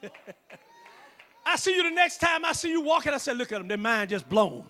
I 1.46 1.56
see 1.56 1.74
you 1.74 1.82
the 1.82 1.90
next 1.90 2.18
time 2.18 2.44
I 2.44 2.52
see 2.52 2.70
you 2.70 2.82
walking. 2.82 3.12
I 3.12 3.18
say, 3.18 3.34
look 3.34 3.52
at 3.52 3.58
them, 3.58 3.68
their 3.68 3.78
mind 3.78 4.10
just 4.10 4.28
blown. 4.28 4.64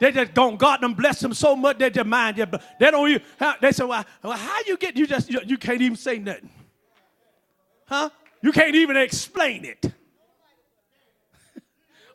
They 0.00 0.12
just 0.12 0.32
gone. 0.34 0.56
God 0.56 0.80
them 0.80 0.94
bless 0.94 1.20
them 1.20 1.34
so 1.34 1.56
much 1.56 1.78
that 1.78 1.92
their 1.92 2.04
mind 2.04 2.36
just. 2.36 2.52
They 2.78 2.90
don't 2.90 3.08
even. 3.08 3.22
They 3.60 3.72
say, 3.72 3.84
well, 3.84 4.04
how 4.22 4.60
you 4.66 4.76
get? 4.76 4.96
You 4.96 5.06
just 5.06 5.28
you, 5.28 5.40
you 5.44 5.58
can't 5.58 5.80
even 5.80 5.96
say 5.96 6.18
nothing. 6.18 6.48
Huh? 7.86 8.10
You 8.40 8.52
can't 8.52 8.74
even 8.74 8.96
explain 8.96 9.64
it. 9.64 9.92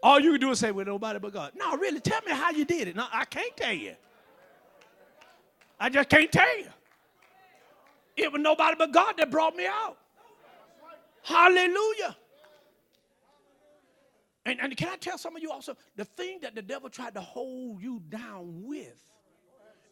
All 0.03 0.19
you 0.19 0.31
can 0.31 0.41
do 0.41 0.51
is 0.51 0.59
say, 0.59 0.71
well, 0.71 0.85
nobody 0.85 1.19
but 1.19 1.33
God. 1.33 1.51
No, 1.55 1.75
really, 1.77 1.99
tell 1.99 2.21
me 2.25 2.31
how 2.31 2.51
you 2.51 2.65
did 2.65 2.87
it. 2.87 2.95
No, 2.95 3.05
I 3.11 3.25
can't 3.25 3.55
tell 3.55 3.73
you. 3.73 3.95
I 5.79 5.89
just 5.89 6.09
can't 6.09 6.31
tell 6.31 6.57
you. 6.57 6.67
It 8.15 8.31
was 8.31 8.41
nobody 8.41 8.75
but 8.77 8.91
God 8.91 9.15
that 9.17 9.31
brought 9.31 9.55
me 9.55 9.65
out. 9.65 9.97
Hallelujah. 11.23 12.15
And, 14.45 14.59
and 14.61 14.75
can 14.75 14.89
I 14.89 14.97
tell 14.97 15.17
some 15.17 15.35
of 15.35 15.41
you 15.41 15.51
also, 15.51 15.75
the 15.95 16.05
thing 16.05 16.39
that 16.41 16.53
the 16.53 16.61
devil 16.61 16.89
tried 16.89 17.13
to 17.15 17.21
hold 17.21 17.81
you 17.81 18.01
down 18.09 18.63
with, 18.63 18.99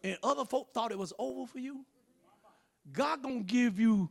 and 0.03 0.17
other 0.23 0.45
folk 0.45 0.73
thought 0.73 0.91
it 0.91 0.97
was 0.97 1.13
over 1.17 1.47
for 1.47 1.59
you, 1.59 1.85
God 2.91 3.23
gonna 3.23 3.41
give 3.41 3.79
you 3.79 4.09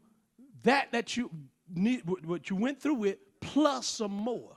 that 0.62 0.92
that 0.92 1.16
you 1.16 1.30
need, 1.74 2.02
what 2.06 2.50
you 2.50 2.56
went 2.56 2.80
through 2.80 2.94
with, 2.94 3.18
plus 3.40 3.86
some 3.86 4.12
more. 4.12 4.56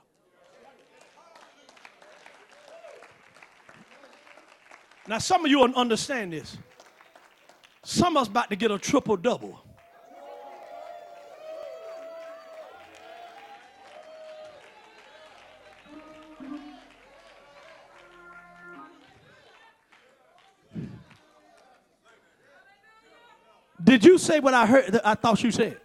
Now, 5.06 5.18
some 5.18 5.44
of 5.44 5.50
you 5.50 5.58
will 5.58 5.74
understand 5.74 6.32
this. 6.32 6.56
Some 7.82 8.16
of 8.16 8.22
us 8.22 8.28
about 8.28 8.48
to 8.50 8.56
get 8.56 8.70
a 8.70 8.78
triple 8.78 9.16
double. 9.16 9.60
Did 23.82 24.02
you 24.02 24.16
say 24.16 24.40
what 24.40 24.54
I 24.54 24.64
heard? 24.64 24.98
I 25.04 25.14
thought 25.14 25.42
you 25.42 25.50
said. 25.50 25.78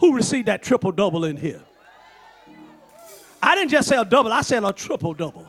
Who 0.00 0.14
received 0.14 0.48
that 0.48 0.62
triple 0.62 0.92
double 0.92 1.26
in 1.26 1.36
here? 1.36 1.60
I 3.42 3.54
didn't 3.54 3.70
just 3.70 3.88
say 3.88 3.96
a 3.96 4.04
double, 4.04 4.32
I 4.32 4.40
said 4.40 4.64
a 4.64 4.72
triple 4.72 5.12
double. 5.12 5.46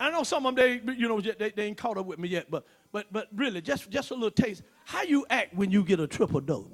I 0.00 0.10
know 0.10 0.24
some 0.24 0.46
of 0.46 0.56
them 0.56 0.82
they 0.84 0.94
you 0.94 1.08
know 1.08 1.20
they, 1.20 1.50
they 1.50 1.64
ain't 1.64 1.76
caught 1.76 1.96
up 1.96 2.06
with 2.06 2.18
me 2.18 2.28
yet, 2.28 2.50
but 2.50 2.66
but 2.90 3.06
but 3.12 3.28
really 3.36 3.60
just 3.60 3.88
just 3.88 4.10
a 4.10 4.14
little 4.14 4.30
taste. 4.30 4.62
How 4.84 5.02
you 5.02 5.24
act 5.30 5.54
when 5.54 5.70
you 5.70 5.84
get 5.84 6.00
a 6.00 6.06
triple 6.06 6.40
double? 6.40 6.70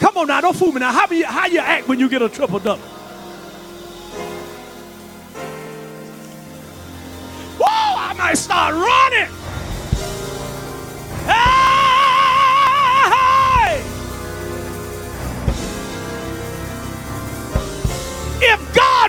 Come 0.00 0.16
on 0.16 0.28
now, 0.28 0.40
don't 0.40 0.56
fool 0.56 0.72
me 0.72 0.80
now. 0.80 0.92
How 0.92 1.10
you 1.10 1.26
how 1.26 1.46
you 1.46 1.58
act 1.58 1.88
when 1.88 1.98
you 1.98 2.08
get 2.08 2.22
a 2.22 2.28
triple 2.28 2.60
double? 2.60 2.82
Whoa! 7.58 7.66
I 7.68 8.14
might 8.16 8.38
start 8.38 8.74
running. 8.74 9.47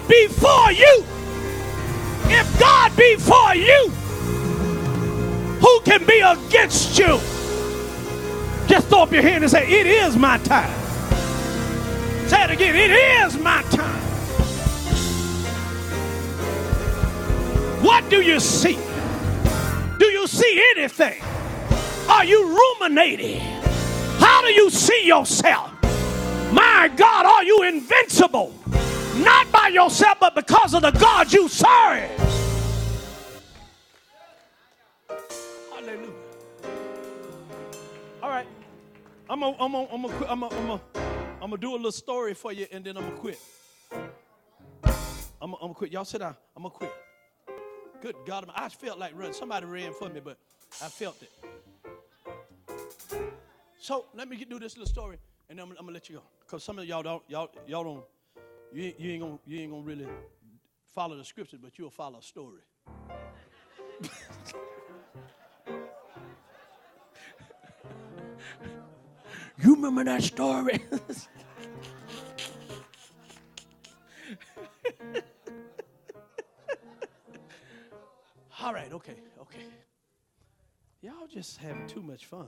Be 0.09 0.27
for 0.27 0.71
you, 0.71 1.05
if 2.25 2.59
God 2.59 2.95
be 2.97 3.15
for 3.15 3.55
you, 3.55 3.89
who 5.61 5.79
can 5.81 6.05
be 6.05 6.19
against 6.19 6.97
you? 6.97 7.19
Just 8.67 8.87
throw 8.87 9.03
up 9.03 9.11
your 9.11 9.21
hand 9.21 9.43
and 9.43 9.51
say, 9.51 9.69
It 9.69 9.87
is 9.87 10.17
my 10.17 10.37
time. 10.39 10.73
Say 12.27 12.43
it 12.43 12.51
again, 12.51 12.75
it 12.75 12.91
is 12.91 13.37
my 13.37 13.61
time. 13.63 13.99
What 17.83 18.09
do 18.09 18.21
you 18.21 18.39
see? 18.39 18.77
Do 19.99 20.05
you 20.05 20.27
see 20.27 20.63
anything? 20.75 21.21
Are 22.09 22.25
you 22.25 22.57
ruminating? 22.79 23.39
How 24.19 24.41
do 24.41 24.47
you 24.49 24.69
see 24.69 25.05
yourself? 25.05 25.71
My 26.51 26.91
God, 26.95 27.25
are 27.25 27.43
you 27.43 27.63
invincible? 27.63 28.53
Not 29.17 29.48
by 29.69 29.73
yourself, 29.73 30.17
but 30.19 30.35
because 30.35 30.73
of 30.73 30.81
the 30.81 30.91
God 30.91 31.31
you 31.31 31.47
serve. 31.47 32.09
Hallelujah. 35.71 36.13
All 38.21 38.29
right. 38.29 38.47
I'm 39.29 39.39
gonna 39.39 39.55
I'm 39.59 39.71
gonna 39.71 39.87
I'm 39.91 40.43
I'm 40.43 40.43
I'm 40.43 40.71
I'm 40.71 41.49
gonna 41.49 41.57
do 41.57 41.71
a 41.71 41.75
little 41.75 41.91
story 41.91 42.33
for 42.33 42.51
you 42.51 42.65
and 42.71 42.83
then 42.83 42.97
I'm 42.97 43.03
gonna 43.03 43.15
quit. 43.15 43.39
I'm 45.41 45.55
gonna, 45.59 45.73
quit. 45.73 45.91
Y'all 45.91 46.03
sit 46.03 46.19
down. 46.19 46.35
I'm 46.55 46.63
gonna 46.63 46.75
quit. 46.75 46.91
Good 48.01 48.15
God, 48.25 48.49
I 48.53 48.69
felt 48.69 48.99
like 48.99 49.13
running. 49.15 49.33
Somebody 49.33 49.65
ran 49.65 49.93
for 49.93 50.09
me, 50.09 50.19
but 50.19 50.37
I 50.81 50.87
felt 50.87 51.21
it. 51.21 51.31
So 53.79 54.05
let 54.13 54.27
me 54.27 54.43
do 54.43 54.59
this 54.59 54.77
little 54.77 54.91
story, 54.91 55.17
and 55.49 55.57
then 55.57 55.65
I'm, 55.65 55.71
I'm 55.71 55.85
gonna 55.85 55.93
let 55.93 56.09
you 56.09 56.17
go. 56.17 56.23
Cause 56.47 56.63
some 56.63 56.79
of 56.79 56.85
y'all 56.85 57.03
don't, 57.03 57.23
y'all, 57.29 57.49
y'all 57.67 57.83
don't, 57.83 58.03
you, 58.73 58.83
ain't- 58.83 58.99
you 58.99 59.11
ain't 59.11 59.21
gonna, 59.21 59.39
you 59.45 59.59
ain't 59.61 59.71
gonna 59.71 59.83
really 59.83 60.07
follow 60.93 61.17
the 61.17 61.25
scripture, 61.25 61.57
but 61.61 61.77
you'll 61.77 61.89
follow 61.89 62.19
a 62.19 62.21
story. 62.21 62.61
you 69.61 69.75
remember 69.75 70.03
that 70.03 70.23
story? 70.23 70.79
All 78.61 78.73
right, 78.73 78.91
okay, 78.91 79.15
okay. 79.41 79.63
Y'all 81.01 81.27
just 81.27 81.57
having 81.57 81.87
too 81.87 82.01
much 82.01 82.25
fun. 82.25 82.47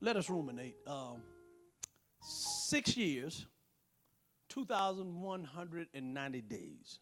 Let 0.00 0.16
us 0.16 0.30
ruminate. 0.30 0.76
Um, 0.86 1.22
six 2.70 2.96
years, 2.96 3.46
2,190 4.50 6.40
days. 6.42 7.00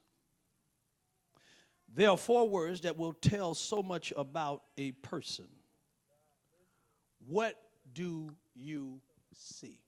There 1.94 2.10
are 2.10 2.16
four 2.16 2.48
words 2.48 2.80
that 2.82 2.96
will 2.96 3.12
tell 3.12 3.54
so 3.54 3.82
much 3.82 4.12
about 4.16 4.62
a 4.78 4.92
person. 4.92 5.46
What 7.26 7.54
do 7.92 8.30
you 8.54 9.00
see? 9.34 9.78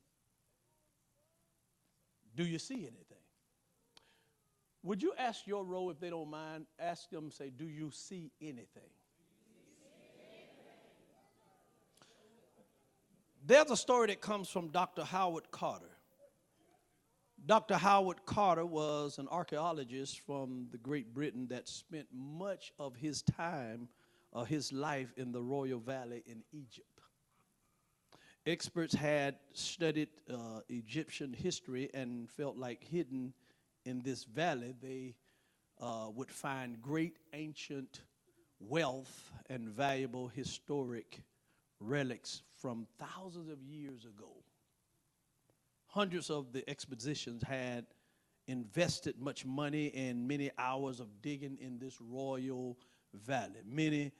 Do 2.37 2.45
you 2.45 2.59
see 2.59 2.75
anything? 2.75 3.07
Would 4.83 5.03
you 5.03 5.13
ask 5.19 5.47
your 5.47 5.65
row, 5.65 5.91
if 5.91 6.01
they 6.01 6.11
don't 6.11 6.31
mind, 6.31 6.67
ask 6.79 7.09
them, 7.11 7.31
say, 7.31 7.51
Do 7.51 7.67
you 7.67 7.91
see 7.91 8.31
anything? 8.41 8.91
There's 13.51 13.73
a 13.73 13.77
story 13.77 14.07
that 14.07 14.21
comes 14.21 14.49
from 14.49 14.69
Dr. 14.69 15.03
Howard 15.03 15.51
Carter. 15.51 15.91
Dr. 17.45 17.75
Howard 17.75 18.25
Carter 18.25 18.65
was 18.65 19.19
an 19.19 19.27
archaeologist 19.27 20.21
from 20.21 20.69
the 20.71 20.79
Great 20.79 21.13
Britain 21.13 21.49
that 21.51 21.67
spent 21.69 22.07
much 22.15 22.73
of 22.79 22.95
his 22.95 23.23
time, 23.23 23.89
uh, 24.33 24.45
his 24.45 24.73
life 24.73 25.13
in 25.17 25.33
the 25.33 25.43
Royal 25.43 25.81
Valley 25.81 26.23
in 26.27 26.45
Egypt. 26.53 27.01
Experts 28.47 28.95
had 28.95 29.35
studied 29.53 30.11
uh, 30.33 30.61
Egyptian 30.69 31.33
history 31.33 31.91
and 31.93 32.31
felt 32.31 32.57
like 32.57 32.85
hidden 32.85 33.33
in 33.85 34.01
this 34.03 34.23
valley 34.23 34.77
they 34.81 35.17
uh, 35.81 36.07
would 36.15 36.31
find 36.31 36.81
great 36.81 37.17
ancient 37.33 38.03
wealth 38.61 39.33
and 39.49 39.69
valuable 39.71 40.29
historic 40.29 41.25
relics 41.81 42.43
from 42.61 42.87
thousands 42.99 43.49
of 43.49 43.63
years 43.63 44.05
ago. 44.05 44.31
Hundreds 45.87 46.31
of 46.31 46.53
the 46.53 46.69
expeditions 46.69 47.43
had 47.43 47.87
invested 48.47 49.19
much 49.19 49.45
money 49.45 49.93
and 49.95 50.27
many 50.27 50.51
hours 50.59 51.01
of 51.01 51.09
digging 51.23 51.59
in 51.61 51.79
this 51.79 52.01
royal 52.01 52.79
valley. 53.15 53.61
Many 53.67 54.13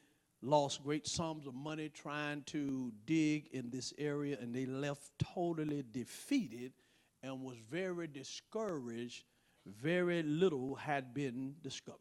lost 0.43 0.83
great 0.83 1.07
sums 1.07 1.47
of 1.47 1.55
money 1.55 1.89
trying 1.89 2.43
to 2.45 2.93
dig 3.07 3.49
in 3.53 3.71
this 3.71 3.93
area, 3.99 4.39
and 4.41 4.55
they 4.55 4.67
left 4.67 5.11
totally 5.19 5.85
defeated 5.93 6.73
and 7.23 7.43
was 7.43 7.59
very 7.71 8.07
discouraged. 8.07 9.25
Very 9.67 10.23
little 10.23 10.75
had 10.75 11.13
been 11.13 11.55
discovered. 11.63 11.99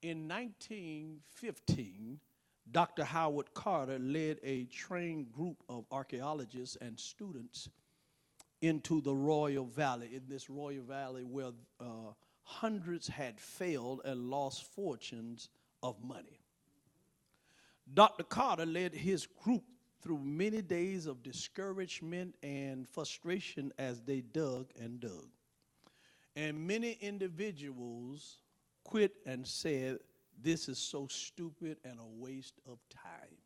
In 0.00 0.26
1915, 0.28 2.20
Dr. 2.70 3.04
Howard 3.04 3.54
Carter 3.54 3.98
led 3.98 4.38
a 4.42 4.64
trained 4.64 5.32
group 5.32 5.62
of 5.68 5.84
archaeologists 5.90 6.76
and 6.80 6.98
students 6.98 7.68
into 8.60 9.00
the 9.00 9.14
Royal 9.14 9.64
Valley, 9.64 10.10
in 10.14 10.22
this 10.28 10.50
Royal 10.50 10.82
Valley 10.82 11.22
where 11.22 11.52
uh, 11.80 12.12
hundreds 12.42 13.06
had 13.08 13.40
failed 13.40 14.00
and 14.04 14.30
lost 14.30 14.64
fortunes 14.64 15.48
of 15.82 16.02
money. 16.02 16.40
Dr. 17.94 18.24
Carter 18.24 18.66
led 18.66 18.94
his 18.94 19.26
group 19.26 19.64
through 20.02 20.18
many 20.18 20.60
days 20.62 21.06
of 21.06 21.22
discouragement 21.22 22.34
and 22.42 22.88
frustration 22.88 23.72
as 23.78 24.02
they 24.02 24.20
dug 24.20 24.66
and 24.80 25.00
dug. 25.00 25.28
And 26.36 26.66
many 26.66 26.98
individuals 27.00 28.38
quit 28.84 29.12
and 29.26 29.46
said, 29.46 29.98
This 30.40 30.68
is 30.68 30.78
so 30.78 31.06
stupid 31.08 31.78
and 31.84 31.98
a 31.98 32.06
waste 32.06 32.60
of 32.66 32.78
time. 32.90 33.36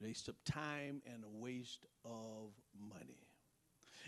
Waste 0.00 0.28
of 0.28 0.42
time 0.44 1.02
and 1.12 1.24
a 1.24 1.28
waste 1.28 1.86
of 2.04 2.52
money. 2.78 3.26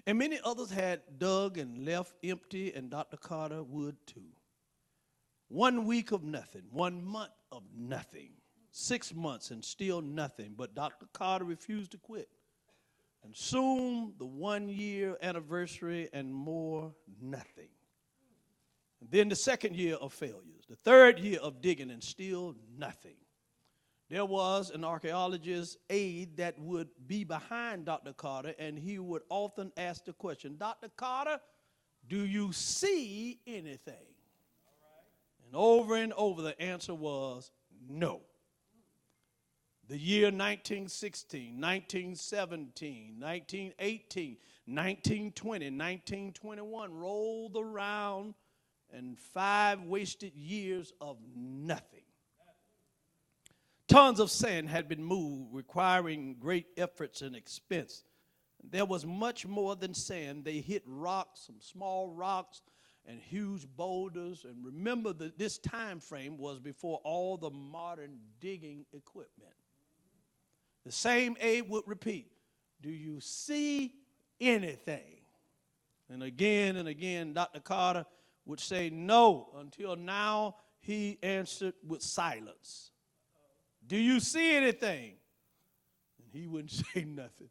And 0.06 0.18
many 0.18 0.38
others 0.44 0.70
had 0.70 1.00
dug 1.18 1.58
and 1.58 1.84
left 1.84 2.14
empty, 2.24 2.72
and 2.72 2.90
Dr. 2.90 3.16
Carter 3.16 3.62
would 3.62 3.96
too. 4.06 4.32
One 5.48 5.84
week 5.84 6.12
of 6.12 6.22
nothing, 6.22 6.62
one 6.70 7.04
month 7.04 7.32
of 7.50 7.64
nothing, 7.76 8.30
six 8.70 9.12
months 9.12 9.50
and 9.50 9.64
still 9.64 10.00
nothing. 10.00 10.54
But 10.56 10.74
Dr. 10.74 11.06
Carter 11.12 11.44
refused 11.44 11.90
to 11.90 11.98
quit. 11.98 12.28
And 13.24 13.36
soon 13.36 14.14
the 14.18 14.24
one 14.24 14.68
year 14.68 15.18
anniversary 15.20 16.08
and 16.12 16.32
more, 16.32 16.94
nothing. 17.20 17.68
And 19.00 19.10
then 19.10 19.28
the 19.28 19.36
second 19.36 19.76
year 19.76 19.96
of 19.96 20.12
failures, 20.12 20.66
the 20.68 20.76
third 20.76 21.18
year 21.18 21.38
of 21.40 21.60
digging 21.60 21.90
and 21.90 22.02
still 22.02 22.54
nothing. 22.78 23.16
There 24.08 24.24
was 24.24 24.70
an 24.70 24.84
archaeologist's 24.84 25.76
aide 25.88 26.36
that 26.38 26.58
would 26.58 26.88
be 27.06 27.22
behind 27.22 27.84
Dr. 27.84 28.12
Carter, 28.12 28.54
and 28.58 28.76
he 28.76 28.98
would 28.98 29.22
often 29.28 29.72
ask 29.76 30.04
the 30.04 30.12
question 30.12 30.56
Dr. 30.58 30.88
Carter, 30.96 31.40
do 32.08 32.24
you 32.26 32.52
see 32.52 33.40
anything? 33.46 33.94
And 35.46 35.54
over 35.54 35.96
and 35.96 36.12
over, 36.14 36.42
the 36.42 36.60
answer 36.60 36.94
was 36.94 37.52
no. 37.88 38.22
The 39.88 39.98
year 39.98 40.26
1916, 40.26 41.60
1917, 41.60 43.16
1918, 43.18 44.36
1920, 44.66 45.64
1921 45.66 46.94
rolled 46.94 47.56
around, 47.56 48.34
and 48.92 49.18
five 49.18 49.82
wasted 49.82 50.34
years 50.34 50.92
of 51.00 51.16
nothing. 51.34 52.00
Tons 53.88 54.20
of 54.20 54.30
sand 54.30 54.68
had 54.68 54.88
been 54.88 55.02
moved, 55.02 55.52
requiring 55.52 56.36
great 56.38 56.66
efforts 56.76 57.22
and 57.22 57.34
expense. 57.34 58.04
There 58.62 58.84
was 58.84 59.04
much 59.04 59.46
more 59.46 59.74
than 59.74 59.94
sand. 59.94 60.44
They 60.44 60.60
hit 60.60 60.82
rocks, 60.86 61.40
some 61.46 61.60
small 61.60 62.08
rocks, 62.08 62.62
and 63.04 63.20
huge 63.20 63.66
boulders. 63.76 64.44
And 64.44 64.64
remember 64.64 65.12
that 65.14 65.38
this 65.38 65.58
time 65.58 65.98
frame 65.98 66.38
was 66.38 66.60
before 66.60 67.00
all 67.02 67.36
the 67.36 67.50
modern 67.50 68.18
digging 68.40 68.84
equipment. 68.92 69.54
The 70.84 70.92
same 70.92 71.36
aide 71.40 71.68
would 71.68 71.84
repeat, 71.86 72.30
Do 72.80 72.90
you 72.90 73.20
see 73.20 73.94
anything? 74.40 75.16
And 76.08 76.22
again 76.22 76.76
and 76.76 76.88
again, 76.88 77.32
Dr. 77.32 77.60
Carter 77.60 78.04
would 78.50 78.60
say 78.60 78.90
no 78.90 79.48
until 79.58 79.94
now 79.94 80.56
he 80.80 81.18
answered 81.22 81.74
with 81.86 82.02
silence. 82.02 82.90
Do 83.86 83.96
you 83.96 84.18
see 84.18 84.56
anything? 84.56 85.14
And 86.18 86.32
he 86.32 86.48
wouldn't 86.48 86.70
say 86.94 87.04
nothing. 87.04 87.48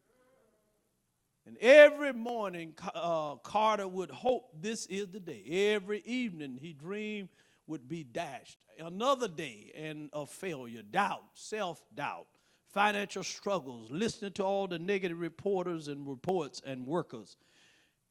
And 1.46 1.56
every 1.58 2.12
morning, 2.12 2.74
uh, 2.94 3.36
Carter 3.36 3.88
would 3.88 4.10
hope 4.10 4.50
this 4.60 4.84
is 4.86 5.08
the 5.08 5.20
day. 5.20 5.72
Every 5.74 6.02
evening, 6.04 6.58
he 6.60 6.74
dreamed 6.74 7.30
would 7.66 7.88
be 7.88 8.04
dashed. 8.04 8.58
Another 8.78 9.26
day 9.26 9.72
and 9.74 10.10
of 10.12 10.28
failure, 10.28 10.82
doubt, 10.82 11.22
self 11.32 11.82
doubt, 11.94 12.26
financial 12.68 13.24
struggles, 13.24 13.90
listening 13.90 14.32
to 14.32 14.44
all 14.44 14.66
the 14.66 14.78
negative 14.78 15.18
reporters 15.18 15.88
and 15.88 16.06
reports 16.06 16.60
and 16.64 16.86
workers. 16.86 17.38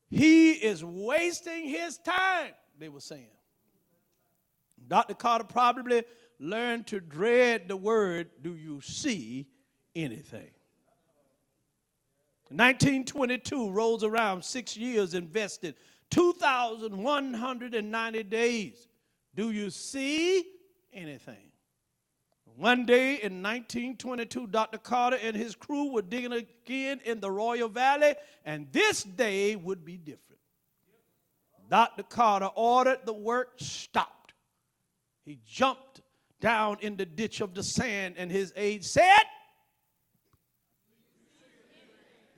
He 0.09 0.53
is 0.53 0.83
wasting 0.83 1.65
his 1.69 1.99
time, 1.99 2.53
they 2.79 2.89
were 2.89 3.01
saying. 3.01 3.27
Dr. 4.87 5.13
Carter 5.13 5.43
probably 5.43 6.03
learned 6.39 6.87
to 6.87 6.99
dread 6.99 7.67
the 7.67 7.77
word, 7.77 8.29
Do 8.41 8.55
you 8.55 8.81
see 8.81 9.45
anything? 9.95 10.49
1922 12.49 13.69
rolls 13.69 14.03
around, 14.03 14.43
six 14.43 14.75
years 14.75 15.13
invested, 15.13 15.75
2,190 16.09 18.23
days. 18.23 18.87
Do 19.35 19.51
you 19.51 19.69
see 19.69 20.43
anything? 20.91 21.51
One 22.55 22.87
day 22.87 23.21
in 23.21 23.43
1922, 23.43 24.47
Dr. 24.47 24.79
Carter 24.79 25.19
and 25.21 25.35
his 25.35 25.53
crew 25.55 25.93
were 25.93 26.01
digging 26.01 26.33
again 26.33 27.01
in 27.05 27.19
the 27.19 27.29
Royal 27.29 27.69
Valley, 27.69 28.15
and 28.43 28.65
this 28.71 29.03
day 29.03 29.55
would 29.55 29.85
be 29.85 29.95
different. 29.95 30.38
Dr. 31.69 32.03
Carter 32.03 32.49
ordered 32.55 32.99
the 33.05 33.13
work 33.13 33.53
stopped. 33.57 34.33
He 35.25 35.39
jumped 35.45 36.01
down 36.41 36.77
in 36.81 36.97
the 36.97 37.05
ditch 37.05 37.41
of 37.41 37.53
the 37.53 37.63
sand, 37.63 38.15
and 38.17 38.31
his 38.31 38.51
aide 38.55 38.83
said, 38.83 39.23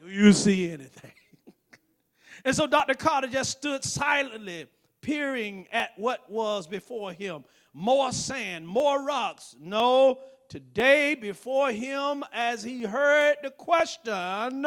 Do 0.03 0.09
you 0.09 0.34
see 0.34 0.71
anything? 0.71 1.11
and 2.45 2.55
so 2.55 2.67
Dr. 2.67 2.95
Carter 2.95 3.27
just 3.27 3.51
stood 3.51 3.84
silently, 3.84 4.67
peering 5.01 5.67
at 5.71 5.91
what 5.97 6.29
was 6.29 6.67
before 6.67 7.13
him 7.13 7.43
more 7.73 8.11
sand, 8.11 8.67
more 8.67 9.03
rocks. 9.03 9.55
No, 9.59 10.19
today 10.49 11.15
before 11.15 11.71
him, 11.71 12.23
as 12.34 12.63
he 12.63 12.84
heard 12.84 13.38
the 13.43 13.51
question, 13.51 14.65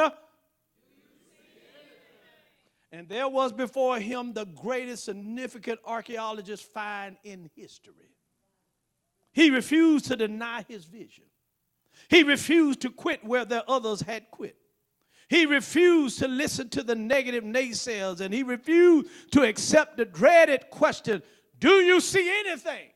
and 2.94 3.08
there 3.08 3.28
was 3.28 3.52
before 3.52 3.98
him 3.98 4.32
the 4.32 4.44
greatest 4.44 5.04
significant 5.04 5.80
archaeologist 5.84 6.72
find 6.72 7.16
in 7.24 7.50
history. 7.56 8.14
He 9.32 9.50
refused 9.50 10.06
to 10.06 10.16
deny 10.16 10.64
his 10.68 10.84
vision. 10.84 11.24
He 12.08 12.22
refused 12.22 12.82
to 12.82 12.90
quit 12.90 13.24
where 13.24 13.44
the 13.44 13.68
others 13.68 14.02
had 14.02 14.30
quit. 14.30 14.56
He 15.28 15.44
refused 15.44 16.20
to 16.20 16.28
listen 16.28 16.68
to 16.68 16.84
the 16.84 16.94
negative 16.94 17.42
naysayers 17.42 18.20
and 18.20 18.32
he 18.32 18.44
refused 18.44 19.08
to 19.32 19.42
accept 19.42 19.96
the 19.96 20.04
dreaded 20.04 20.70
question 20.70 21.20
Do 21.58 21.72
you 21.80 22.00
see 22.00 22.30
anything? 22.46 22.90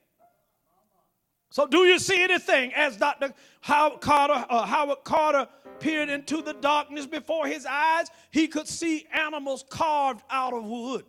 So, 1.51 1.67
do 1.67 1.79
you 1.79 1.99
see 1.99 2.23
anything? 2.23 2.73
As 2.75 2.99
Dr. 2.99 3.33
Howard 3.63 4.01
Carter, 4.01 4.47
uh, 4.49 4.67
Howard 4.67 4.99
Carter 5.03 5.49
peered 5.81 6.09
into 6.09 6.43
the 6.43 6.55
darkness 6.55 7.07
before 7.07 7.47
his 7.47 7.67
eyes, 7.67 8.09
he 8.31 8.49
could 8.49 8.69
see 8.69 9.07
animals 9.13 9.65
carved 9.69 10.23
out 10.31 10.53
of 10.53 10.65
wood. 10.65 11.05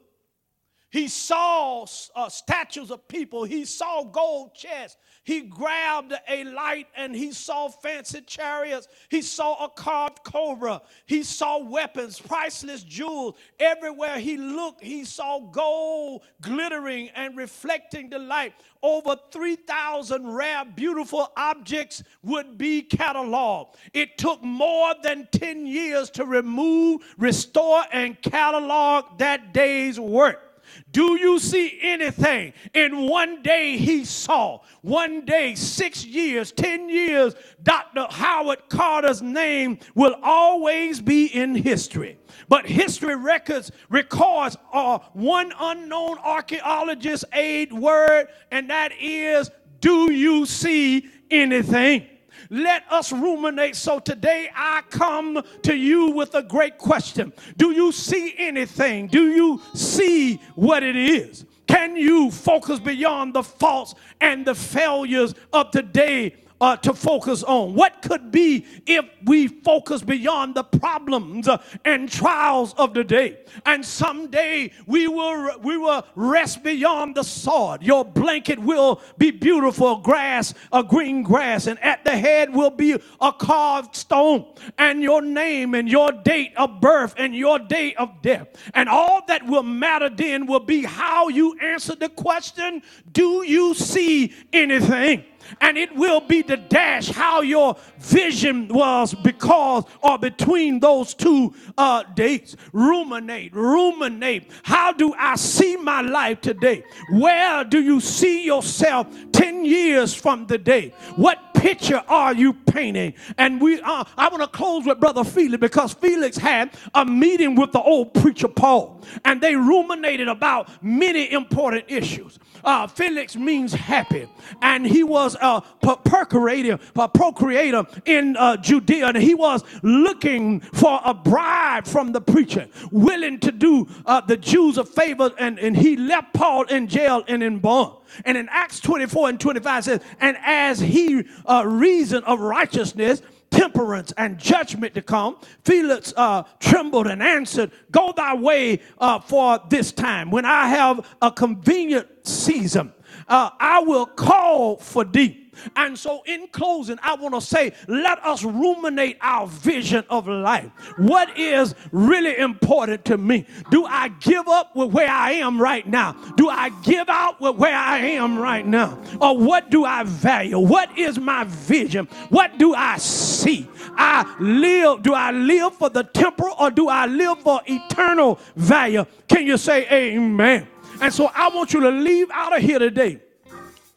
He 0.92 1.08
saw 1.08 1.86
uh, 2.16 2.30
statues 2.30 2.90
of 2.90 3.08
people. 3.08 3.44
He 3.44 3.66
saw 3.66 4.04
gold 4.04 4.56
chests. 4.56 4.98
He 5.24 5.42
grabbed 5.42 6.14
a 6.28 6.44
light 6.46 6.88
and 6.96 7.16
he 7.16 7.32
saw 7.32 7.68
fancy 7.68 8.22
chariots. 8.22 8.88
He 9.10 9.22
saw 9.22 9.66
a 9.66 9.70
carved 9.70 10.24
cobra. 10.24 10.82
He 11.06 11.22
saw 11.22 11.60
weapons, 11.60 12.20
priceless 12.20 12.84
jewels. 12.84 13.36
Everywhere 13.60 14.18
he 14.18 14.38
looked, 14.38 14.82
he 14.84 15.06
saw 15.06 15.40
gold 15.40 16.24
glittering 16.42 17.10
and 17.10 17.38
reflecting 17.38 18.10
the 18.10 18.18
light. 18.18 18.54
Over 18.82 19.16
3,000 19.32 20.26
rare, 20.26 20.66
beautiful 20.66 21.32
objects 21.38 22.02
would 22.24 22.58
be 22.58 22.82
cataloged. 22.82 23.76
It 23.94 24.18
took 24.18 24.42
more 24.42 24.96
than 25.04 25.28
10 25.32 25.68
years 25.68 26.10
to 26.12 26.26
remove, 26.26 27.02
restore, 27.20 27.84
and 27.92 28.20
catalog 28.24 29.20
that 29.20 29.54
day's 29.54 30.00
work. 30.00 30.49
Do 30.92 31.20
you 31.20 31.38
see 31.40 31.78
anything? 31.82 32.54
In 32.74 33.08
one 33.08 33.44
day 33.44 33.78
he 33.78 34.06
saw, 34.06 34.62
one 34.82 35.24
day, 35.26 35.54
six 35.56 36.04
years, 36.04 36.52
ten 36.52 36.90
years, 36.90 37.36
Dr. 37.62 38.08
Howard 38.10 38.70
Carter's 38.70 39.22
name 39.22 39.80
will 39.94 40.16
always 40.24 41.00
be 41.00 41.28
in 41.28 41.54
history. 41.54 42.18
But 42.48 42.66
history 42.66 43.16
records 43.16 43.72
records 43.90 44.58
uh, 44.74 45.00
one 45.14 45.54
unknown 45.60 46.18
archaeologist 46.20 47.26
aid 47.34 47.72
word, 47.72 48.28
and 48.50 48.70
that 48.70 48.92
is, 49.00 49.52
do 49.82 50.12
you 50.12 50.46
see 50.46 51.08
anything? 51.30 52.08
Let 52.50 52.84
us 52.92 53.12
ruminate. 53.12 53.76
So 53.76 54.00
today 54.00 54.50
I 54.56 54.82
come 54.90 55.42
to 55.64 55.76
you 55.76 56.12
with 56.12 56.36
a 56.36 56.44
great 56.44 56.78
question 56.78 57.34
Do 57.58 57.72
you 57.72 57.92
see 57.92 58.36
anything? 58.38 59.08
Do 59.08 59.32
you 59.32 59.62
see 59.74 60.36
what 60.56 60.84
it 60.84 60.96
is? 60.96 61.46
Can 61.68 61.96
you 61.96 62.32
focus 62.32 62.80
beyond 62.80 63.36
the 63.36 63.44
faults 63.44 63.94
and 64.20 64.46
the 64.46 64.56
failures 64.56 65.36
of 65.54 65.70
today 65.70 66.36
uh, 66.62 66.76
to 66.78 66.94
focus 66.94 67.44
on? 67.44 67.74
What 67.76 68.02
could 68.02 68.32
be 68.32 68.66
if 68.86 69.06
we 69.26 69.48
focus 69.48 70.02
beyond 70.02 70.56
the 70.56 70.64
problems 70.64 71.48
uh, 71.48 71.62
and 71.86 72.10
trials 72.10 72.74
of 72.78 72.94
the 72.94 73.04
day? 73.04 73.40
And 73.66 73.86
someday 73.86 74.72
we 74.86 75.08
will 75.08 75.60
we 75.60 75.78
will 75.78 76.06
rest 76.16 76.64
beyond 76.64 77.16
the 77.16 77.24
sword. 77.24 77.82
Your 77.84 78.06
blanket 78.06 78.60
will 78.60 79.02
be 79.18 79.32
beautiful 79.32 79.98
grass, 79.98 80.54
a 80.72 80.84
green 80.84 81.24
grass, 81.24 81.68
and 81.68 81.82
at 81.84 82.04
the 82.04 82.18
head 82.18 82.54
will 82.54 82.72
be 82.72 83.00
a 83.22 83.34
carved 83.34 83.96
stone, 83.96 84.46
and 84.78 85.02
your 85.02 85.22
name 85.22 85.76
and 85.76 85.90
your 85.90 86.12
date 86.12 86.54
of 86.58 86.82
birth 86.82 87.14
and 87.18 87.36
your 87.36 87.60
date 87.60 87.96
of 87.98 88.22
death. 88.22 88.48
And 88.74 88.90
all 88.90 89.22
that 89.28 89.46
will 89.46 89.64
matter 89.64 90.10
then 90.10 90.46
will 90.46 90.60
be 90.60 90.84
how 90.84 91.30
you 91.30 91.58
answer 91.60 91.96
the 91.96 92.10
question, 92.10 92.82
do 93.12 93.44
you 93.46 93.74
see 93.74 94.34
anything? 94.54 95.24
And 95.62 95.78
it 95.78 95.96
will 95.96 96.22
be 96.22 96.42
the 96.42 96.58
dash 96.58 97.10
how 97.10 97.42
your 97.42 97.76
vision 97.98 98.68
was 98.68 99.14
because 99.14 99.84
or 100.02 100.18
between 100.18 100.80
those 100.80 101.14
two 101.14 101.54
uh, 101.78 102.04
dates. 102.16 102.56
Ruminate, 102.74 103.54
ruminate. 103.54 104.50
How 104.64 104.92
do 104.92 105.14
I 105.18 105.36
see 105.36 105.76
my 105.78 106.02
life 106.02 106.42
today? 106.42 106.84
Where 107.12 107.64
do 107.64 107.82
you 107.82 108.00
see 108.00 108.46
yourself 108.46 109.08
10 109.32 109.66
years 109.66 110.14
from 110.14 110.48
the 110.48 110.58
day? 110.58 110.94
What 111.16 111.54
picture 111.54 112.02
are 112.08 112.34
you 112.34 112.54
painting? 112.54 113.14
And 113.38 113.60
we, 113.62 113.82
uh, 113.82 114.04
I 114.18 114.30
want 114.30 114.42
to 114.42 114.48
close 114.48 114.86
with 114.86 115.00
Brother 115.00 115.24
Felix 115.24 115.60
because 115.60 115.94
Felix 115.94 116.38
had 116.38 116.72
a 116.94 117.06
meeting 117.06 117.56
with 117.56 117.72
the 117.72 117.82
old 117.82 118.14
preacher 118.14 118.48
Paul, 118.48 119.04
and 119.26 119.42
they 119.42 119.56
ruminated 119.56 120.28
about 120.28 120.70
many 120.84 121.32
important 121.32 121.86
issues. 121.88 122.40
Uh, 122.64 122.88
Felix 122.88 123.36
means 123.36 123.74
happy, 123.74 124.28
and 124.62 124.86
he 124.86 125.04
was 125.04 125.36
a 125.42 125.62
procreator, 126.04 126.80
a 126.96 127.08
procreator 127.08 127.86
in 128.06 128.36
uh, 128.38 128.58
Judea, 128.58 129.08
and 129.08 129.18
he 129.18 129.34
was 129.34 129.64
looking 129.84 130.60
for 130.60 131.00
a 131.04 131.14
bride 131.14 131.88
from 131.88 132.12
the 132.12 132.22
preacher, 132.22 132.68
willing 132.92 133.40
to 133.40 133.52
do 133.52 133.88
uh, 134.06 134.22
the 134.22 134.38
Jews 134.38 134.78
a 134.78 134.84
favor, 134.84 135.32
and, 135.38 135.60
and 135.60 135.76
he 135.76 135.96
left 135.96 136.34
Paul 136.34 136.64
in 136.64 136.88
jail 136.88 137.24
and 137.28 137.44
in 137.44 137.60
bond. 137.60 137.96
And 138.26 138.38
in 138.38 138.50
Acts 138.50 138.80
24 138.80 139.30
and 139.30 139.40
25 139.40 139.84
says, 139.84 140.02
and 140.20 140.38
as 140.44 140.80
he 140.80 141.24
uh, 141.46 141.64
reasoned 141.66 142.26
of 142.26 142.40
righteousness, 142.40 143.22
temperance 143.52 144.12
and 144.18 144.38
judgment 144.38 144.94
to 144.96 145.02
come. 145.02 145.38
Felix 145.64 146.14
uh, 146.16 146.44
trembled 146.60 147.08
and 147.08 147.22
answered, 147.22 147.72
Go 147.92 148.14
thy 148.16 148.36
way 148.36 148.82
uh, 149.00 149.20
for 149.20 149.60
this 149.70 149.92
time. 149.92 150.32
When 150.32 150.46
I 150.46 150.68
have 150.68 151.06
a 151.22 151.32
convenient 151.32 152.08
season, 152.24 152.94
uh, 153.28 153.52
I 153.60 153.80
will 153.82 154.06
call 154.06 154.78
for 154.78 155.04
thee. 155.04 155.39
And 155.76 155.98
so, 155.98 156.22
in 156.26 156.48
closing, 156.48 156.98
I 157.02 157.16
want 157.16 157.36
to 157.36 157.42
say, 157.42 157.74
let 157.88 158.24
us 158.26 158.44
ruminate 158.44 159.18
our 159.22 159.48
vision 159.48 160.04
of 160.10 160.28
life. 160.28 160.70
What 160.98 161.38
is 161.38 161.76
really 161.92 162.38
important 162.38 163.06
to 163.06 163.18
me? 163.18 163.46
Do 163.72 163.86
I 163.86 164.10
give 164.10 164.48
up 164.48 164.76
with 164.76 164.92
where 164.92 165.10
I 165.10 165.34
am 165.34 165.62
right 165.62 165.88
now? 165.88 166.14
Do 166.36 166.50
I 166.50 166.70
give 166.84 167.10
out 167.10 167.40
with 167.42 167.56
where 167.56 167.76
I 167.76 168.00
am 168.00 168.38
right 168.38 168.66
now? 168.66 169.00
Or 169.22 169.38
what 169.38 169.70
do 169.70 169.86
I 169.86 170.04
value? 170.04 170.60
What 170.60 170.98
is 170.98 171.20
my 171.20 171.44
vision? 171.46 172.08
What 172.30 172.58
do 172.58 172.74
I 172.74 172.98
see? 172.98 173.68
I 173.96 174.36
live, 174.40 175.04
do 175.04 175.14
I 175.14 175.32
live 175.32 175.76
for 175.76 175.90
the 175.90 176.04
temporal 176.04 176.56
or 176.60 176.72
do 176.72 176.90
I 176.90 177.06
live 177.06 177.40
for 177.40 177.62
eternal 177.66 178.40
value? 178.56 179.06
Can 179.28 179.46
you 179.46 179.58
say 179.58 179.88
amen? 179.92 180.68
And 181.02 181.14
so 181.14 181.30
I 181.34 181.50
want 181.50 181.74
you 181.74 181.82
to 181.82 181.90
leave 181.90 182.30
out 182.32 182.56
of 182.56 182.62
here 182.62 182.80
today 182.80 183.20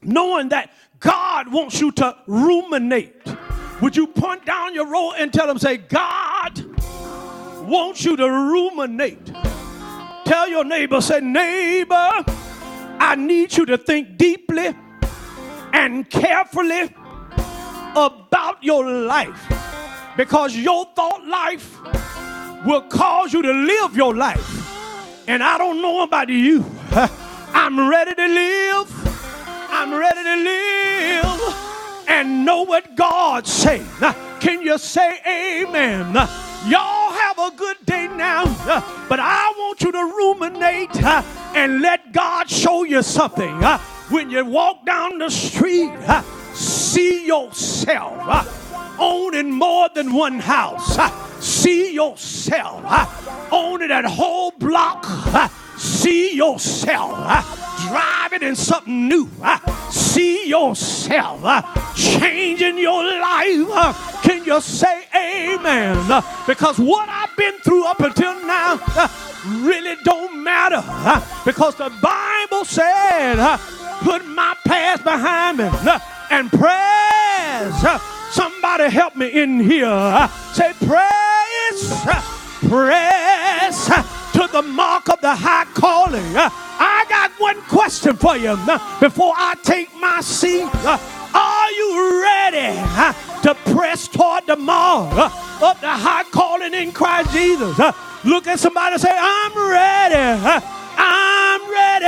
knowing 0.03 0.49
that 0.49 0.73
God 1.03 1.53
wants 1.53 1.81
you 1.81 1.91
to 1.93 2.17
ruminate. 2.27 3.27
Would 3.81 3.97
you 3.97 4.07
point 4.07 4.47
down 4.47 4.73
your 4.73 4.87
row 4.87 5.13
and 5.13 5.33
tell 5.33 5.49
them, 5.49 5.59
say, 5.59 5.77
God 5.77 6.65
wants 7.67 8.05
you 8.05 8.17
to 8.17 8.25
ruminate. 8.25 9.27
Tell 10.25 10.49
your 10.49 10.65
neighbor, 10.65 11.01
say, 11.01 11.21
neighbor, 11.21 12.25
I 13.01 13.17
need 13.19 13.57
you 13.57 13.67
to 13.67 13.77
think 13.77 14.17
deeply 14.17 14.75
and 15.73 16.09
carefully 16.09 16.95
about 17.97 18.63
your 18.63 18.89
life 18.89 19.53
because 20.17 20.57
your 20.57 20.87
thought 20.95 21.27
life 21.27 21.79
will 22.65 22.83
cause 22.83 23.33
you 23.33 23.43
to 23.43 23.53
live 23.53 23.97
your 23.97 24.15
life. 24.15 25.27
And 25.27 25.43
I 25.43 25.59
don't 25.59 25.83
know 25.83 26.05
about 26.05 26.29
you. 26.29 26.65
I'm 26.93 27.89
ready 27.89 28.15
to 28.15 28.27
live 28.27 29.02
I'm 29.75 29.91
ready 29.93 30.23
to 30.23 30.37
live 30.37 32.07
and 32.07 32.45
know 32.45 32.63
what 32.63 32.95
God 32.95 33.47
say. 33.47 33.83
Can 34.39 34.61
you 34.61 34.77
say 34.77 35.19
amen? 35.27 36.15
Y'all 36.67 37.11
have 37.13 37.39
a 37.39 37.51
good 37.57 37.79
day 37.87 38.07
now, 38.07 38.45
but 39.09 39.19
I 39.19 39.53
want 39.57 39.81
you 39.81 39.91
to 39.91 39.99
ruminate 39.99 41.03
and 41.57 41.81
let 41.81 42.13
God 42.13 42.51
show 42.51 42.85
you 42.85 43.03
something. 43.03 43.61
When 44.11 44.31
you 44.31 44.45
walk 44.45 44.85
down 44.85 45.19
the 45.19 45.31
street, 45.31 45.91
see 46.53 47.27
yourself 47.27 48.99
owning 49.01 49.51
more 49.51 49.89
than 49.95 50.13
one 50.13 50.39
house. 50.39 50.99
See 51.43 51.93
yourself 51.95 52.83
uh, 52.87 53.07
owning 53.51 53.89
that 53.89 54.05
whole 54.05 54.53
block. 54.53 55.05
Uh, 55.09 55.49
See 55.77 56.37
yourself 56.37 57.11
uh, 57.15 57.43
driving 57.89 58.47
in 58.49 58.55
something 58.55 59.09
new. 59.09 59.29
Uh, 59.43 59.59
See 59.91 60.47
yourself 60.49 61.41
uh, 61.45 61.63
changing 61.97 62.79
your 62.79 63.03
life. 63.03 63.67
Uh, 63.73 63.93
Can 64.23 64.45
you 64.45 64.61
say 64.61 65.03
amen? 65.15 65.97
Uh, 66.11 66.23
Because 66.47 66.79
what 66.79 67.09
I've 67.09 67.35
been 67.37 67.59
through 67.65 67.87
up 67.87 67.99
until 68.01 68.35
now 68.47 68.79
uh, 68.95 69.09
really 69.63 69.97
don't 70.05 70.45
matter. 70.45 70.83
uh, 70.87 71.21
Because 71.45 71.75
the 71.75 71.91
Bible 72.01 72.65
said, 72.65 73.39
uh, 73.41 73.59
put 74.03 74.25
my 74.27 74.55
past 74.65 75.03
behind 75.03 75.59
me 75.59 75.65
uh, 75.65 75.99
and 76.31 76.49
praise. 76.51 77.85
uh, 77.85 77.99
Somebody 78.33 78.89
help 78.89 79.15
me 79.15 79.29
in 79.29 79.61
here. 79.61 80.29
Say 80.55 80.73
praise, 80.87 81.93
press 82.67 83.91
uh, 83.91 84.03
to 84.33 84.49
the 84.51 84.63
mark 84.63 85.11
of 85.11 85.21
the 85.21 85.35
high 85.35 85.67
calling. 85.75 86.25
I 86.37 87.05
got 87.11 87.31
one 87.39 87.61
question 87.63 88.17
for 88.17 88.39
you 88.39 88.57
before 89.01 89.35
I 89.37 89.55
take 89.63 89.95
my 90.01 90.23
seat. 90.23 90.67
Are 91.35 91.71
you 91.73 92.23
ready 92.23 92.77
to 93.43 93.55
press 93.75 94.09
toward 94.09 94.47
the 94.47 94.57
mark 94.57 95.13
of 95.63 95.79
the 95.83 95.91
high 95.91 96.25
calling 96.33 96.73
in 96.73 96.91
Christ 96.93 97.33
Jesus? 97.33 97.79
Look 98.25 98.47
at 98.47 98.59
somebody 98.59 98.95
and 98.95 99.03
say, 99.03 99.13
I'm 99.15 99.53
ready. 99.71 100.63
I'm 100.97 101.61
ready. 101.71 102.07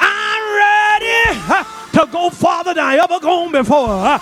I'm 0.00 0.44
ready 0.60 1.64
to 1.98 2.12
go 2.12 2.28
farther 2.28 2.74
than 2.74 2.84
I 2.84 2.96
ever 2.96 3.20
gone 3.20 3.52
before. 3.52 3.88
Uh, 3.88 4.18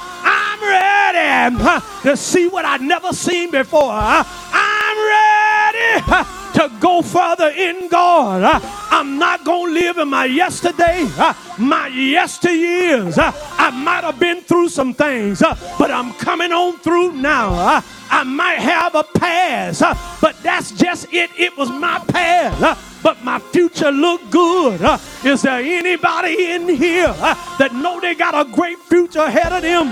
I'm 0.63 1.57
ready 1.59 1.85
to 2.03 2.17
see 2.17 2.49
what 2.49 2.65
I've 2.65 2.83
never 2.83 3.13
seen 3.13 3.51
before. 3.51 3.91
I'm 3.93 4.97
ready 5.09 6.42
to 6.55 6.71
go 6.81 7.03
further 7.03 7.49
in 7.49 7.89
God. 7.89 8.43
Uh, 8.43 8.61
I'm 8.91 9.19
not 9.19 9.45
going 9.45 9.75
to 9.75 9.81
live 9.81 9.99
in 9.99 10.09
my 10.09 10.27
yesterday, 10.27 11.07
uh, 11.19 11.35
my 11.59 11.89
yesteryears. 11.89 13.19
Uh, 13.19 13.33
I 13.59 13.71
might 13.71 14.05
have 14.05 14.19
been 14.19 14.41
through 14.41 14.69
some 14.69 14.95
things, 14.95 15.43
uh, 15.43 15.57
but 15.79 15.91
I'm 15.91 16.13
coming 16.15 16.53
on 16.53 16.79
through 16.79 17.13
now. 17.13 17.55
Uh, 17.55 17.81
I 18.11 18.25
might 18.25 18.59
have 18.59 18.95
a 18.95 19.05
past, 19.05 19.83
uh, 19.83 19.95
but 20.21 20.37
that's 20.43 20.73
just 20.73 21.13
it. 21.13 21.31
It 21.39 21.57
was 21.57 21.71
my 21.71 21.99
past. 22.09 22.61
but 23.03 23.25
my 23.25 23.39
future 23.39 23.91
look 23.91 24.21
good. 24.31 24.81
Is 25.25 25.43
there 25.43 25.61
anybody 25.61 26.53
in 26.53 26.69
here 26.69 27.13
that 27.59 27.71
know 27.75 27.99
they 28.01 28.15
got 28.15 28.35
a 28.35 28.49
great 28.51 28.79
future 28.79 29.21
ahead 29.21 29.53
of 29.53 29.63
them? 29.63 29.89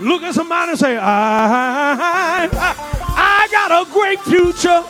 Look 0.00 0.22
at 0.22 0.34
somebody 0.34 0.70
and 0.72 0.78
say, 0.78 0.96
I, 0.96 2.48
I, 2.52 2.74
I 3.16 3.48
got 3.50 3.86
a 3.86 3.90
great 3.90 4.20
future 4.20 4.84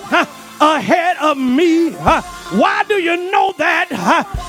ahead 0.60 1.16
of 1.18 1.36
me. 1.38 1.90
Why 1.92 2.84
do 2.88 2.94
you 2.94 3.30
know 3.30 3.52
that? 3.58 3.88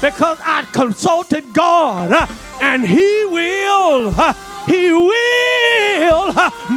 Because 0.02 0.40
I 0.44 0.64
consulted 0.72 1.54
God 1.54 2.12
and 2.62 2.86
He 2.86 3.26
will. 3.26 4.12
he 4.68 4.92
will 4.94 6.34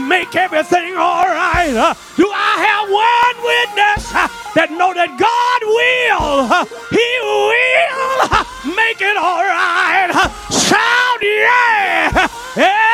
make 0.09 0.35
everything 0.37 0.97
all 0.97 1.25
right. 1.25 1.95
Do 2.17 2.31
I 2.33 2.55
have 2.69 2.89
one 2.89 3.37
witness 3.45 4.13
that 4.55 4.71
know 4.71 4.95
that 4.95 5.19
God 5.19 5.61
will? 5.77 6.49
He 6.91 7.09
will 7.23 8.75
make 8.75 9.01
it 9.01 9.17
all 9.17 9.43
right. 9.43 10.11
Shout 10.51 11.23
yeah! 11.23 12.29
Yeah! 12.57 12.85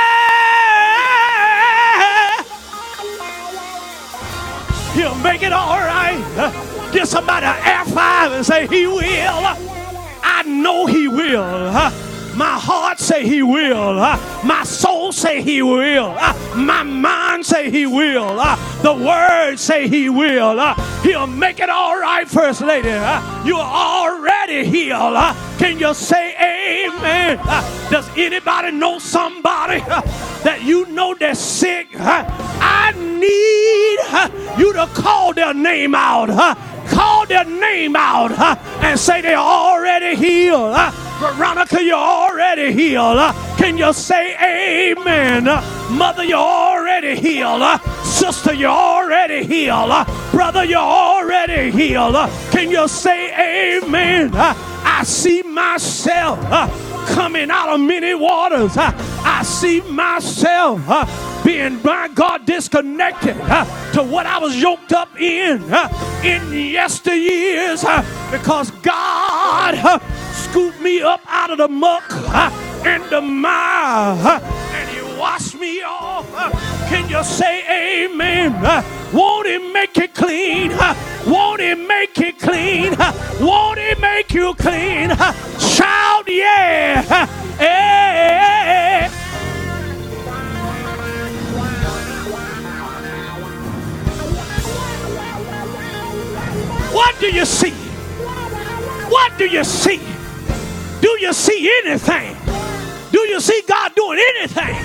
He'll 4.94 5.14
make 5.16 5.42
it 5.42 5.52
all 5.52 5.78
right. 5.78 5.99
Uh, 6.36 6.90
Give 6.92 7.06
somebody 7.06 7.46
an 7.46 7.56
air 7.64 7.84
five 7.86 8.32
and 8.32 8.44
say 8.44 8.66
he 8.66 8.86
will. 8.86 9.00
I 9.02 10.42
know 10.46 10.86
he 10.86 11.06
will. 11.08 11.42
Uh, 11.42 11.90
My 12.40 12.58
heart 12.58 12.98
say 12.98 13.28
he 13.28 13.42
will. 13.42 13.96
My 13.96 14.62
soul 14.64 15.12
say 15.12 15.42
he 15.42 15.60
will. 15.60 16.14
My 16.56 16.82
mind 16.82 17.44
say 17.44 17.70
he 17.70 17.84
will. 17.84 18.34
The 18.80 18.94
word 18.94 19.56
say 19.58 19.88
he 19.88 20.08
will. 20.08 20.56
He'll 21.02 21.26
make 21.26 21.60
it 21.60 21.68
all 21.68 22.00
right, 22.00 22.26
first 22.26 22.62
lady. 22.62 22.88
You're 23.46 23.58
already 23.58 24.64
healed. 24.64 25.18
Can 25.58 25.78
you 25.78 25.92
say 25.92 26.34
amen? 26.40 27.36
Does 27.90 28.08
anybody 28.16 28.70
know 28.70 28.98
somebody 28.98 29.80
that 29.80 30.62
you 30.62 30.86
know 30.86 31.14
that's 31.14 31.38
sick? 31.38 31.88
I 31.98 32.94
need 32.96 34.58
you 34.58 34.72
to 34.72 34.86
call 34.94 35.34
their 35.34 35.52
name 35.52 35.94
out. 35.94 36.30
Call 36.88 37.26
their 37.26 37.44
name 37.44 37.96
out 37.96 38.32
and 38.82 38.98
say 38.98 39.20
they're 39.20 39.36
already 39.36 40.16
healed. 40.16 40.74
Veronica, 41.20 41.82
you're 41.82 41.96
already 41.96 42.72
healed. 42.72 43.18
Can 43.58 43.76
you 43.76 43.92
say 43.92 44.34
amen? 44.92 45.44
Mother, 45.90 46.24
you're 46.24 46.38
already 46.38 47.14
healed. 47.14 47.62
Sister, 48.02 48.54
you're 48.54 48.70
already 48.70 49.44
healed. 49.44 50.06
Brother, 50.30 50.64
you're 50.64 50.78
already 50.78 51.70
healed. 51.70 52.14
Can 52.52 52.70
you 52.70 52.88
say 52.88 53.76
amen? 53.82 54.30
I 54.34 55.02
see 55.04 55.42
myself 55.42 56.38
uh, 56.44 56.68
coming 57.08 57.50
out 57.50 57.68
of 57.68 57.80
many 57.80 58.14
waters. 58.14 58.78
Uh, 58.78 58.90
I 59.22 59.42
see 59.42 59.82
myself 59.82 60.80
uh, 60.88 61.04
being, 61.44 61.82
my 61.82 62.08
God, 62.14 62.46
disconnected 62.46 63.36
to 63.36 64.02
what 64.02 64.24
I 64.24 64.38
was 64.38 64.56
yoked 64.56 64.94
up 64.94 65.14
in 65.20 65.60
in 66.24 66.42
yesteryears 66.50 67.84
uh, 67.84 68.02
because 68.30 68.70
God 68.82 70.00
scooped 70.50 70.80
me 70.80 71.00
up 71.00 71.20
out 71.28 71.50
of 71.50 71.58
the 71.58 71.68
muck 71.68 72.02
and 72.84 73.04
the 73.04 73.20
mire 73.20 74.40
and 74.74 74.88
He 74.90 75.00
washed 75.18 75.54
me 75.60 75.80
off. 75.82 76.26
Can 76.88 77.08
you 77.08 77.22
say 77.22 78.04
amen? 78.04 78.52
Won't 79.12 79.46
He 79.46 79.58
make 79.72 79.96
it 79.96 80.12
clean? 80.12 80.72
Won't 81.26 81.60
He 81.60 81.74
make 81.74 82.18
it 82.18 82.38
clean? 82.40 82.96
Won't 83.40 83.78
He 83.78 83.94
make 84.00 84.34
you 84.34 84.54
clean? 84.54 85.10
Shout 85.58 86.26
yeah! 86.26 87.28
Eh. 87.60 89.08
What 96.92 97.20
do 97.20 97.26
you 97.26 97.44
see? 97.44 97.70
What 99.10 99.38
do 99.38 99.46
you 99.46 99.62
see? 99.62 100.00
Do 101.00 101.16
you 101.20 101.32
see 101.32 101.70
anything? 101.84 102.36
Do 103.10 103.20
you 103.20 103.40
see 103.40 103.62
God 103.66 103.94
doing 103.94 104.20
anything 104.36 104.76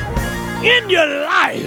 in 0.65 0.89
your 0.89 1.05
life? 1.05 1.65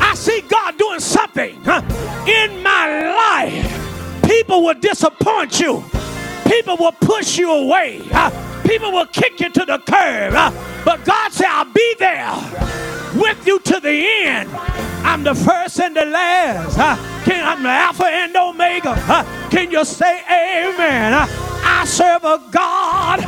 I 0.00 0.14
see 0.14 0.42
God 0.42 0.78
doing 0.78 1.00
something 1.00 1.56
in 1.56 2.62
my 2.62 3.12
life. 3.16 4.22
People 4.24 4.64
will 4.64 4.74
disappoint 4.74 5.58
you. 5.60 5.82
People 6.46 6.76
will 6.76 6.92
push 6.92 7.38
you 7.38 7.50
away. 7.50 8.02
People 8.66 8.92
will 8.92 9.06
kick 9.06 9.40
you 9.40 9.50
to 9.50 9.64
the 9.64 9.78
curb. 9.78 10.32
But 10.84 11.04
God 11.04 11.32
said, 11.32 11.46
I'll 11.48 11.72
be 11.72 11.94
there 11.98 12.32
with 13.14 13.46
you 13.46 13.58
to 13.60 13.80
the 13.80 14.06
end. 14.24 14.50
I'm 15.04 15.24
the 15.24 15.34
first 15.34 15.80
and 15.80 15.96
the 15.96 16.04
last. 16.04 16.76
Can, 17.24 17.44
I'm 17.44 17.62
the 17.62 17.68
Alpha 17.68 18.06
and 18.06 18.34
Omega. 18.36 18.94
Can 19.50 19.70
you 19.70 19.84
say 19.84 20.20
amen? 20.20 21.12
I 21.64 21.84
serve 21.84 22.24
a 22.24 22.42
God 22.50 23.20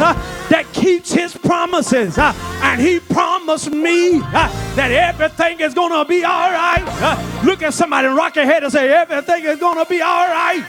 that 0.51 0.66
keeps 0.72 1.12
his 1.12 1.37
promises. 1.37 2.18
And 2.18 2.81
he 2.81 3.01
promised 3.01 3.70
me 3.70 4.18
that 4.20 4.91
everything 4.91 5.61
is 5.61 5.75
going 5.75 5.93
to 5.93 6.05
be 6.09 6.25
all 6.25 6.51
right. 6.51 7.43
Look 7.45 7.62
at 7.62 7.75
somebody 7.75 8.09
rock 8.09 8.37
your 8.37 8.45
head 8.45 8.62
and 8.64 8.72
say, 8.72 8.93
everything 8.93 9.45
is 9.45 9.59
going 9.59 9.83
to 9.83 9.89
be 9.89 10.01
all 10.01 10.27
right. 10.27 10.64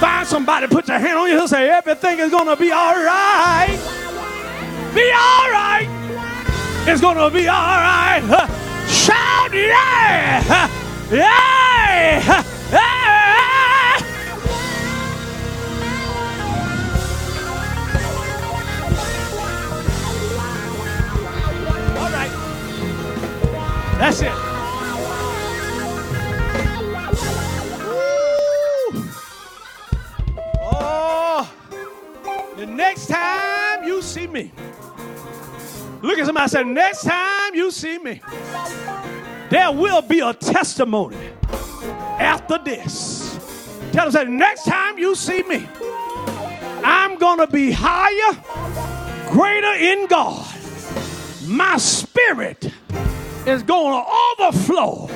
Find 0.00 0.26
somebody, 0.26 0.66
put 0.66 0.88
your 0.88 0.98
hand 0.98 1.18
on 1.18 1.28
you 1.28 1.40
and 1.40 1.48
say, 1.48 1.68
everything 1.70 2.18
is 2.18 2.30
going 2.30 2.46
to 2.46 2.56
be 2.56 2.72
all 2.72 2.94
right. 2.94 3.78
Be 4.94 5.10
all 5.12 5.50
right. 5.50 5.86
It's 6.86 7.00
going 7.00 7.18
to 7.18 7.30
be 7.30 7.46
all 7.48 7.56
right. 7.56 8.66
Shout 8.90 9.54
yeah! 9.54 10.68
Yeah! 11.12 12.44
yeah! 12.72 13.00
All 21.96 22.10
right. 22.10 22.32
That's 23.98 24.22
it. 24.22 24.32
Woo. 27.86 29.04
Oh, 30.62 31.52
the 32.56 32.66
next 32.66 33.06
time 33.06 33.84
you 33.84 34.02
see 34.02 34.26
me 34.26 34.50
look 36.02 36.18
at 36.18 36.26
somebody 36.26 36.48
say, 36.48 36.64
next 36.64 37.04
time 37.04 37.54
you 37.54 37.70
see 37.70 37.98
me, 37.98 38.20
there 39.50 39.72
will 39.72 40.02
be 40.02 40.20
a 40.20 40.32
testimony 40.32 41.16
after 42.18 42.58
this. 42.58 43.38
Tell 43.92 44.10
them, 44.10 44.12
say, 44.12 44.30
next 44.30 44.64
time 44.64 44.98
you 44.98 45.14
see 45.14 45.42
me, 45.42 45.66
I'm 46.84 47.18
going 47.18 47.38
to 47.38 47.46
be 47.46 47.70
higher, 47.72 49.30
greater 49.30 49.72
in 49.74 50.06
God. 50.06 50.46
My 51.46 51.76
spirit 51.76 52.72
is 53.46 53.62
going 53.62 54.04
to 54.04 54.44
overflow 54.44 55.10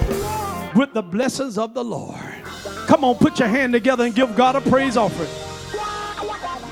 with 0.74 0.93
the 0.93 1.03
blessings 1.03 1.57
of 1.57 1.74
the 1.74 1.85
Lord. 1.85 2.18
Come 2.87 3.05
on, 3.05 3.14
put 3.14 3.39
your 3.39 3.49
hand 3.49 3.72
together 3.72 4.05
and 4.05 4.14
give 4.14 4.35
God 4.35 4.57
a 4.57 4.61
praise 4.61 4.97
offering. 4.97 5.30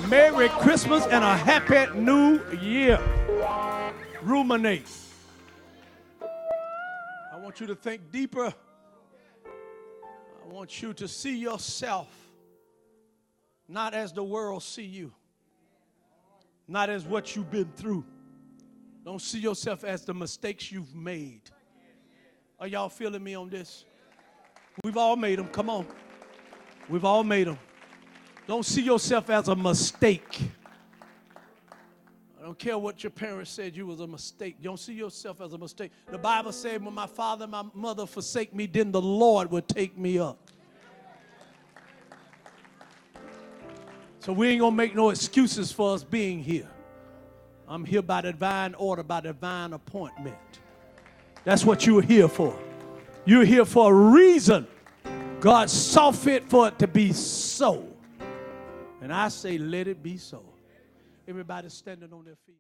Merry 0.08 0.48
Christmas 0.48 1.06
and 1.06 1.24
a 1.24 1.36
happy 1.36 1.98
new 1.98 2.40
year. 2.60 2.98
Ruminate. 4.22 4.86
I 7.32 7.38
want 7.38 7.60
you 7.60 7.66
to 7.66 7.74
think 7.74 8.12
deeper. 8.12 8.54
I 9.44 10.48
want 10.48 10.80
you 10.80 10.94
to 10.94 11.08
see 11.08 11.36
yourself 11.36 12.08
not 13.68 13.94
as 13.94 14.12
the 14.12 14.22
world 14.22 14.62
see 14.62 14.84
you, 14.84 15.12
not 16.68 16.88
as 16.88 17.04
what 17.04 17.34
you've 17.34 17.50
been 17.50 17.72
through. 17.74 18.04
Don't 19.04 19.20
see 19.20 19.40
yourself 19.40 19.82
as 19.82 20.04
the 20.04 20.14
mistakes 20.14 20.70
you've 20.70 20.94
made. 20.94 21.42
Are 22.60 22.68
y'all 22.68 22.88
feeling 22.88 23.24
me 23.24 23.34
on 23.34 23.50
this? 23.50 23.84
We've 24.84 24.96
all 24.96 25.16
made 25.16 25.38
them. 25.38 25.48
Come 25.48 25.68
on. 25.68 25.86
We've 26.88 27.04
all 27.04 27.24
made 27.24 27.48
them. 27.48 27.58
Don't 28.46 28.64
see 28.64 28.82
yourself 28.82 29.30
as 29.30 29.48
a 29.48 29.56
mistake. 29.56 30.38
I 32.42 32.44
don't 32.44 32.58
care 32.58 32.76
what 32.76 33.04
your 33.04 33.12
parents 33.12 33.52
said 33.52 33.76
you 33.76 33.86
was 33.86 34.00
a 34.00 34.06
mistake. 34.06 34.56
You 34.58 34.64
Don't 34.64 34.80
see 34.80 34.94
yourself 34.94 35.40
as 35.40 35.52
a 35.52 35.58
mistake. 35.58 35.92
The 36.10 36.18
Bible 36.18 36.50
said, 36.50 36.84
when 36.84 36.92
my 36.92 37.06
father 37.06 37.44
and 37.44 37.52
my 37.52 37.64
mother 37.72 38.04
forsake 38.04 38.52
me, 38.52 38.66
then 38.66 38.90
the 38.90 39.00
Lord 39.00 39.48
will 39.48 39.62
take 39.62 39.96
me 39.96 40.18
up. 40.18 40.50
So 44.18 44.32
we 44.32 44.48
ain't 44.48 44.60
gonna 44.60 44.74
make 44.74 44.92
no 44.96 45.10
excuses 45.10 45.70
for 45.70 45.94
us 45.94 46.02
being 46.02 46.42
here. 46.42 46.66
I'm 47.68 47.84
here 47.84 48.02
by 48.02 48.22
divine 48.22 48.74
order, 48.74 49.04
by 49.04 49.20
divine 49.20 49.72
appointment. 49.72 50.36
That's 51.44 51.64
what 51.64 51.86
you're 51.86 52.02
here 52.02 52.26
for. 52.26 52.58
You're 53.24 53.44
here 53.44 53.64
for 53.64 53.92
a 53.92 54.10
reason. 54.10 54.66
God 55.38 55.70
saw 55.70 56.10
fit 56.10 56.50
for 56.50 56.66
it 56.66 56.78
to 56.80 56.88
be 56.88 57.12
so. 57.12 57.86
And 59.00 59.12
I 59.12 59.28
say, 59.28 59.58
let 59.58 59.86
it 59.86 60.02
be 60.02 60.16
so. 60.16 60.51
Everybody 61.26 61.68
standing 61.68 62.12
on 62.12 62.24
their 62.24 62.34
feet. 62.34 62.50